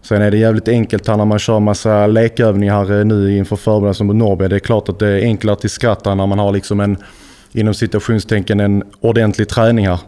Sen 0.02 0.22
är 0.22 0.30
det 0.30 0.36
jävligt 0.36 0.68
enkelt 0.68 1.08
här 1.08 1.16
när 1.16 1.24
man 1.24 1.38
kör 1.38 1.60
massa 1.60 2.06
lekövningar 2.06 3.04
nu 3.04 3.36
inför 3.36 3.56
förberedelsen 3.56 4.06
mot 4.06 4.16
Norrby. 4.16 4.48
Det 4.48 4.56
är 4.56 4.60
klart 4.60 4.88
att 4.88 4.98
det 4.98 5.08
är 5.08 5.22
enklare 5.22 5.56
till 5.56 5.70
skratt 5.70 6.04
när 6.04 6.26
man 6.26 6.38
har 6.38 6.52
liksom 6.52 6.80
en, 6.80 6.96
inom 7.56 7.74
situationstänken 7.74 8.60
en 8.60 8.84
ordentlig 9.00 9.48
träning 9.48 9.88
här. 9.88 9.98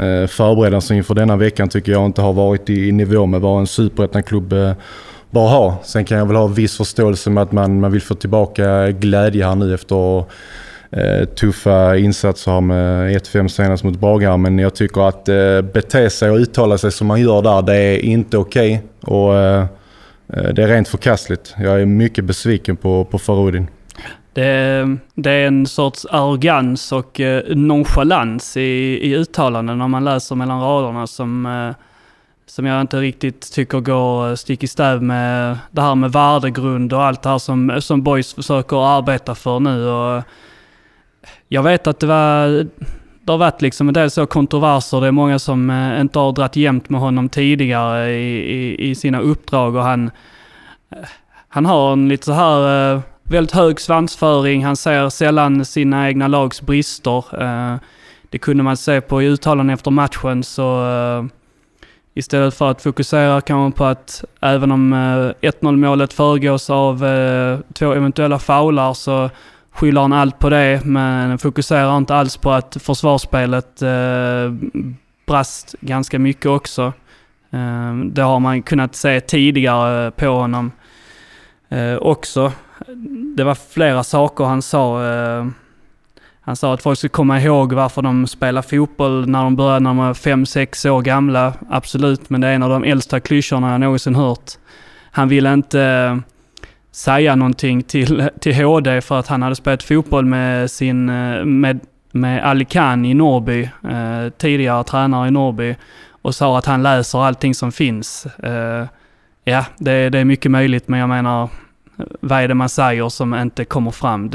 Eh, 0.00 0.26
förberedelsen 0.26 0.96
inför 0.96 1.14
denna 1.14 1.36
veckan 1.36 1.68
tycker 1.68 1.92
jag 1.92 2.06
inte 2.06 2.22
har 2.22 2.32
varit 2.32 2.70
i 2.70 2.92
nivå 2.92 3.26
med 3.26 3.40
vad 3.40 3.60
en 3.60 3.66
superettan-klubb 3.66 4.52
eh, 4.52 4.72
bör 5.30 5.46
ha. 5.48 5.78
Sen 5.84 6.04
kan 6.04 6.18
jag 6.18 6.26
väl 6.26 6.36
ha 6.36 6.46
viss 6.46 6.76
förståelse 6.76 7.30
med 7.30 7.42
att 7.42 7.52
man, 7.52 7.80
man 7.80 7.92
vill 7.92 8.02
få 8.02 8.14
tillbaka 8.14 8.90
glädje 8.90 9.46
här 9.46 9.54
nu 9.54 9.74
efter 9.74 10.24
eh, 10.90 11.24
tuffa 11.24 11.96
insatser 11.96 12.50
här 12.50 12.60
med 12.60 13.16
1-5 13.16 13.48
senast 13.48 13.84
mot 13.84 14.00
Brage. 14.00 14.38
Men 14.38 14.58
jag 14.58 14.74
tycker 14.74 15.08
att 15.08 15.28
eh, 15.28 15.60
bete 15.60 16.10
sig 16.10 16.30
och 16.30 16.36
uttala 16.36 16.78
sig 16.78 16.92
som 16.92 17.06
man 17.06 17.20
gör 17.20 17.42
där, 17.42 17.62
det 17.62 17.76
är 17.76 17.98
inte 17.98 18.38
okej. 18.38 18.84
Okay. 19.02 19.16
Och 19.16 19.34
eh, 19.34 19.66
eh, 20.32 20.48
det 20.54 20.62
är 20.62 20.68
rent 20.68 20.88
förkastligt. 20.88 21.54
Jag 21.58 21.80
är 21.80 21.86
mycket 21.86 22.24
besviken 22.24 22.76
på, 22.76 23.04
på 23.04 23.18
Farudin. 23.18 23.68
Det, 24.36 24.96
det, 25.14 25.30
är 25.30 25.46
en 25.46 25.66
sorts 25.66 26.06
arrogans 26.10 26.92
och 26.92 27.20
eh, 27.20 27.56
nonchalans 27.56 28.56
i, 28.56 28.60
i 29.02 29.14
uttalanden 29.14 29.78
när 29.78 29.88
man 29.88 30.04
läser 30.04 30.34
mellan 30.34 30.60
raderna 30.60 31.06
som 31.06 31.46
eh, 31.46 31.74
som 32.46 32.66
jag 32.66 32.80
inte 32.80 33.00
riktigt 33.00 33.52
tycker 33.52 33.80
går 33.80 34.28
eh, 34.28 34.34
stick 34.34 34.62
i 34.62 34.66
stäv 34.66 35.02
med 35.02 35.58
det 35.70 35.82
här 35.82 35.94
med 35.94 36.12
värdegrund 36.12 36.92
och 36.92 37.04
allt 37.04 37.22
det 37.22 37.28
här 37.28 37.38
som, 37.38 37.80
som 37.80 38.02
Boys 38.02 38.34
försöker 38.34 38.96
arbeta 38.98 39.34
för 39.34 39.60
nu. 39.60 39.88
Och 39.88 40.16
eh, 40.16 40.22
jag 41.48 41.62
vet 41.62 41.86
att 41.86 42.00
det 42.00 42.06
var 42.06 42.48
det 43.22 43.32
har 43.32 43.38
varit 43.38 43.62
liksom 43.62 43.88
en 43.88 43.94
del 43.94 44.10
så 44.10 44.26
kontroverser. 44.26 45.00
Det 45.00 45.06
är 45.06 45.12
många 45.12 45.38
som 45.38 45.70
eh, 45.70 46.00
inte 46.00 46.18
har 46.18 46.32
dratt 46.32 46.56
jämt 46.56 46.88
med 46.88 47.00
honom 47.00 47.28
tidigare 47.28 48.10
i, 48.10 48.54
i, 48.54 48.90
i 48.90 48.94
sina 48.94 49.20
uppdrag 49.20 49.76
och 49.76 49.82
han, 49.82 50.10
eh, 50.90 51.08
han 51.48 51.66
har 51.66 51.92
en 51.92 52.08
lite 52.08 52.24
så 52.24 52.32
här 52.32 53.02
väldigt 53.28 53.54
hög 53.54 53.80
svansföring. 53.80 54.64
Han 54.64 54.76
ser 54.76 55.08
sällan 55.08 55.64
sina 55.64 56.08
egna 56.08 56.28
lags 56.28 56.62
brister. 56.62 57.42
Eh, 57.42 57.76
det 58.30 58.38
kunde 58.38 58.62
man 58.62 58.76
se 58.76 59.00
på 59.00 59.22
i 59.22 59.26
uttalanden 59.26 59.74
efter 59.74 59.90
matchen 59.90 60.42
så 60.42 60.88
eh, 60.88 61.24
Istället 62.14 62.54
för 62.54 62.70
att 62.70 62.82
fokusera 62.82 63.40
kanske 63.40 63.78
på 63.78 63.84
att 63.84 64.24
även 64.40 64.72
om 64.72 64.92
eh, 64.92 65.50
1-0 65.50 65.76
målet 65.76 66.12
föregås 66.12 66.70
av 66.70 66.98
två 67.74 67.92
eventuella 67.92 68.38
faular 68.38 68.94
så 68.94 69.30
skyller 69.70 70.00
han 70.00 70.12
allt 70.12 70.38
på 70.38 70.50
det 70.50 70.80
men 70.84 71.38
fokuserar 71.38 71.96
inte 71.96 72.14
alls 72.14 72.36
på 72.36 72.52
att 72.52 72.76
försvarsspelet 72.80 73.82
brast 75.26 75.74
ganska 75.80 76.18
mycket 76.18 76.46
också. 76.46 76.92
Det 78.04 78.22
har 78.22 78.40
man 78.40 78.62
kunnat 78.62 78.94
se 78.94 79.20
tidigare 79.20 80.10
på 80.10 80.26
honom 80.26 80.72
också. 82.00 82.52
Det 83.36 83.44
var 83.44 83.54
flera 83.54 84.04
saker 84.04 84.44
han 84.44 84.62
sa 84.62 85.04
eh, 85.04 85.46
han 86.46 86.56
sa 86.56 86.74
att 86.74 86.82
folk 86.82 86.98
ska 86.98 87.08
komma 87.08 87.40
ihåg 87.40 87.72
varför 87.72 88.02
de 88.02 88.26
spelar 88.26 88.62
fotboll 88.62 89.28
när 89.28 89.42
de 89.42 89.56
började 89.56 89.80
när 89.80 89.90
de 89.90 89.96
var 89.96 90.14
5-6 90.14 90.88
år 90.88 91.02
gamla. 91.02 91.52
Absolut, 91.70 92.30
men 92.30 92.40
det 92.40 92.48
är 92.48 92.52
en 92.52 92.62
av 92.62 92.70
de 92.70 92.84
äldsta 92.84 93.20
klyschorna 93.20 93.70
jag 93.70 93.80
någonsin 93.80 94.14
hört. 94.14 94.50
Han 95.10 95.28
ville 95.28 95.52
inte 95.52 95.80
eh, 95.82 96.16
säga 96.92 97.36
någonting 97.36 97.82
till, 97.82 98.28
till 98.40 98.54
HD 98.54 99.00
för 99.00 99.18
att 99.18 99.26
han 99.26 99.42
hade 99.42 99.56
spelat 99.56 99.82
fotboll 99.82 100.24
med 100.24 100.70
sin, 100.70 101.08
eh, 101.08 101.44
med, 101.44 101.80
med 102.12 102.44
Ali 102.44 102.64
Khan 102.64 103.04
i 103.04 103.14
Norrby, 103.14 103.62
eh, 103.62 104.30
tidigare 104.38 104.84
tränare 104.84 105.28
i 105.28 105.30
Norrby, 105.30 105.76
och 106.22 106.34
sa 106.34 106.58
att 106.58 106.66
han 106.66 106.82
läser 106.82 107.24
allting 107.24 107.54
som 107.54 107.72
finns. 107.72 108.26
Eh, 108.26 108.86
ja, 109.44 109.64
det, 109.78 110.10
det 110.10 110.18
är 110.18 110.24
mycket 110.24 110.50
möjligt, 110.50 110.88
men 110.88 111.00
jag 111.00 111.08
menar, 111.08 111.48
vad 112.20 112.40
är 112.40 112.48
det 112.48 112.54
man 112.54 112.68
säger 112.68 113.08
som 113.08 113.34
inte 113.34 113.64
kommer 113.64 113.90
fram? 113.90 114.30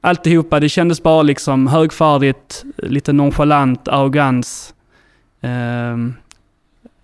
Alltihopa, 0.00 0.60
det 0.60 0.68
kändes 0.68 1.02
bara 1.02 1.22
liksom 1.22 1.66
högfärdigt, 1.66 2.64
lite 2.76 3.12
nonchalant, 3.12 3.88
arrogans. 3.88 4.74
Ehm, 5.40 6.14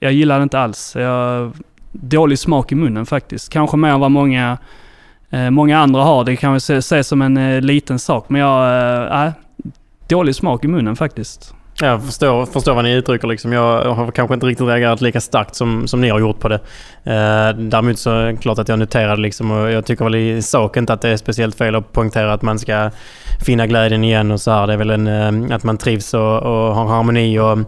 jag 0.01 0.13
gillade 0.13 0.43
inte 0.43 0.59
alls. 0.59 0.97
Jag, 0.97 1.53
dålig 1.93 2.39
smak 2.39 2.73
i 2.73 2.75
munnen 2.75 3.07
faktiskt. 3.07 3.53
Kanske 3.53 3.77
mer 3.77 3.89
än 3.89 4.01
vad 4.01 4.11
många, 4.11 4.59
eh, 5.31 5.51
många 5.51 5.79
andra 5.79 6.03
har. 6.03 6.25
Det 6.25 6.37
kan 6.37 6.53
vi 6.53 6.61
se, 6.61 6.83
se 6.83 7.05
som 7.05 7.23
en 7.23 7.37
eh, 7.37 7.61
liten 7.61 7.99
sak, 7.99 8.29
men 8.29 8.41
jag... 8.41 8.83
Eh, 9.05 9.27
äh, 9.27 9.33
dålig 10.09 10.35
smak 10.35 10.65
i 10.65 10.69
munnen 10.69 10.97
faktiskt. 10.97 11.55
Jag 11.81 12.05
förstår, 12.05 12.47
förstår 12.47 12.75
vad 12.75 12.85
ni 12.85 12.93
uttrycker. 12.93 13.29
Liksom. 13.29 13.53
Jag 13.53 13.95
har 13.95 14.11
kanske 14.11 14.35
inte 14.35 14.47
riktigt 14.47 14.67
reagerat 14.67 15.01
lika 15.01 15.21
starkt 15.21 15.55
som, 15.55 15.89
som 15.89 16.01
ni 16.01 16.09
har 16.09 16.21
gjort 16.21 16.41
på 16.41 16.49
det. 16.49 16.61
Eh, 17.05 17.57
däremot 17.59 17.99
så 17.99 18.11
är 18.11 18.27
det 18.27 18.37
klart 18.37 18.59
att 18.59 18.69
jag 18.69 18.79
noterade 18.79 19.23
liksom, 19.23 19.51
och 19.51 19.71
jag 19.71 19.87
tycker 19.87 20.05
väl 20.05 20.15
i 20.15 20.43
sak 20.43 20.77
inte 20.77 20.93
att 20.93 21.01
det 21.01 21.09
är 21.09 21.17
speciellt 21.17 21.59
fel 21.59 21.75
att 21.75 21.93
poängtera 21.93 22.33
att 22.33 22.43
man 22.43 22.59
ska 22.59 22.91
finna 23.45 23.67
glädjen 23.67 24.05
igen 24.05 24.31
och 24.31 24.41
så 24.41 24.51
här. 24.51 24.67
Det 24.67 24.73
är 24.73 24.77
väl 24.77 24.91
en, 24.91 25.07
eh, 25.51 25.57
att 25.57 25.65
man 25.65 25.79
trivs 25.79 26.15
och, 26.15 26.43
och 26.43 26.75
har 26.75 26.87
harmoni 26.89 27.39
och 27.39 27.59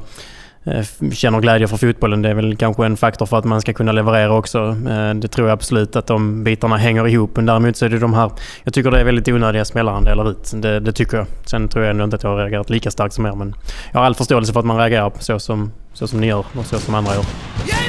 Eh, 0.66 1.10
känner 1.12 1.40
glädje 1.40 1.68
för 1.68 1.76
fotbollen. 1.76 2.22
Det 2.22 2.28
är 2.28 2.34
väl 2.34 2.56
kanske 2.56 2.86
en 2.86 2.96
faktor 2.96 3.26
för 3.26 3.38
att 3.38 3.44
man 3.44 3.60
ska 3.60 3.72
kunna 3.72 3.92
leverera 3.92 4.34
också. 4.34 4.58
Eh, 4.88 5.14
det 5.14 5.28
tror 5.28 5.48
jag 5.48 5.54
absolut 5.54 5.96
att 5.96 6.06
de 6.06 6.44
bitarna 6.44 6.76
hänger 6.76 7.08
ihop. 7.08 7.36
Men 7.36 7.46
däremot 7.46 7.76
så 7.76 7.84
är 7.84 7.88
det 7.88 7.98
de 7.98 8.14
här... 8.14 8.30
Jag 8.64 8.74
tycker 8.74 8.90
det 8.90 9.00
är 9.00 9.04
väldigt 9.04 9.28
onödiga 9.28 9.64
smällar 9.64 9.92
han 9.92 10.04
delar 10.04 10.30
ut. 10.30 10.52
Det, 10.54 10.80
det, 10.80 10.92
tycker 10.92 11.16
jag. 11.16 11.26
Sen 11.44 11.68
tror 11.68 11.84
jag 11.84 11.90
ändå 11.90 12.04
inte 12.04 12.16
att 12.16 12.22
jag 12.22 12.30
har 12.30 12.36
reagerat 12.36 12.70
lika 12.70 12.90
starkt 12.90 13.14
som 13.14 13.26
er. 13.26 13.32
Men 13.32 13.54
jag 13.92 13.98
har 13.98 14.06
all 14.06 14.14
förståelse 14.14 14.52
för 14.52 14.60
att 14.60 14.66
man 14.66 14.76
reagerar 14.76 15.12
så 15.18 15.38
som, 15.38 15.72
så 15.92 16.08
som 16.08 16.20
ni 16.20 16.26
gör 16.26 16.44
och 16.58 16.66
så 16.66 16.78
som 16.78 16.94
andra 16.94 17.14
gör. 17.14 17.24
Yeah! 17.66 17.83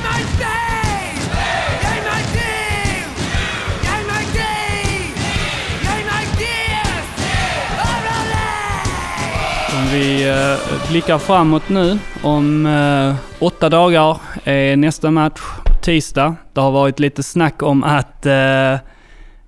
Blickar 10.90 11.18
framåt 11.18 11.70
nu. 11.70 12.00
Om 12.24 12.66
eh, 12.66 13.16
åtta 13.40 13.70
dagar 13.70 14.18
är 14.44 14.76
nästa 14.76 15.12
match 15.12 15.42
tisdag. 15.82 16.36
Det 16.54 16.62
har 16.62 16.72
varit 16.72 17.00
lite 17.00 17.24
snack 17.24 17.64
om 17.64 17.84
att 17.84 18.26
eh, 18.26 18.74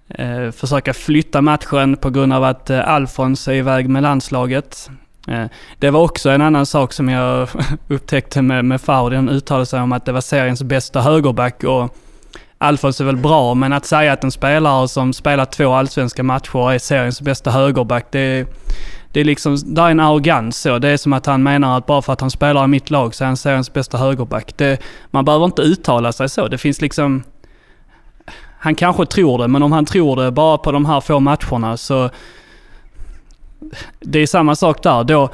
eh, 0.09 0.51
försöka 0.51 0.93
flytta 0.93 1.41
matchen 1.41 1.97
på 1.97 2.09
grund 2.09 2.33
av 2.33 2.43
att 2.43 2.69
eh, 2.69 2.89
Alfons 2.89 3.47
är 3.47 3.53
iväg 3.53 3.89
med 3.89 4.03
landslaget. 4.03 4.89
Eh, 5.27 5.45
det 5.79 5.89
var 5.89 6.01
också 6.01 6.29
en 6.29 6.41
annan 6.41 6.65
sak 6.65 6.93
som 6.93 7.09
jag 7.09 7.49
upptäckte 7.87 8.41
med, 8.41 8.65
med 8.65 8.81
Fardi. 8.81 9.15
Han 9.15 9.29
uttalade 9.29 9.65
sig 9.65 9.81
om 9.81 9.91
att 9.91 10.05
det 10.05 10.11
var 10.11 10.21
seriens 10.21 10.63
bästa 10.63 11.01
högerback 11.01 11.63
och 11.63 11.95
Alfons 12.57 13.01
är 13.01 13.05
väl 13.05 13.17
bra, 13.17 13.53
men 13.53 13.73
att 13.73 13.85
säga 13.85 14.13
att 14.13 14.23
en 14.23 14.31
spelare 14.31 14.87
som 14.87 15.13
spelar 15.13 15.45
två 15.45 15.73
allsvenska 15.73 16.23
matcher 16.23 16.71
är 16.71 16.79
seriens 16.79 17.21
bästa 17.21 17.51
högerback, 17.51 18.05
det 18.11 18.45
det 19.17 19.21
är 19.21 19.25
liksom, 19.25 19.57
där 19.65 19.85
är 19.85 19.91
en 19.91 19.99
arrogans 19.99 20.57
så. 20.57 20.79
Det 20.79 20.89
är 20.89 20.97
som 20.97 21.13
att 21.13 21.25
han 21.25 21.43
menar 21.43 21.77
att 21.77 21.85
bara 21.85 22.01
för 22.01 22.13
att 22.13 22.21
han 22.21 22.31
spelar 22.31 22.63
i 22.63 22.67
mitt 22.67 22.89
lag 22.89 23.15
så 23.15 23.23
är 23.23 23.25
han 23.25 23.37
seriens 23.37 23.73
bästa 23.73 23.97
högerback. 23.97 24.57
Det, 24.57 24.81
man 25.11 25.25
behöver 25.25 25.45
inte 25.45 25.61
uttala 25.61 26.11
sig 26.11 26.29
så. 26.29 26.47
Det 26.47 26.57
finns 26.57 26.81
liksom... 26.81 27.23
Han 28.59 28.75
kanske 28.75 29.05
tror 29.05 29.37
det, 29.37 29.47
men 29.47 29.63
om 29.63 29.71
han 29.71 29.85
tror 29.85 30.15
det 30.15 30.31
bara 30.31 30.57
på 30.57 30.71
de 30.71 30.85
här 30.85 31.01
få 31.01 31.19
matcherna 31.19 31.77
så... 31.77 32.09
Det 33.99 34.19
är 34.19 34.27
samma 34.27 34.55
sak 34.55 34.83
där. 34.83 35.03
Då, 35.03 35.29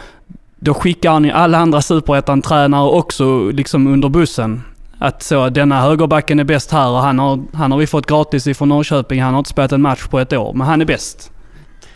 då 0.60 0.74
skickar 0.74 1.12
han 1.12 1.24
ju 1.24 1.32
alla 1.32 1.58
andra 1.58 1.82
superettan-tränare 1.82 2.90
också 2.90 3.52
liksom 3.52 3.88
under 3.88 4.10
bussen. 4.10 4.64
att 5.00 5.24
så, 5.24 5.50
denna 5.50 5.82
högerbacken 5.82 6.40
är 6.40 6.44
bäst 6.44 6.72
här 6.72 6.90
och 6.90 7.00
han 7.00 7.20
har, 7.20 7.44
han 7.54 7.72
har 7.72 7.80
vi 7.80 7.88
fått 7.88 8.06
gratis 8.06 8.48
ifrån 8.48 8.70
Norrköping. 8.70 9.22
Han 9.22 9.34
har 9.34 9.40
inte 9.40 9.50
spelat 9.50 9.72
en 9.72 9.82
match 9.82 10.08
på 10.08 10.20
ett 10.20 10.34
år, 10.34 10.54
men 10.54 10.68
han 10.68 10.82
är 10.82 10.86
bäst. 10.86 11.33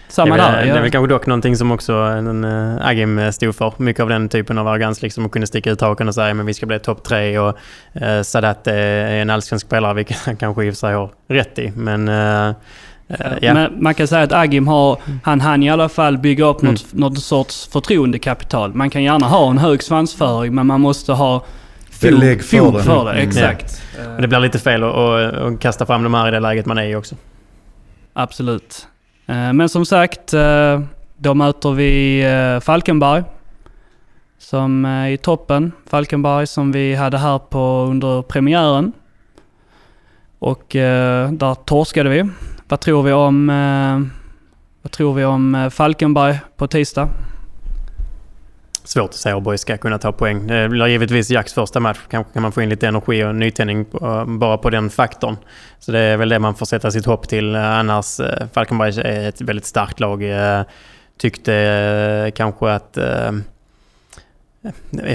Samma 0.08 0.38
det 0.38 0.44
är, 0.44 0.52
där. 0.52 0.66
ja. 0.66 0.74
Det 0.74 0.80
är 0.80 0.82
väl 0.82 0.92
kanske 0.92 1.14
dock 1.14 1.26
någonting 1.26 1.56
som 1.58 1.72
också 1.72 1.94
en, 1.94 2.44
uh, 2.46 2.88
Agim 2.88 3.32
stod 3.32 3.56
för. 3.56 3.74
Mycket 3.78 4.04
av 4.04 4.10
den 4.10 4.30
typen 4.30 4.58
av 4.58 4.68
arrogans, 4.68 5.02
liksom 5.02 5.26
att 5.26 5.32
kunna 5.32 5.46
sticka 5.46 5.72
ut 5.72 5.82
hakan 5.82 6.08
och 6.08 6.16
säga 6.16 6.34
men 6.34 6.46
vi 6.46 6.54
ska 6.54 6.66
bli 6.66 6.80
topp 6.80 7.04
tre 7.04 7.40
och 7.40 7.58
uh, 8.02 8.22
Sadat 8.22 8.68
är 8.68 9.08
en 9.08 9.30
allsvensk 9.30 9.66
spelare, 9.66 9.94
vilket 9.94 10.18
han 10.18 10.38
kanske 10.38 10.66
i 10.66 10.70
och 10.70 10.74
för 10.74 10.78
sig 10.78 10.94
har 10.94 11.12
rätt 11.28 11.60
i. 11.60 11.72
Men 11.76 12.10
uh, 12.10 12.56
ja. 13.42 13.54
Men 13.54 13.84
man 13.84 13.94
kan 13.94 14.08
säga 14.08 14.22
att 14.22 14.34
Agim 14.34 14.68
har, 14.68 15.00
han 15.24 15.42
hann 15.42 15.64
i 15.64 15.70
alla 15.70 15.90
fall 15.90 16.18
bygga 16.18 16.46
upp 16.46 16.62
Mm. 16.62 16.74
något, 16.74 16.94
något 16.94 17.20
sorts 17.20 17.68
förtroendekapital. 17.68 18.74
Man 18.74 18.90
kan 18.90 19.04
gärna 19.04 19.28
ha 19.28 19.50
en 19.50 19.58
hög 19.58 19.84
svansföring 19.84 20.56
men 20.56 20.68
man 20.68 20.82
måste 20.82 21.14
ha 21.14 21.40
fog, 21.92 22.00
för 22.00 22.12
det. 22.12 22.84
för 22.84 23.06
det. 23.06 23.12
Mm. 23.12 23.28
Exakt. 23.30 23.82
Men 24.06 24.22
det 24.22 24.28
blir 24.28 24.40
lite 24.40 24.60
fel 24.60 24.84
att, 24.84 24.96
att, 24.96 25.34
att 25.34 25.60
kasta 25.60 25.86
fram 25.86 26.04
de 26.04 26.14
här 26.14 26.28
i 26.28 26.32
det 26.32 26.40
läget 26.40 26.66
man 26.66 26.78
är 26.78 26.86
i 26.86 26.96
också. 26.96 27.16
Absolut. 28.14 28.88
Eh, 29.28 29.54
men 29.54 29.70
som 29.70 29.86
sagt, 29.86 30.34
eh, 30.34 30.82
då 31.18 31.34
möter 31.34 31.72
vi 31.72 32.22
eh, 32.26 32.60
Falkenberg. 32.60 33.24
Som 34.40 34.86
är 34.86 35.10
i 35.10 35.18
toppen. 35.18 35.72
Falkenberg 35.86 36.48
som 36.48 36.72
vi 36.72 36.96
hade 36.96 37.18
här 37.18 37.40
på 37.40 37.88
under 37.90 38.22
premiären. 38.22 38.94
Och 40.40 40.66
där 41.32 41.56
torskade 41.56 42.10
vi. 42.10 42.30
Vad 42.68 42.80
tror 42.80 43.04
vi 43.04 43.12
om, 43.12 43.48
vad 44.82 44.92
tror 44.92 45.14
vi 45.14 45.26
om 45.26 45.70
Falkenberg 45.72 46.40
på 46.58 46.68
tisdag? 46.68 47.10
Svårt 48.88 49.10
att 49.10 49.16
säga 49.16 49.36
hur 49.36 49.42
Borg 49.42 49.58
ska 49.58 49.78
kunna 49.78 49.98
ta 49.98 50.12
poäng. 50.12 50.48
Det 50.48 50.70
blir 50.70 50.88
givetvis 50.88 51.30
Jacks 51.30 51.54
första 51.54 51.80
match. 51.80 52.00
Kanske 52.10 52.34
kan 52.34 52.42
man 52.42 52.52
få 52.52 52.62
in 52.62 52.70
lite 52.70 52.88
energi 52.88 53.24
och 53.24 53.36
nytändning 53.36 53.86
bara 54.40 54.58
på 54.58 54.70
den 54.70 54.90
faktorn. 54.90 55.36
Så 55.80 55.92
det 55.92 56.00
är 56.00 56.18
väl 56.18 56.30
det 56.30 56.40
man 56.40 56.56
får 56.56 56.66
sätta 56.66 56.92
sitt 56.92 57.06
hopp 57.06 57.28
till. 57.28 57.56
Annars, 57.56 58.20
eh, 58.20 58.48
Falkenberg 58.54 59.02
är 59.02 59.30
ett 59.30 59.42
väldigt 59.42 59.66
starkt 59.66 60.00
lag. 60.00 60.24
Eh, 60.24 60.64
tyckte 61.18 61.54
eh, 61.54 62.32
kanske 62.32 62.72
att 62.72 62.98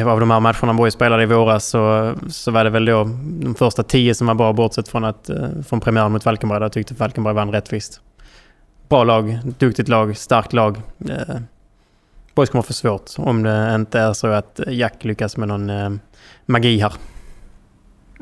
av 0.06 0.20
de 0.20 0.30
här 0.30 0.40
matcherna 0.40 0.74
Borg 0.74 0.90
spelade 0.90 1.22
i 1.22 1.26
våras 1.26 1.66
så, 1.66 2.14
så 2.28 2.50
var 2.50 2.64
det 2.64 2.70
väl 2.70 2.84
då 2.84 3.04
de 3.24 3.54
första 3.54 3.82
tio 3.82 4.14
som 4.14 4.26
var 4.26 4.34
bra 4.34 4.52
bortsett 4.52 4.88
från, 4.88 5.04
att, 5.04 5.30
från 5.68 5.80
premiären 5.80 6.12
mot 6.12 6.22
Falkenberg. 6.22 6.60
Där 6.60 6.68
tyckte 6.68 6.94
Falkenberg 6.94 7.34
vann 7.34 7.52
rättvist. 7.52 8.00
Bra 8.88 9.04
lag, 9.04 9.38
duktigt 9.58 9.88
lag, 9.88 10.16
starkt 10.16 10.52
lag. 10.52 10.76
Boys 12.34 12.50
kommer 12.50 12.62
få 12.62 12.72
svårt 12.72 13.10
om 13.16 13.42
det 13.42 13.72
inte 13.74 13.98
är 13.98 14.12
så 14.12 14.26
att 14.26 14.60
Jack 14.68 15.04
lyckas 15.04 15.36
med 15.36 15.48
någon 15.48 15.70
eh, 15.70 15.90
magi 16.46 16.78
här. 16.78 16.92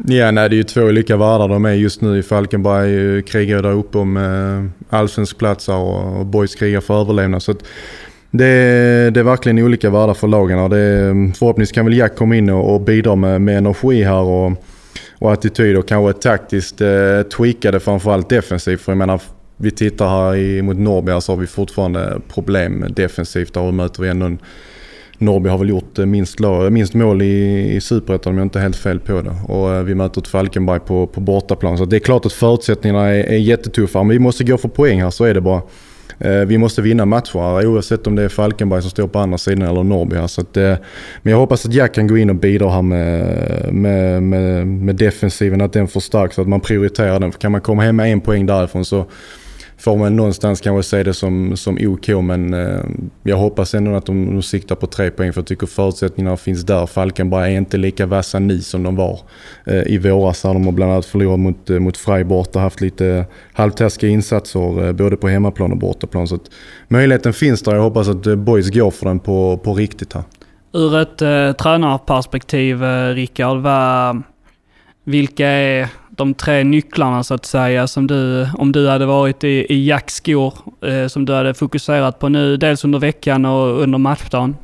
Ja, 0.07 0.31
nej, 0.31 0.49
det 0.49 0.55
är 0.55 0.57
ju 0.57 0.63
två 0.63 0.81
olika 0.83 1.17
världar 1.17 1.49
de 1.49 1.65
är 1.65 1.73
just 1.73 2.01
nu. 2.01 2.19
i 2.19 2.23
Falkenberg 2.23 3.23
krigar 3.23 3.23
krigar 3.23 3.63
där 3.63 3.73
uppe 3.73 3.99
om 3.99 4.17
eh, 4.17 4.97
allsvensk 4.99 5.39
plats 5.39 5.69
och, 5.69 6.19
och 6.19 6.27
Boys 6.27 6.55
krigar 6.55 6.81
för 6.81 7.01
överlevnad. 7.01 7.43
Så 7.43 7.51
att 7.51 7.59
det, 8.31 8.45
är- 8.47 9.11
det 9.11 9.21
är 9.21 9.25
verkligen 9.25 9.59
olika 9.59 9.91
världar 9.91 10.15
för 10.15 10.29
lagen. 10.29 10.59
här. 10.59 10.69
Det, 10.69 11.33
förhoppningsvis 11.39 11.75
kan 11.75 11.85
väl 11.85 11.97
Jack 11.97 12.17
komma 12.17 12.37
in 12.37 12.51
och, 12.51 12.75
och 12.75 12.81
bidra 12.81 13.15
med, 13.17 13.41
med 13.41 13.59
energi 13.59 14.03
här 14.03 14.21
och, 14.23 14.53
och 15.19 15.33
attityd 15.33 15.77
och 15.77 15.89
kanske 15.89 16.21
taktiskt 16.23 16.81
eh, 16.81 17.23
tweaka 17.37 17.71
det 17.71 17.81
framförallt 17.81 18.29
defensivt. 18.29 18.81
För 18.81 18.93
jag 18.93 18.97
menar, 18.99 19.21
vi 19.61 19.71
tittar 19.71 20.09
här 20.09 20.37
i, 20.37 20.63
mot 20.63 20.77
Norrby 20.77 21.21
så 21.21 21.33
har 21.33 21.37
vi 21.37 21.47
fortfarande 21.47 22.21
problem 22.29 22.85
defensivt. 22.97 23.55
Där 23.55 23.73
möter 23.73 24.03
vi 24.03 24.09
ändå 24.09 24.27
en 24.27 24.39
Norrby 25.21 25.49
har 25.49 25.59
väl 25.59 25.69
gjort 25.69 25.99
eh, 25.99 26.07
minst, 26.07 26.41
eh, 26.41 26.71
minst 26.71 26.95
mål 26.95 27.23
i, 27.23 27.69
i 27.77 27.81
Superettan 27.81 28.33
om 28.33 28.39
jag 28.39 28.45
inte 28.45 28.59
är 28.59 28.63
helt 28.63 28.77
fel 28.77 29.01
på 29.01 29.23
det. 29.23 29.53
Och 29.53 29.75
eh, 29.75 29.83
vi 29.83 29.95
möter 29.95 30.21
ett 30.21 30.29
Falkenberg 30.29 30.81
på, 30.81 31.07
på 31.07 31.21
bortaplan. 31.21 31.79
Så 31.79 31.85
det 31.85 31.97
är 31.97 32.01
klart 32.01 32.27
att 32.27 32.33
förutsättningarna 32.33 33.09
är, 33.09 33.25
är 33.25 33.39
jättetuffa. 33.39 33.99
Men 33.99 34.09
vi 34.09 34.19
måste 34.19 34.45
gå 34.45 34.57
för 34.59 34.69
poäng 34.69 35.03
här, 35.03 35.11
så 35.11 35.25
är 35.25 35.35
det 35.35 35.41
bara. 35.41 35.63
Vi 36.47 36.59
måste 36.59 36.83
vinna 36.83 37.05
matcher 37.05 37.39
här, 37.39 37.67
oavsett 37.67 38.07
om 38.07 38.15
det 38.15 38.23
är 38.23 38.29
Falkenberg 38.29 38.83
som 38.83 38.91
står 38.91 39.09
på 39.09 39.19
andra 39.19 39.39
sidan 39.39 39.69
eller 39.69 39.83
Norrby. 39.83 40.17
Här. 40.17 40.27
Så 40.27 40.41
att, 40.41 40.55
men 40.55 40.79
jag 41.23 41.37
hoppas 41.37 41.67
att 41.67 41.73
Jack 41.73 41.95
kan 41.95 42.07
gå 42.07 42.19
in 42.19 42.31
och 42.31 42.37
bidra 42.37 42.71
här 42.71 42.83
med, 42.83 43.75
med, 43.75 44.23
med, 44.23 44.67
med 44.67 44.97
defensiven, 44.97 45.61
att 45.61 45.73
den 45.73 45.89
förstärks, 45.89 46.35
så 46.35 46.43
att 46.43 46.49
man 46.49 46.61
prioriterar 46.61 47.21
den. 47.21 47.33
För 47.33 47.39
kan 47.39 47.53
man 47.53 47.61
komma 47.61 47.83
hem 47.83 47.97
med 47.97 48.13
en 48.13 48.21
poäng 48.21 48.47
därifrån 48.47 48.85
så 48.85 49.07
får 49.81 49.97
man 49.97 50.17
någonstans 50.17 50.61
kanske 50.61 50.91
se 50.91 51.03
det 51.03 51.15
som, 51.15 51.57
som 51.57 51.79
OK 51.81 52.09
men 52.09 52.55
eh, 52.55 52.81
jag 53.23 53.37
hoppas 53.37 53.75
ändå 53.75 53.95
att 53.95 54.07
de, 54.07 54.35
de 54.35 54.43
siktar 54.43 54.75
på 54.75 54.87
tre 54.87 55.11
poäng 55.11 55.33
för 55.33 55.41
jag 55.41 55.47
tycker 55.47 55.67
förutsättningarna 55.67 56.37
finns 56.37 56.63
där. 56.63 56.87
Falkenberg 56.87 57.55
är 57.55 57.59
inte 57.59 57.77
lika 57.77 58.07
vassa 58.07 58.39
nu 58.39 58.61
som 58.61 58.83
de 58.83 58.97
var 58.97 59.21
eh, 59.67 59.83
i 59.87 59.99
våras. 59.99 60.43
De 60.43 60.65
har 60.65 60.73
bland 60.73 60.93
annat 60.93 61.07
förlorat 61.07 61.39
mot, 61.39 61.71
eh, 61.71 61.79
mot 61.79 61.97
Freiburg 61.97 62.47
och 62.55 62.61
haft 62.61 62.81
lite 62.81 63.27
halvtaskiga 63.53 64.11
insatser 64.11 64.87
eh, 64.87 64.93
både 64.93 65.17
på 65.17 65.29
hemmaplan 65.29 65.73
och 65.73 65.79
bortaplan. 65.79 66.29
Så 66.29 66.35
att 66.35 66.51
möjligheten 66.89 67.33
finns 67.33 67.63
där. 67.63 67.75
Jag 67.75 67.83
hoppas 67.83 68.09
att 68.09 68.27
eh, 68.27 68.37
Boys 68.37 68.71
går 68.71 68.91
för 68.91 69.07
den 69.07 69.19
på, 69.19 69.61
på 69.65 69.75
riktigt 69.75 70.13
här. 70.13 70.23
Ur 70.73 70.99
ett 70.99 71.23
eh, 71.23 71.53
tränarperspektiv, 71.53 72.85
eh, 72.85 73.15
Rickard, 73.15 73.59
vad, 73.59 74.23
vilka 75.05 75.47
är 75.47 75.89
de 76.21 76.35
tre 76.35 76.65
nycklarna 76.65 77.25
så 77.25 77.35
att 77.35 77.45
säga 77.45 77.87
som 77.87 78.07
du, 78.07 78.49
om 78.59 78.73
du 78.73 78.89
hade 78.89 79.07
varit 79.07 79.45
i, 79.45 79.67
i 79.69 79.89
Jacks 79.89 80.15
skor, 80.15 80.55
eh, 80.85 81.07
som 81.07 81.25
du 81.25 81.33
hade 81.33 81.55
fokuserat 81.55 82.19
på 82.19 82.29
nu, 82.29 82.57
dels 82.57 82.85
under 82.85 82.99
veckan 82.99 83.45
och 83.45 83.83
under 83.83 83.99
matchdagen? 83.99 84.57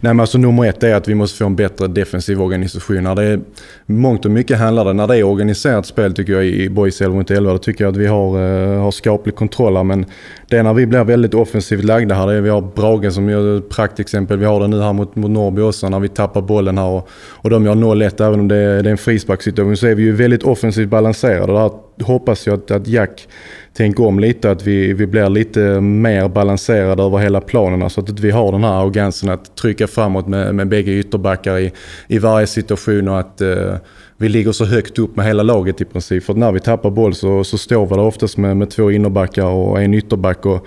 Nej, 0.00 0.14
men 0.14 0.20
alltså 0.20 0.38
nummer 0.38 0.64
ett 0.64 0.82
är 0.82 0.94
att 0.94 1.08
vi 1.08 1.14
måste 1.14 1.38
få 1.38 1.46
en 1.46 1.56
bättre 1.56 1.86
defensiv 1.86 2.42
organisation. 2.42 3.02
När 3.02 3.14
det 3.14 3.22
är, 3.22 3.40
mångt 3.86 4.24
och 4.24 4.30
mycket 4.30 4.58
handlar 4.58 4.84
det, 4.84 4.92
när 4.92 5.06
det 5.06 5.16
är 5.16 5.22
organiserat 5.22 5.86
spel 5.86 6.14
tycker 6.14 6.32
jag 6.32 6.46
i 6.46 6.68
Boys 6.68 7.00
11 7.00 7.16
mot 7.16 7.30
11, 7.30 7.52
då 7.52 7.58
tycker 7.58 7.84
jag 7.84 7.90
att 7.90 7.96
vi 7.96 8.06
har, 8.06 8.42
eh, 8.42 8.82
har 8.82 8.90
skaplig 8.90 9.34
kontroll 9.34 9.76
här. 9.76 9.84
Men 9.84 10.06
det 10.48 10.56
är 10.56 10.62
när 10.62 10.74
vi 10.74 10.86
blir 10.86 11.04
väldigt 11.04 11.34
offensivt 11.34 11.84
lagda 11.84 12.14
här. 12.14 12.26
Det 12.26 12.34
är, 12.34 12.40
vi 12.40 12.48
har 12.48 12.60
Brage 12.60 13.12
som 13.12 13.28
gör 13.28 13.58
ett 13.58 13.68
praktexempel. 13.68 14.38
Vi 14.38 14.44
har 14.44 14.60
det 14.60 14.68
nu 14.68 14.80
här 14.80 14.92
mot, 14.92 15.16
mot 15.16 15.30
Norrby 15.30 15.62
också 15.62 15.88
när 15.88 16.00
vi 16.00 16.08
tappar 16.08 16.40
bollen 16.40 16.78
här. 16.78 16.86
Och, 16.86 17.08
och 17.14 17.50
de 17.50 17.66
gör 17.66 17.74
0-1 17.74 18.26
även 18.26 18.40
om 18.40 18.48
det 18.48 18.56
är, 18.56 18.82
det 18.82 18.88
är 18.88 18.92
en 18.92 18.98
frisparkssituation. 18.98 19.76
Så 19.76 19.86
är 19.86 19.94
vi 19.94 20.02
ju 20.02 20.12
väldigt 20.12 20.42
offensivt 20.42 20.88
balanserade. 20.88 21.52
Och 21.52 21.86
hoppas 22.02 22.46
jag 22.46 22.54
att, 22.54 22.70
att 22.70 22.86
Jack 22.86 23.28
tänka 23.76 24.02
om 24.02 24.18
lite. 24.18 24.50
Att 24.50 24.66
vi, 24.66 24.92
vi 24.92 25.06
blir 25.06 25.28
lite 25.28 25.80
mer 25.80 26.28
balanserade 26.28 27.02
över 27.02 27.18
hela 27.18 27.40
planen. 27.40 27.90
Så 27.90 28.00
att 28.00 28.20
vi 28.20 28.30
har 28.30 28.52
den 28.52 28.64
här 28.64 28.80
arrogansen 28.80 29.28
att 29.28 29.56
trycka 29.56 29.86
framåt 29.86 30.28
med, 30.28 30.54
med 30.54 30.68
bägge 30.68 30.92
ytterbackar 30.92 31.58
i, 31.58 31.72
i 32.06 32.18
varje 32.18 32.46
situation. 32.46 33.08
Och 33.08 33.18
att 33.18 33.40
eh, 33.40 33.74
vi 34.16 34.28
ligger 34.28 34.52
så 34.52 34.64
högt 34.64 34.98
upp 34.98 35.16
med 35.16 35.26
hela 35.26 35.42
laget 35.42 35.80
i 35.80 35.84
princip. 35.84 36.24
För 36.24 36.34
när 36.34 36.52
vi 36.52 36.60
tappar 36.60 36.90
boll 36.90 37.14
så, 37.14 37.44
så 37.44 37.58
står 37.58 37.86
vi 37.86 37.94
där 37.94 38.02
oftast 38.02 38.36
med, 38.36 38.56
med 38.56 38.70
två 38.70 38.90
innerbackar 38.90 39.44
och 39.44 39.82
en 39.82 39.94
ytterback. 39.94 40.46
Och 40.46 40.66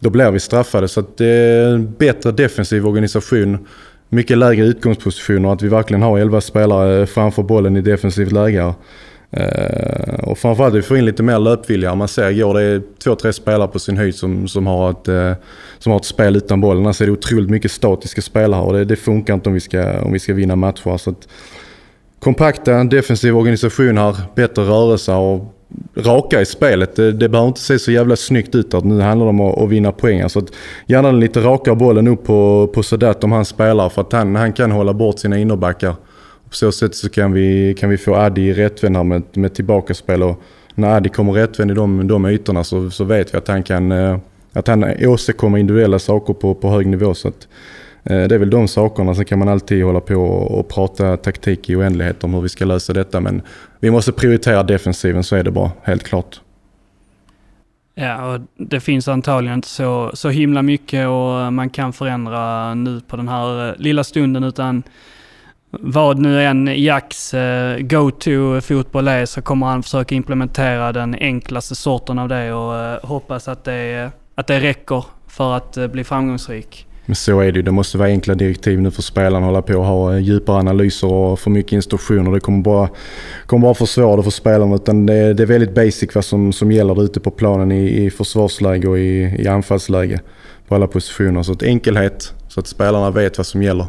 då 0.00 0.10
blir 0.10 0.30
vi 0.30 0.40
straffade. 0.40 0.88
Så 0.88 1.00
att 1.00 1.16
det 1.16 1.26
är 1.26 1.74
en 1.74 1.94
bättre 1.98 2.32
defensiv 2.32 2.86
organisation. 2.86 3.58
Mycket 4.08 4.38
lägre 4.38 4.66
utgångspositioner. 4.66 5.52
Att 5.52 5.62
vi 5.62 5.68
verkligen 5.68 6.02
har 6.02 6.18
11 6.18 6.40
spelare 6.40 7.06
framför 7.06 7.42
bollen 7.42 7.76
i 7.76 7.80
defensivt 7.80 8.32
läge. 8.32 8.74
Eh, 9.32 10.14
och 10.14 10.38
framförallt 10.38 10.72
att 10.72 10.78
vi 10.78 10.82
får 10.82 10.98
in 10.98 11.04
lite 11.04 11.22
mer 11.22 11.38
löpvilja. 11.38 11.94
Man 11.94 12.08
ser 12.08 12.30
igår 12.30 12.54
det 12.54 12.62
är 12.62 12.82
två, 13.04 13.14
tre 13.14 13.32
spelare 13.32 13.68
på 13.68 13.78
sin 13.78 13.96
höjd 13.96 14.14
som, 14.14 14.48
som, 14.48 14.66
har, 14.66 14.90
ett, 14.90 15.08
eh, 15.08 15.32
som 15.78 15.92
har 15.92 15.98
ett 15.98 16.04
spel 16.04 16.36
utan 16.36 16.60
bollen. 16.60 16.86
Alltså, 16.86 16.88
Annars 16.88 17.00
är 17.00 17.06
det 17.06 17.12
otroligt 17.12 17.50
mycket 17.50 17.70
statiska 17.70 18.22
spelare 18.22 18.62
och 18.62 18.72
det, 18.72 18.84
det 18.84 18.96
funkar 18.96 19.34
inte 19.34 19.48
om 19.48 19.54
vi 19.54 19.60
ska, 19.60 20.00
om 20.00 20.12
vi 20.12 20.18
ska 20.18 20.34
vinna 20.34 20.56
matcher. 20.56 20.96
Så 20.96 21.10
att, 21.10 21.28
kompakta, 22.18 22.84
defensiv 22.84 23.36
organisation 23.36 23.98
här, 23.98 24.16
bättre 24.34 24.62
rörelse 24.62 25.12
och 25.12 25.54
raka 25.96 26.40
i 26.40 26.46
spelet. 26.46 26.96
Det, 26.96 27.12
det 27.12 27.28
behöver 27.28 27.48
inte 27.48 27.60
se 27.60 27.78
så 27.78 27.90
jävla 27.90 28.16
snyggt 28.16 28.54
ut 28.54 28.74
att 28.74 28.84
nu 28.84 29.00
handlar 29.00 29.26
det 29.26 29.30
om 29.30 29.40
att, 29.40 29.58
att 29.58 29.68
vinna 29.68 29.92
poäng. 29.92 30.28
Så 30.28 30.38
att 30.38 30.52
gärna 30.86 31.10
lite 31.10 31.40
raka 31.40 31.74
bollen 31.74 32.08
upp 32.08 32.24
på, 32.24 32.70
på 32.74 32.82
Sadat 32.82 33.24
om 33.24 33.32
han 33.32 33.44
spelar 33.44 33.88
för 33.88 34.00
att 34.00 34.12
han, 34.12 34.36
han 34.36 34.52
kan 34.52 34.70
hålla 34.70 34.94
bort 34.94 35.18
sina 35.18 35.38
innerbackar. 35.38 35.94
På 36.50 36.56
så 36.56 36.72
sätt 36.72 36.94
så 36.94 37.08
kan 37.08 37.32
vi, 37.32 37.74
kan 37.78 37.90
vi 37.90 37.98
få 37.98 38.14
Adi 38.14 38.42
i 38.42 38.54
rättvänd 38.54 38.96
här 38.96 39.04
med, 39.04 39.22
med 39.32 39.54
tillbakaspel. 39.54 40.22
Och 40.22 40.42
när 40.74 40.96
Adi 40.96 41.08
kommer 41.08 41.32
rättvänd 41.32 41.70
i 41.70 41.74
de, 41.74 42.08
de 42.08 42.26
ytorna 42.26 42.64
så, 42.64 42.90
så 42.90 43.04
vet 43.04 43.34
vi 43.34 43.38
att 43.38 43.48
han 43.48 43.62
kan 43.62 43.92
eh, 43.92 44.18
att 44.52 44.66
han 44.66 44.84
åstadkommer 45.06 45.58
individuella 45.58 45.98
saker 45.98 46.34
på, 46.34 46.54
på 46.54 46.70
hög 46.70 46.86
nivå. 46.86 47.14
Så 47.14 47.28
att, 47.28 47.48
eh, 48.04 48.22
det 48.22 48.34
är 48.34 48.38
väl 48.38 48.50
de 48.50 48.68
sakerna. 48.68 49.14
Sen 49.14 49.24
kan 49.24 49.38
man 49.38 49.48
alltid 49.48 49.84
hålla 49.84 50.00
på 50.00 50.14
och, 50.14 50.58
och 50.58 50.68
prata 50.68 51.16
taktik 51.16 51.70
i 51.70 51.76
oändlighet 51.76 52.24
om 52.24 52.34
hur 52.34 52.40
vi 52.40 52.48
ska 52.48 52.64
lösa 52.64 52.92
detta. 52.92 53.20
Men 53.20 53.42
vi 53.80 53.90
måste 53.90 54.12
prioritera 54.12 54.62
defensiven, 54.62 55.24
så 55.24 55.36
är 55.36 55.44
det 55.44 55.50
bara. 55.50 55.70
Helt 55.82 56.02
klart. 56.02 56.40
Ja, 57.94 58.34
och 58.34 58.40
det 58.56 58.80
finns 58.80 59.08
antagligen 59.08 59.54
inte 59.54 59.68
så, 59.68 60.10
så 60.14 60.28
himla 60.28 60.62
mycket 60.62 61.08
och 61.08 61.52
man 61.52 61.70
kan 61.70 61.92
förändra 61.92 62.74
nu 62.74 63.00
på 63.00 63.16
den 63.16 63.28
här 63.28 63.68
eh, 63.68 63.74
lilla 63.76 64.04
stunden 64.04 64.44
utan 64.44 64.82
vad 65.70 66.18
nu 66.18 66.42
än 66.42 66.82
Jacks 66.82 67.34
eh, 67.34 67.78
go-to-fotboll 67.78 69.08
är 69.08 69.26
så 69.26 69.42
kommer 69.42 69.66
han 69.66 69.82
försöka 69.82 70.14
implementera 70.14 70.92
den 70.92 71.14
enklaste 71.14 71.74
sorten 71.74 72.18
av 72.18 72.28
det 72.28 72.52
och 72.52 72.76
eh, 72.76 72.98
hoppas 73.02 73.48
att 73.48 73.64
det, 73.64 73.92
eh, 73.92 74.08
att 74.34 74.46
det 74.46 74.60
räcker 74.60 75.04
för 75.28 75.56
att 75.56 75.92
bli 75.92 76.04
framgångsrik. 76.04 76.86
Men 77.06 77.16
så 77.16 77.40
är 77.40 77.52
det 77.52 77.58
ju. 77.58 77.62
Det 77.62 77.70
måste 77.70 77.98
vara 77.98 78.08
enkla 78.08 78.34
direktiv 78.34 78.80
nu 78.80 78.90
för 78.90 79.02
spelarna 79.02 79.38
att 79.38 79.44
hålla 79.44 79.62
på 79.62 79.74
och 79.74 79.84
ha 79.84 80.18
djupare 80.18 80.58
analyser 80.58 81.12
och 81.12 81.38
för 81.38 81.50
mycket 81.50 81.72
instruktioner. 81.72 82.32
Det 82.32 82.40
kommer 82.40 82.62
bara, 82.62 82.88
kommer 83.46 83.62
bara 83.62 83.74
försvåra 83.74 84.16
det 84.16 84.22
för 84.22 84.30
spelarna. 84.30 84.74
Utan 84.74 85.06
det, 85.06 85.34
det 85.34 85.42
är 85.42 85.46
väldigt 85.46 85.74
basic 85.74 86.14
vad 86.14 86.24
som, 86.24 86.52
som 86.52 86.72
gäller 86.72 87.04
ute 87.04 87.20
på 87.20 87.30
planen 87.30 87.72
i, 87.72 88.04
i 88.04 88.10
försvarsläge 88.10 88.88
och 88.88 88.98
i, 88.98 89.36
i 89.38 89.48
anfallsläge 89.48 90.20
på 90.68 90.74
alla 90.74 90.86
positioner. 90.86 91.42
Så 91.42 91.52
att 91.52 91.62
enkelhet 91.62 92.34
så 92.48 92.60
att 92.60 92.66
spelarna 92.66 93.10
vet 93.10 93.38
vad 93.38 93.46
som 93.46 93.62
gäller. 93.62 93.86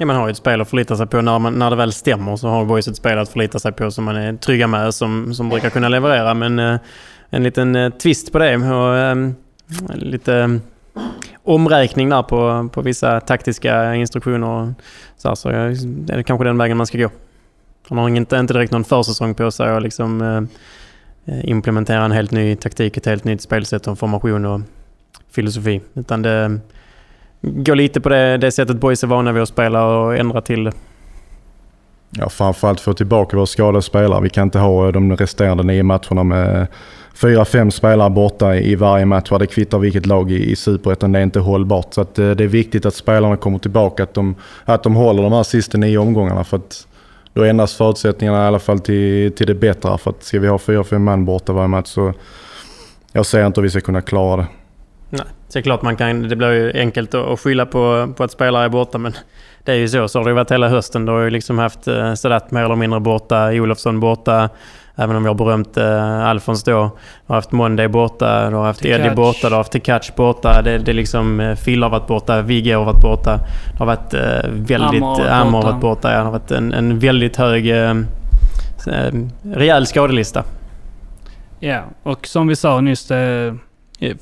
Ja, 0.00 0.06
man 0.06 0.16
har 0.16 0.26
ju 0.26 0.30
ett 0.30 0.36
spel 0.36 0.60
att 0.60 0.68
förlita 0.68 0.96
sig 0.96 1.06
på 1.06 1.20
när, 1.20 1.38
man, 1.38 1.58
när 1.58 1.70
det 1.70 1.76
väl 1.76 1.92
stämmer. 1.92 2.36
Så 2.36 2.48
har 2.48 2.64
Boys 2.64 2.88
ett 2.88 2.96
spel 2.96 3.18
att 3.18 3.28
förlita 3.28 3.58
sig 3.58 3.72
på 3.72 3.90
som 3.90 4.04
man 4.04 4.16
är 4.16 4.36
trygga 4.36 4.66
med, 4.66 4.94
som, 4.94 5.34
som 5.34 5.48
brukar 5.48 5.70
kunna 5.70 5.88
leverera. 5.88 6.34
Men 6.34 6.58
eh, 6.58 6.80
en 7.30 7.42
liten 7.42 7.76
eh, 7.76 7.90
twist 7.90 8.32
på 8.32 8.38
det 8.38 8.56
och 8.56 8.96
eh, 8.96 9.30
lite 9.94 10.34
eh, 10.34 10.48
omräkning 11.44 12.08
där 12.08 12.22
på, 12.22 12.68
på 12.72 12.82
vissa 12.82 13.20
taktiska 13.20 13.94
instruktioner. 13.94 14.74
Så, 15.16 15.28
här, 15.28 15.34
så 15.34 15.50
eh, 15.50 15.56
är 15.56 16.16
det 16.16 16.22
kanske 16.22 16.44
den 16.44 16.58
vägen 16.58 16.76
man 16.76 16.86
ska 16.86 16.98
gå. 16.98 17.10
Han 17.88 17.98
har 17.98 18.08
inte, 18.08 18.36
inte 18.36 18.54
direkt 18.54 18.72
någon 18.72 18.84
försäsong 18.84 19.34
på 19.34 19.50
sig 19.50 19.76
att 19.76 19.82
liksom 19.82 20.22
eh, 20.22 21.34
eh 21.34 21.50
implementera 21.50 22.04
en 22.04 22.12
helt 22.12 22.30
ny 22.30 22.56
taktik, 22.56 22.96
ett 22.96 23.06
helt 23.06 23.24
nytt 23.24 23.42
spelsätt 23.42 23.86
och 23.86 23.98
formation 23.98 24.44
och 24.44 24.60
filosofi. 25.30 25.80
Utan 25.94 26.22
det 26.22 26.60
går 27.40 27.74
lite 27.74 28.00
på 28.00 28.08
det, 28.08 28.36
det 28.36 28.52
sättet 28.52 28.76
boys 28.76 29.02
är 29.02 29.06
vana 29.06 29.32
vid 29.32 29.42
att 29.42 29.48
spela 29.48 29.86
och 29.86 30.16
ändra 30.16 30.40
till 30.40 30.64
det. 30.64 30.72
Ja, 32.10 32.28
framförallt 32.28 32.80
få 32.80 32.92
tillbaka 32.92 33.36
våra 33.36 33.46
skadade 33.46 33.82
spelare. 33.82 34.20
Vi 34.20 34.30
kan 34.30 34.42
inte 34.42 34.58
ha 34.58 34.92
de 34.92 35.16
resterande 35.16 35.62
nio 35.62 35.82
matcherna 35.82 36.22
med 36.22 36.66
fyra, 37.14 37.44
fem 37.44 37.70
spelare 37.70 38.10
borta 38.10 38.56
i 38.56 38.74
varje 38.74 39.04
match. 39.04 39.30
Det 39.38 39.46
kvittar 39.46 39.78
vilket 39.78 40.06
lag 40.06 40.30
i, 40.30 40.50
i 40.50 40.56
Superettan. 40.56 41.12
Det 41.12 41.18
är 41.18 41.22
inte 41.22 41.40
hållbart. 41.40 41.94
Så 41.94 42.00
eh, 42.00 42.06
det 42.14 42.44
är 42.44 42.48
viktigt 42.48 42.86
att 42.86 42.94
spelarna 42.94 43.36
kommer 43.36 43.58
tillbaka. 43.58 44.02
Att 44.02 44.14
de, 44.14 44.34
att 44.64 44.82
de 44.82 44.94
håller 44.94 45.22
de 45.22 45.32
här 45.32 45.42
sista 45.42 45.78
nio 45.78 45.98
omgångarna. 45.98 46.44
För 46.44 46.56
att 46.56 46.86
då 47.32 47.44
ändras 47.44 47.74
förutsättningarna 47.74 48.44
i 48.44 48.46
alla 48.46 48.58
fall 48.58 48.80
till, 48.80 49.32
till 49.32 49.46
det 49.46 49.54
bättre. 49.54 49.98
För 49.98 50.10
att 50.10 50.22
ska 50.22 50.40
vi 50.40 50.48
ha 50.48 50.58
fyra, 50.58 50.84
fem 50.84 51.04
man 51.04 51.24
borta 51.24 51.52
varje 51.52 51.68
match 51.68 51.88
så 51.88 52.12
jag 53.12 53.26
ser 53.26 53.46
inte 53.46 53.60
hur 53.60 53.62
vi 53.62 53.70
ska 53.70 53.80
kunna 53.80 54.00
klara 54.00 54.36
det. 54.36 54.46
Nej, 55.10 55.26
så 55.50 55.58
är 55.58 55.62
klart 55.62 55.82
man 55.82 55.96
kan, 55.96 56.28
det 56.28 56.36
blir 56.36 56.52
ju 56.52 56.72
enkelt 56.80 57.14
att 57.14 57.40
skylla 57.40 57.66
på, 57.66 58.12
på 58.16 58.24
att 58.24 58.30
spelare 58.30 58.64
är 58.64 58.68
borta 58.68 58.98
men 58.98 59.14
det 59.64 59.72
är 59.72 59.76
ju 59.76 59.88
så. 59.88 60.08
Så 60.08 60.18
har 60.18 60.24
det 60.24 60.32
varit 60.32 60.50
hela 60.50 60.68
hösten. 60.68 61.06
Du 61.06 61.12
har 61.12 61.20
ju 61.20 61.30
liksom 61.30 61.58
haft 61.58 61.88
eh, 61.88 62.14
Sadat 62.14 62.50
mer 62.50 62.62
eller 62.62 62.76
mindre 62.76 63.00
borta, 63.00 63.50
Olofsson 63.52 64.00
borta. 64.00 64.48
Även 64.96 65.16
om 65.16 65.22
vi 65.22 65.28
har 65.28 65.34
berömt 65.34 65.76
eh, 65.76 66.28
Alfons 66.28 66.64
då. 66.64 66.70
Du 66.72 66.76
har 67.26 67.34
haft 67.34 67.52
Monday 67.52 67.88
borta, 67.88 68.50
du 68.50 68.56
har 68.56 68.64
haft 68.64 68.84
Eddie 68.84 69.14
borta, 69.14 69.48
du 69.48 69.54
har 69.54 69.56
haft 69.56 69.72
Tikac 69.72 70.12
borta. 70.16 70.62
Det, 70.62 70.78
det 70.78 70.92
liksom, 70.92 71.40
eh, 71.40 71.56
Phil 71.56 71.82
har 71.82 71.90
varit 71.90 72.06
borta, 72.06 72.42
Vigge 72.42 72.74
har 72.74 72.84
varit 72.84 73.02
borta. 73.02 73.36
Det 73.72 73.78
har 73.78 73.86
varit 73.86 74.14
eh, 74.14 74.50
väldigt... 74.50 75.02
Amor 75.02 75.62
har 75.62 75.72
varit 75.72 75.80
borta. 75.80 76.10
Ja. 76.10 76.18
Det 76.18 76.24
har 76.24 76.30
varit 76.30 76.50
en, 76.50 76.72
en 76.72 76.98
väldigt 76.98 77.36
hög... 77.36 77.70
Eh, 77.70 77.90
eh 78.86 79.12
rejäl 79.42 79.86
skadelista. 79.86 80.44
Ja, 81.60 81.82
och 82.02 82.26
som 82.26 82.48
vi 82.48 82.56
sa 82.56 82.80
nyss, 82.80 83.06
det 83.06 83.56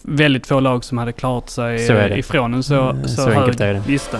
väldigt 0.02 0.46
få 0.46 0.60
lag 0.60 0.84
som 0.84 0.98
hade 0.98 1.12
klarat 1.12 1.50
sig 1.50 2.18
ifrån 2.18 2.54
en 2.54 2.62
så, 2.62 2.96
så, 3.02 3.08
så 3.08 3.30
hög 3.30 3.86
lista. 3.86 4.18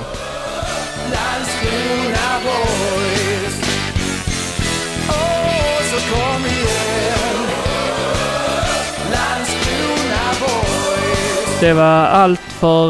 Det 11.61 11.73
var 11.73 12.07
allt 12.07 12.41
för, 12.41 12.85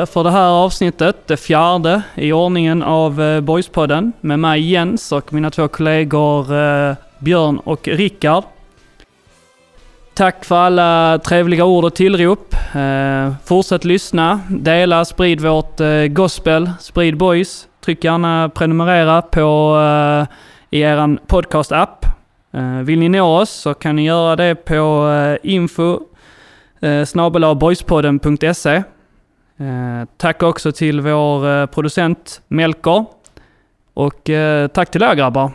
eh, 0.00 0.06
för 0.06 0.24
det 0.24 0.30
här 0.30 0.48
avsnittet, 0.48 1.16
det 1.26 1.36
fjärde 1.36 2.02
i 2.14 2.32
ordningen 2.32 2.82
av 2.82 3.22
eh, 3.22 3.40
Boyspodden 3.40 4.12
med 4.20 4.38
mig 4.38 4.70
Jens 4.70 5.12
och 5.12 5.32
mina 5.32 5.50
två 5.50 5.68
kollegor 5.68 6.54
eh, 6.54 6.94
Björn 7.18 7.58
och 7.58 7.88
Rickard. 7.88 8.44
Tack 10.22 10.44
för 10.44 10.56
alla 10.56 11.18
trevliga 11.18 11.64
ord 11.64 11.84
och 11.84 11.94
tillrop. 11.94 12.54
Eh, 12.74 13.32
fortsätt 13.44 13.84
lyssna, 13.84 14.40
dela, 14.48 15.04
sprid 15.04 15.40
vårt 15.40 15.80
eh, 15.80 16.06
gospel, 16.06 16.70
sprid 16.80 17.16
boys. 17.16 17.68
Tryck 17.84 18.04
gärna 18.04 18.48
prenumerera 18.48 19.22
på 19.22 19.76
eh, 19.78 20.26
i 20.70 20.80
er 20.80 21.18
podcast-app. 21.26 22.06
Vill 22.84 22.98
ni 22.98 23.08
nå 23.08 23.40
oss 23.40 23.50
så 23.50 23.74
kan 23.74 23.96
ni 23.96 24.04
göra 24.04 24.36
det 24.36 24.54
på 24.54 25.08
info 25.42 26.00
eh, 26.80 27.04
Eh, 28.76 30.08
tack 30.16 30.42
också 30.42 30.72
till 30.72 31.00
vår 31.00 31.48
eh, 31.48 31.66
producent 31.66 32.42
Melker. 32.48 33.04
Och 33.94 34.30
eh, 34.30 34.68
tack 34.68 34.90
till 34.90 35.02
er 35.02 35.14
grabbar. 35.14 35.50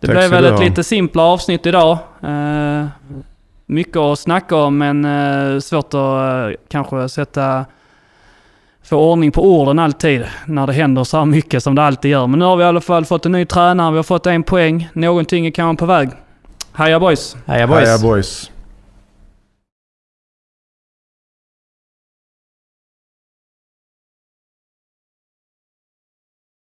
Eh, 0.00 0.06
det 0.06 0.06
tack 0.06 0.16
blev 0.16 0.30
väl 0.30 0.54
ett 0.54 0.60
lite 0.60 0.84
simplare 0.84 1.26
avsnitt 1.26 1.66
idag. 1.66 1.98
Eh, 2.22 2.86
mycket 3.66 3.96
att 3.96 4.18
snacka 4.18 4.56
om 4.56 4.78
men 4.78 5.04
eh, 5.04 5.60
svårt 5.60 5.94
att 5.94 6.68
kanske 6.68 7.08
sätta 7.08 7.64
få 8.84 8.96
ordning 8.96 9.32
på 9.32 9.42
orden 9.42 9.78
alltid 9.78 10.24
när 10.46 10.66
det 10.66 10.72
händer 10.72 11.04
så 11.04 11.18
här 11.18 11.24
mycket 11.24 11.62
som 11.62 11.74
det 11.74 11.82
alltid 11.82 12.10
gör. 12.10 12.26
Men 12.26 12.38
nu 12.38 12.44
har 12.44 12.56
vi 12.56 12.62
i 12.62 12.66
alla 12.66 12.80
fall 12.80 13.04
fått 13.04 13.26
en 13.26 13.32
ny 13.32 13.44
tränare, 13.44 13.90
vi 13.90 13.96
har 13.96 14.02
fått 14.02 14.26
en 14.26 14.42
poäng. 14.42 14.88
Någonting 14.92 15.46
är 15.46 15.50
kanske 15.50 15.80
på 15.80 15.86
väg. 15.86 16.10
Heja 16.72 17.00
boys! 17.00 17.36
Heja 17.46 17.66
boys! 17.66 17.88
Heja 17.88 17.98
boys. 17.98 18.50